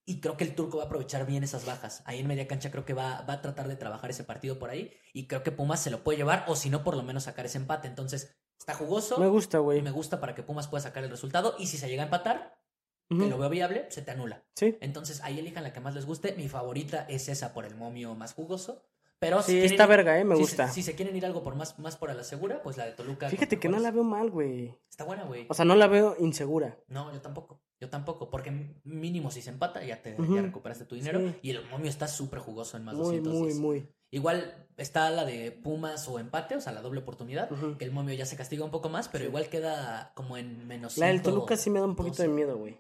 [0.07, 2.03] Y creo que el turco va a aprovechar bien esas bajas.
[2.07, 4.71] Ahí en media cancha creo que va, va a tratar de trabajar ese partido por
[4.71, 4.93] ahí.
[5.13, 7.47] Y creo que Pumas se lo puede llevar, o si no, por lo menos sacar
[7.47, 7.89] ese empate.
[7.89, 9.19] Entonces, está jugoso.
[9.19, 9.81] Me gusta, güey.
[9.83, 11.55] Me gusta para que Pumas pueda sacar el resultado.
[11.59, 12.59] Y si se llega a empatar,
[13.11, 14.45] que lo veo viable, se te anula.
[14.57, 14.77] Sí.
[14.81, 16.33] Entonces ahí elijan la que más les guste.
[16.37, 18.83] Mi favorita es esa por el momio más jugoso.
[19.21, 20.69] Pero si Sí, quieren está ir- verga, eh, me si gusta.
[20.69, 22.85] Se, si se quieren ir algo por más, más por a la segura, pues la
[22.85, 23.29] de Toluca.
[23.31, 24.75] Fíjate que no la veo mal, güey.
[24.91, 25.47] Está buena, güey.
[25.49, 26.79] O sea, no la veo insegura.
[26.89, 27.63] No, yo tampoco.
[27.81, 28.29] Yo tampoco.
[28.31, 28.51] Porque
[28.85, 31.21] mínimo si se empata, ya te ya recuperaste tu dinero.
[31.21, 31.35] Sí.
[31.43, 33.59] Y el momio está súper jugoso en más Muy, 210.
[33.59, 33.89] muy, muy.
[34.11, 37.49] Igual está la de Pumas o empate, o sea, la doble oportunidad.
[37.79, 39.29] Que el momio ya se castiga un poco más, pero Sí.
[39.29, 40.99] igual queda como en menos.
[40.99, 42.35] La del Toluca sí me da un poquito de 12.
[42.37, 42.79] miedo, güey.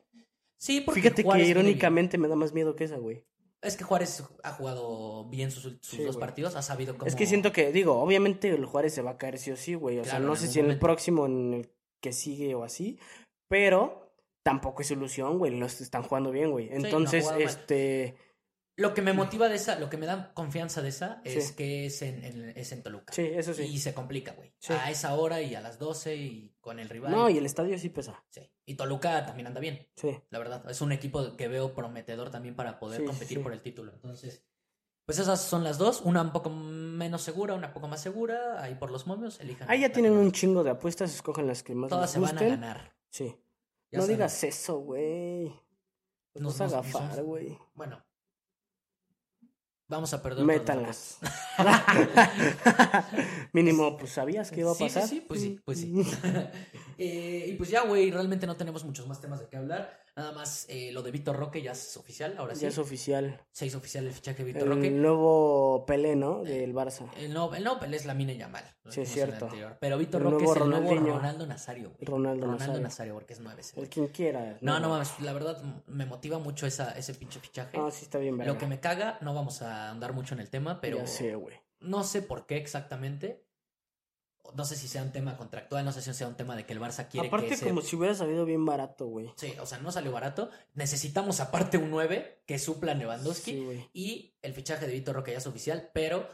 [0.58, 3.24] Sí, porque Fíjate que irónicamente me da más miedo que esa, güey.
[3.64, 6.20] Es que Juárez ha jugado bien sus, sus Sí, dos güey.
[6.26, 7.08] partidos, ha sabido cómo...
[7.08, 9.74] Es que siento que, digo, obviamente el Juárez se va a caer sí o sí,
[9.74, 9.98] güey.
[9.98, 12.98] O sea, no sé si en el próximo, en el que sigue o así,
[13.48, 14.12] pero
[14.42, 15.52] tampoco es ilusión, güey.
[15.56, 16.68] Los están jugando bien, güey.
[16.70, 17.42] Entonces, mal.
[18.76, 21.54] Lo que me motiva de esa, lo que me da confianza de esa es Sí.
[21.54, 23.12] que es en, en- es en Toluca.
[23.12, 23.62] Sí, eso sí.
[23.62, 24.52] Y se complica, güey.
[24.58, 24.72] Sí.
[24.72, 27.12] A esa hora y a las 12 y con el rival.
[27.12, 28.24] No, y el estadio sí pesa.
[28.30, 28.50] Sí.
[28.66, 30.18] Y Toluca también anda bien, Sí.
[30.30, 30.68] la verdad.
[30.68, 33.92] Es un equipo que veo prometedor también para poder Sí, competir por el título.
[33.92, 34.42] Entonces,
[35.06, 36.00] pues esas son las dos.
[36.00, 38.60] Una un poco menos segura, una poco más segura.
[38.60, 39.70] Ahí por los momios, elijan.
[39.70, 42.38] Ahí ya tienen un chingo de apuestas, escogen las que más Todas les se van
[42.44, 42.96] a ganar.
[43.10, 43.36] Sí.
[43.92, 44.16] Ya no saben.
[44.16, 45.44] digas eso, güey.
[46.34, 47.56] Nos Nos- nos- gafar, nos- güey.
[47.74, 48.04] Bueno.
[49.94, 50.44] Vamos a perder.
[50.44, 51.18] Métanlas.
[53.52, 55.08] Mínimo, pues sabías que iba a Sí, sí, pasar.
[55.08, 55.92] sí, pues sí, pues sí.
[56.98, 60.03] Eh, y pues ya, güey, realmente no tenemos muchos más temas de qué hablar.
[60.16, 62.60] Nada más eh, lo de Víctor Roque ya es oficial, ahora sí.
[62.62, 63.40] Ya es oficial.
[63.50, 64.90] Se hizo oficial el fichaje de Víctor El Roque.
[64.92, 66.44] nuevo Pelé, ¿no?
[66.44, 67.08] Del Barça.
[67.16, 68.62] El no, el no Pelé es la mina Yamal.
[68.88, 69.46] Sí, es el cierto.
[69.46, 69.76] anterior.
[69.80, 70.70] Pero Víctor El Roque nuevo es el
[71.02, 71.16] nuevo.
[71.18, 71.90] Ronaldo Nazario.
[71.90, 72.04] güey.
[72.04, 72.80] Ronaldo Ronaldo Nazario.
[72.82, 73.62] Nazario, porque es nueve.
[73.76, 74.56] El quien quiera.
[74.60, 77.76] No, no mames, la verdad me motiva mucho esa, ese pinche fichaje.
[77.76, 78.52] Ah, sí está bien, verga.
[78.52, 81.34] Lo que me caga, no vamos a andar mucho en el tema, pero Ya sé,
[81.34, 81.56] güey.
[81.80, 83.43] no sé por qué exactamente.
[84.54, 86.72] No sé si sea un tema contractual, no sé si sea un tema de que
[86.74, 89.32] el Barça quiere Aparte, que ese- como si hubiera salido bien barato, güey.
[89.36, 90.50] Sí, o sea, no salió barato.
[90.74, 95.32] Necesitamos aparte un 9 que supla a Lewandowski Sí, y el fichaje de Víctor Roque
[95.32, 96.28] ya es oficial, pero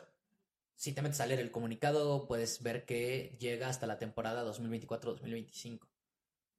[0.75, 5.87] si te metes a leer el comunicado puedes ver que llega hasta la temporada 2024-2025.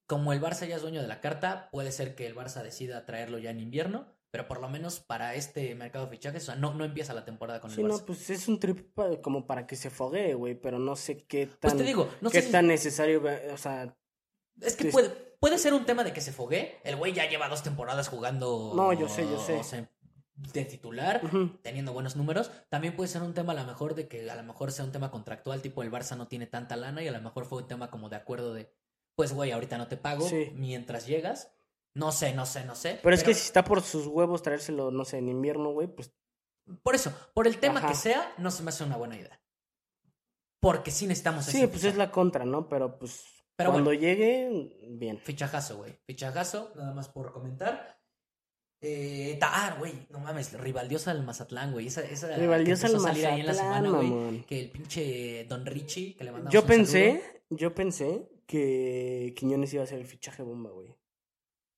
[0.08, 3.06] Como el Barça ya es dueño de la carta, puede ser que el Barça decida
[3.06, 6.56] traerlo ya en invierno, pero por lo menos para este mercado de fichajes, o sea,
[6.56, 8.00] no, no empieza la temporada con Sí, el Barça.
[8.00, 11.26] no, pues es un trip pa- como para que se foguee, güey, pero no sé
[11.26, 13.22] qué tan, pues te digo, no qué sé si- tan necesario,
[13.54, 13.96] o sea,
[14.60, 15.10] Es que Es- puede,
[15.40, 16.80] puede ser un tema de que se fogue.
[16.84, 18.74] El güey ya lleva dos temporadas jugando.
[18.76, 19.56] No, yo sé, yo sé.
[19.58, 19.90] o sea,
[20.36, 21.22] de titular,
[21.64, 22.52] teniendo buenos números.
[22.70, 24.92] También puede ser un tema a lo mejor de que a lo mejor sea un
[24.92, 27.68] tema contractual, tipo el Barça no tiene tanta lana y a lo mejor fue un
[27.68, 28.72] tema como de acuerdo de,
[29.16, 30.52] pues güey, ahorita no te pago Sí.
[30.54, 31.52] mientras llegas.
[31.94, 33.00] No sé, no sé, no sé.
[33.04, 36.14] pero es que si está por sus huevos traérselo, no sé, en invierno, güey, pues
[36.84, 37.90] Por eso, por el tema Ajá.
[37.90, 39.42] que sea, no se me hace una buena idea.
[40.62, 42.70] Porque sí necesitamos sí, ese pues es la contra, ¿no?
[42.70, 43.26] Pero pues
[43.56, 44.00] Pero cuando bueno.
[44.00, 45.18] llegue, bien.
[45.20, 45.98] Fichajazo, güey.
[46.06, 48.00] Fichajazo, nada más por comentar.
[48.80, 51.88] Eh, ah, güey, no mames, rivaldiosa al Mazatlán, güey.
[51.88, 54.46] Esa, esa Rivaldiosa al salir ahí en la Mazatlán, semana, güey.
[54.46, 59.34] Que el pinche Don Richie, que le mandamos Yo un pensé, saludo, yo pensé que
[59.36, 60.96] Quiñones iba a ser el fichaje bomba, güey.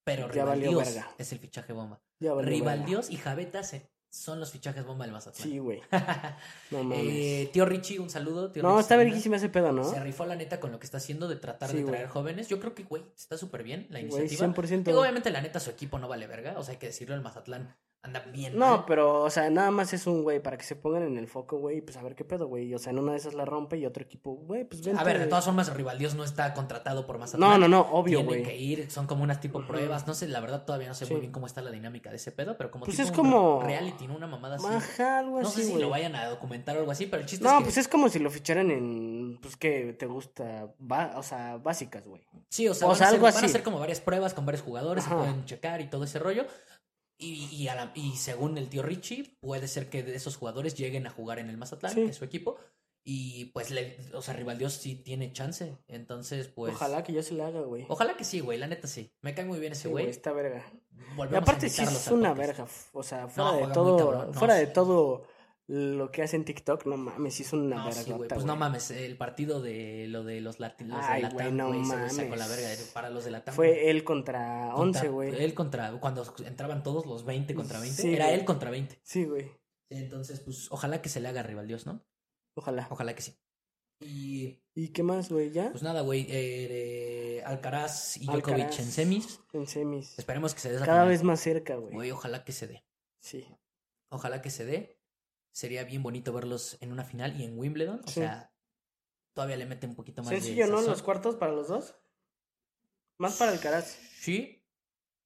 [0.04, 2.02] Pero Rivaldios es el fichaje bomba.
[2.20, 5.50] Rivaldios y Javeta se- son los fichajes bomba del Mazatlán.
[5.50, 5.82] Sí, güey.
[6.72, 7.00] No mames.
[7.02, 8.52] Eh, tío Richie, un saludo.
[8.52, 9.84] Tío no, Richie está verguísima ese pedo, ¿no?
[9.84, 11.94] Se rifó la neta con lo que está haciendo de tratar Sí, de güey.
[11.94, 12.48] traer jóvenes.
[12.48, 14.54] Yo creo que, güey, está súper bien la Güey, iniciativa.
[14.54, 14.84] 100%.
[14.92, 16.60] Digo, obviamente, la neta, su equipo no vale verga.
[16.60, 17.76] O sea, hay que decirlo, el Mazatlán
[18.06, 18.58] anda bien.
[18.58, 18.84] No, mal.
[18.86, 21.58] pero, o sea, nada más es un güey para que se pongan en el foco,
[21.58, 22.74] güey, y pues a ver qué pedo, güey.
[22.76, 25.00] O sea, en una de esas la rompe y otro equipo, güey, pues vente.
[25.00, 27.50] A ver, de todas formas, Rivaldios no está contratado por Mazatlán.
[27.50, 28.44] No, no, no, obvio, Tienen güey.
[28.44, 30.06] que ir, son como unas tipo pruebas.
[30.06, 31.14] No sé, la verdad todavía no sé Sí.
[31.14, 33.16] muy bien cómo está la dinámica de ese pedo, pero como Pues tipo es un
[33.16, 34.16] como- reality, ¿no?
[34.18, 34.66] Una mamada así.
[34.68, 37.28] Ajá, algo No así, sé si lo vayan a documentar o algo así, pero el
[37.28, 37.64] chiste No, es que.
[37.64, 40.68] pues es como si lo ficharan en, pues que te gusta,
[41.16, 42.22] o sea, básicas, güey.
[42.50, 43.46] Sí, o sea, o van, sea, a ser, algo van a así.
[43.46, 46.46] hacer como varias pruebas con varios jugadores, se pueden checar y todo ese rollo.
[47.24, 50.76] Y, y, a la- y según el tío Richie, puede ser que de esos jugadores
[50.76, 52.04] lleguen a jugar en el Mazatlán, Sí.
[52.04, 52.58] que es su equipo.
[53.06, 55.78] Y pues, le, o sea, Rivaldios sí tiene chance.
[55.90, 56.74] Entonces, pues.
[56.74, 57.86] Ojalá que ya se le haga, güey.
[57.90, 59.12] Ojalá que sí, güey, la neta sí.
[59.22, 60.08] Me cae muy bien ese Sí, güey.
[60.10, 60.64] está verga.
[61.16, 62.48] Volvemos Y a aparte sí invitarlos es una podcast.
[62.58, 64.60] verga, o sea, fuera No, de todo, no, fuera sí.
[64.62, 65.28] de todo
[65.68, 68.12] lo que hace en TikTok, no mames, es una No, sí.
[68.30, 71.70] Pues no mames, el partido de lo de los latinos de Ay, la güey, no
[71.70, 72.58] güey, ese güey sacó la mames.
[72.58, 75.36] verga para los de la Fue él contra 11, güey.
[75.42, 79.00] Él contra, cuando entraban todos los 20 contra 20, Sí, era él contra 20.
[79.04, 79.52] Sí, güey.
[79.90, 82.04] Entonces, pues, ojalá que se le haga rival Dios, ¿no?
[82.56, 82.88] Ojalá.
[82.92, 83.34] Ojalá que sí.
[84.02, 85.52] Y ¿Y qué más, güey?
[85.52, 85.70] ¿Ya?
[85.72, 86.26] pues nada, güey.
[86.30, 89.40] eh, Alcaraz y Djokovic Alcaraz en semis.
[89.54, 90.18] En semis.
[90.20, 91.10] Esperemos que se dé esa Cada final.
[91.10, 91.94] vez más cerca, güey.
[91.94, 92.84] Güey, ojalá que se dé.
[93.22, 93.46] Sí.
[94.10, 95.00] Ojalá que se dé.
[95.54, 98.02] Sería bien bonito verlos en una final y en Wimbledon.
[98.04, 98.16] O Sí.
[98.22, 98.52] sea,
[99.34, 100.82] todavía le mete un poquito más de Sencillo, ¿no?
[100.82, 101.96] Los cuartos para los dos.
[103.20, 103.98] Más para Alcaraz.
[104.20, 104.66] Sí,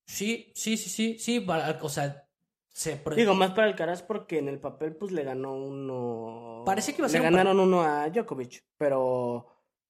[0.05, 2.27] sí, sí, sí, sí, sí, para- o sea,
[2.69, 6.63] se Digo, más para Alcaraz porque en el papel pues le ganó uno.
[6.65, 9.47] Parecía que iba a Le ser un par- ganaron uno a Djokovic, pero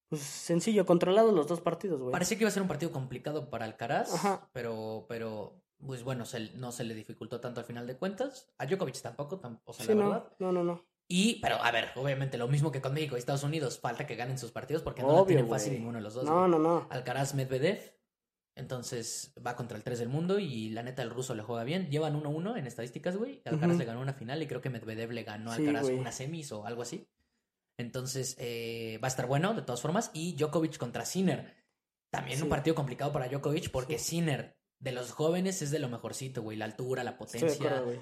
[0.08, 2.12] pues sencillo, controlados los dos partidos, güey.
[2.14, 4.48] parecía que iba a ser un partido complicado para Alcaraz, Ajá.
[4.54, 8.50] pero, pero, pues bueno, se- no se le dificultó tanto al final de cuentas.
[8.58, 10.34] A Djokovic tampoco, tam- o sea, Sí, la no, verdad.
[10.40, 10.86] no, no, no.
[11.10, 14.16] Y, pero a ver, obviamente lo mismo que con México y Estados Unidos, falta que
[14.16, 16.26] ganen sus partidos porque no la tienen fácil ninguno de los dos.
[16.26, 16.88] No, no, no.
[16.90, 17.96] Alcaraz Medvedev.
[18.56, 21.90] Entonces va contra el 3 del mundo y la neta el ruso le juega bien.
[21.92, 23.42] Llevan 1-1 en estadísticas, güey.
[23.46, 26.52] Alcaraz le ganó una final y creo que Medvedev le ganó a Alcaraz una semis
[26.52, 27.08] o algo así.
[27.78, 30.10] Entonces eh, va a estar bueno de todas formas.
[30.14, 31.56] Y Djokovic contra Sinner.
[32.10, 36.42] También un partido complicado para Djokovic porque Sinner de los jóvenes es de lo mejorcito,
[36.42, 36.58] güey.
[36.58, 37.78] La altura, la Estoy de potencia.
[37.80, 38.02] acuerdo.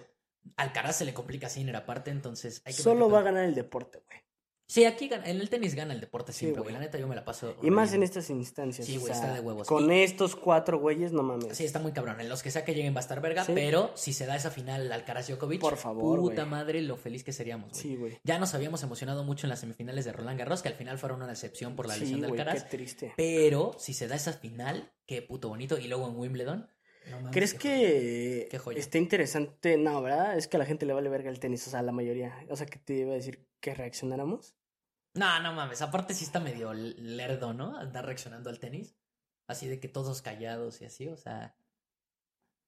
[0.58, 4.04] Alcaraz se le complica Sinner aparte, entonces hay que Solo va a ganar el deporte,
[4.06, 4.20] güey.
[4.68, 6.72] Sí, aquí gana- en el tenis gana el deporte siempre, güey.
[6.72, 6.74] güey.
[6.74, 7.56] La neta yo me la paso.
[7.62, 8.88] Y más en estas instancias.
[8.88, 9.68] Sí, o güey, sea, está de huevos.
[9.68, 11.56] Con Y- estos cuatro güeyes, no mames.
[11.56, 12.20] Sí, está muy cabrón.
[12.20, 13.52] En los que sea que lleguen va a estar verga, Sí.
[13.54, 17.32] pero si se da esa final Alcaraz Djokovic, Por favor, puta madre, lo feliz que
[17.32, 17.82] seríamos, güey.
[17.82, 18.18] Sí, güey.
[18.24, 21.18] Ya nos habíamos emocionado mucho en las semifinales de Roland Garros, que al final fueron
[21.22, 22.68] una decepción por la lesión de güey, qué Alcaraz.
[22.70, 23.14] triste.
[23.18, 25.78] Pero si se da esa final, qué puto bonito.
[25.78, 26.68] Y luego en Wimbledon.
[27.10, 28.80] No mames, ¿Crees que Qué joya.
[28.80, 29.78] está interesante?
[29.78, 30.38] No, ¿verdad?
[30.38, 32.36] Es que a la gente le vale verga el tenis, o sea, la mayoría.
[32.50, 34.56] O sea, que te iba a decir que reaccionáramos.
[35.14, 35.82] No, no mames.
[35.82, 37.78] Aparte sí está medio lerdo, ¿no?
[37.78, 38.98] Andar reaccionando al tenis.
[39.48, 41.56] Así de que todos callados y así, o sea.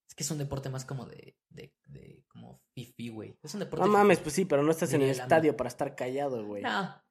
[0.07, 1.38] Es que es un deporte más como de.
[1.49, 3.38] de, de como fifi, güey.
[3.43, 3.85] Es un deporte.
[3.85, 6.63] No mames, pues sí, pero no estás en el estadio para estar callado, güey.
[6.63, 7.03] No,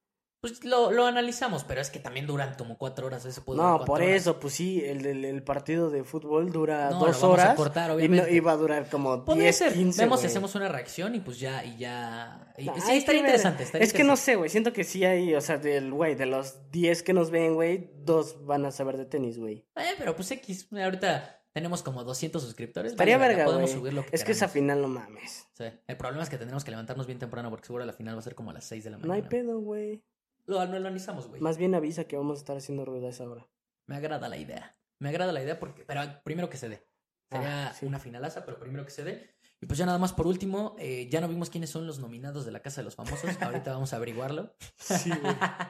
[0.52, 3.24] pues lo, lo analizamos, pero es que también duran como cuatro horas.
[3.24, 4.14] Ese puede No, por horas.
[4.16, 7.28] eso, pues sí, el, el, el partido de fútbol dura No, dos lo vamos a
[7.28, 7.54] horas.
[7.56, 8.32] cortar, y no, obviamente.
[8.34, 9.72] iba a durar como Podría 10, ser.
[9.74, 12.52] 15, Vemos si hacemos una reacción y pues ya, y ya.
[12.58, 13.62] y- No, sí, estaría interesante.
[13.64, 14.50] estaría Es que no sé, güey.
[14.50, 17.90] Siento que sí hay, o sea, del güey, de los 10 que nos ven, güey,
[18.04, 19.66] dos van a saber de tenis, güey.
[19.76, 22.92] Eh, pero pues X, ahorita tenemos como 200 suscriptores.
[22.92, 23.44] Estaría vale, verga.
[23.46, 25.46] Podemos subir lo que Es que esa final no mames.
[25.54, 25.64] Sí.
[25.86, 28.22] El problema es que tendremos que levantarnos bien temprano porque seguro la final va a
[28.22, 29.24] ser como a las 6 de la No mañana.
[29.24, 30.02] hay pedo, güey.
[30.46, 31.40] Lo, lo analizamos, güey.
[31.40, 33.48] Más bien avisa que vamos a estar haciendo ruido a esa hora.
[33.86, 34.76] Me agrada la idea.
[35.00, 35.84] Me agrada la idea porque.
[35.84, 36.86] Pero primero que se dé.
[37.30, 37.84] Sería Ah, sí.
[37.86, 39.34] una finalaza, pero primero que se dé.
[39.60, 42.44] Y pues ya nada más por último, eh, ya no vimos quiénes son los nominados
[42.46, 43.24] de la Casa de los Famosos.
[43.42, 44.54] Ahorita vamos a averiguarlo.
[44.78, 45.34] Sí, güey.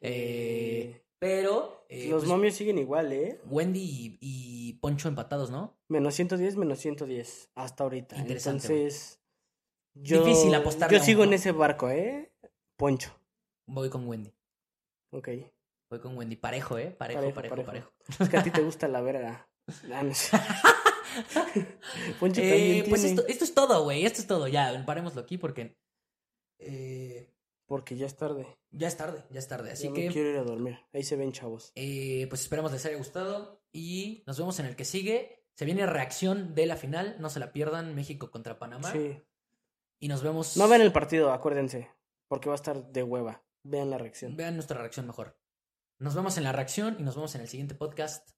[0.00, 1.84] Eh, pero.
[1.88, 3.40] eh, Los pues, momios siguen igual, ¿eh?
[3.46, 5.76] Wendy y, y Poncho empatados, ¿no?
[5.88, 7.50] Menos 110, menos 110.
[7.56, 8.16] Hasta ahorita.
[8.16, 9.20] Interesante, Entonces.
[9.94, 11.30] Yo, Difícil apostarle Yo sigo uno.
[11.30, 12.32] en ese barco, ¿eh?
[12.76, 13.10] Poncho.
[13.68, 14.34] Voy con Wendy.
[15.12, 15.28] Ok.
[15.90, 16.36] Voy con Wendy.
[16.36, 16.90] Parejo, ¿eh?
[16.90, 17.66] Parejo, Parejo, parejo, parejo.
[17.66, 18.22] parejo.
[18.24, 19.48] Es que a ti te gusta la verga.
[19.92, 20.38] Ah, sé.
[22.18, 23.16] Poncho Eh, pues tiene.
[23.16, 24.04] esto, esto es todo, güey.
[24.04, 24.48] Esto es todo.
[24.48, 25.76] Ya, parémoslo aquí porque.
[26.58, 27.34] eh,
[27.66, 28.46] Porque ya es tarde.
[28.70, 29.72] ya es tarde, ya es tarde.
[29.72, 30.08] Así ya me que.
[30.08, 30.78] quiero ir a dormir.
[30.92, 31.72] Ahí se ven, chavos.
[31.74, 35.44] Eh, pues esperamos les haya gustado y nos vemos en el que sigue.
[35.54, 38.92] Se viene reacción de la final, no se la pierdan, México contra Panamá.
[38.92, 39.20] Sí.
[40.00, 40.56] Y nos vemos.
[40.56, 41.90] No ven el partido, acuérdense.
[42.28, 43.44] Porque va a estar de hueva.
[43.68, 44.34] Vean la reacción.
[44.34, 45.38] Vean nuestra reacción mejor.
[45.98, 48.30] Nos vemos en la reacción y nos vemos en el siguiente podcast.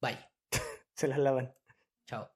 [0.00, 0.18] Bye.
[0.96, 1.54] Se la lavan.
[2.06, 2.33] Chao.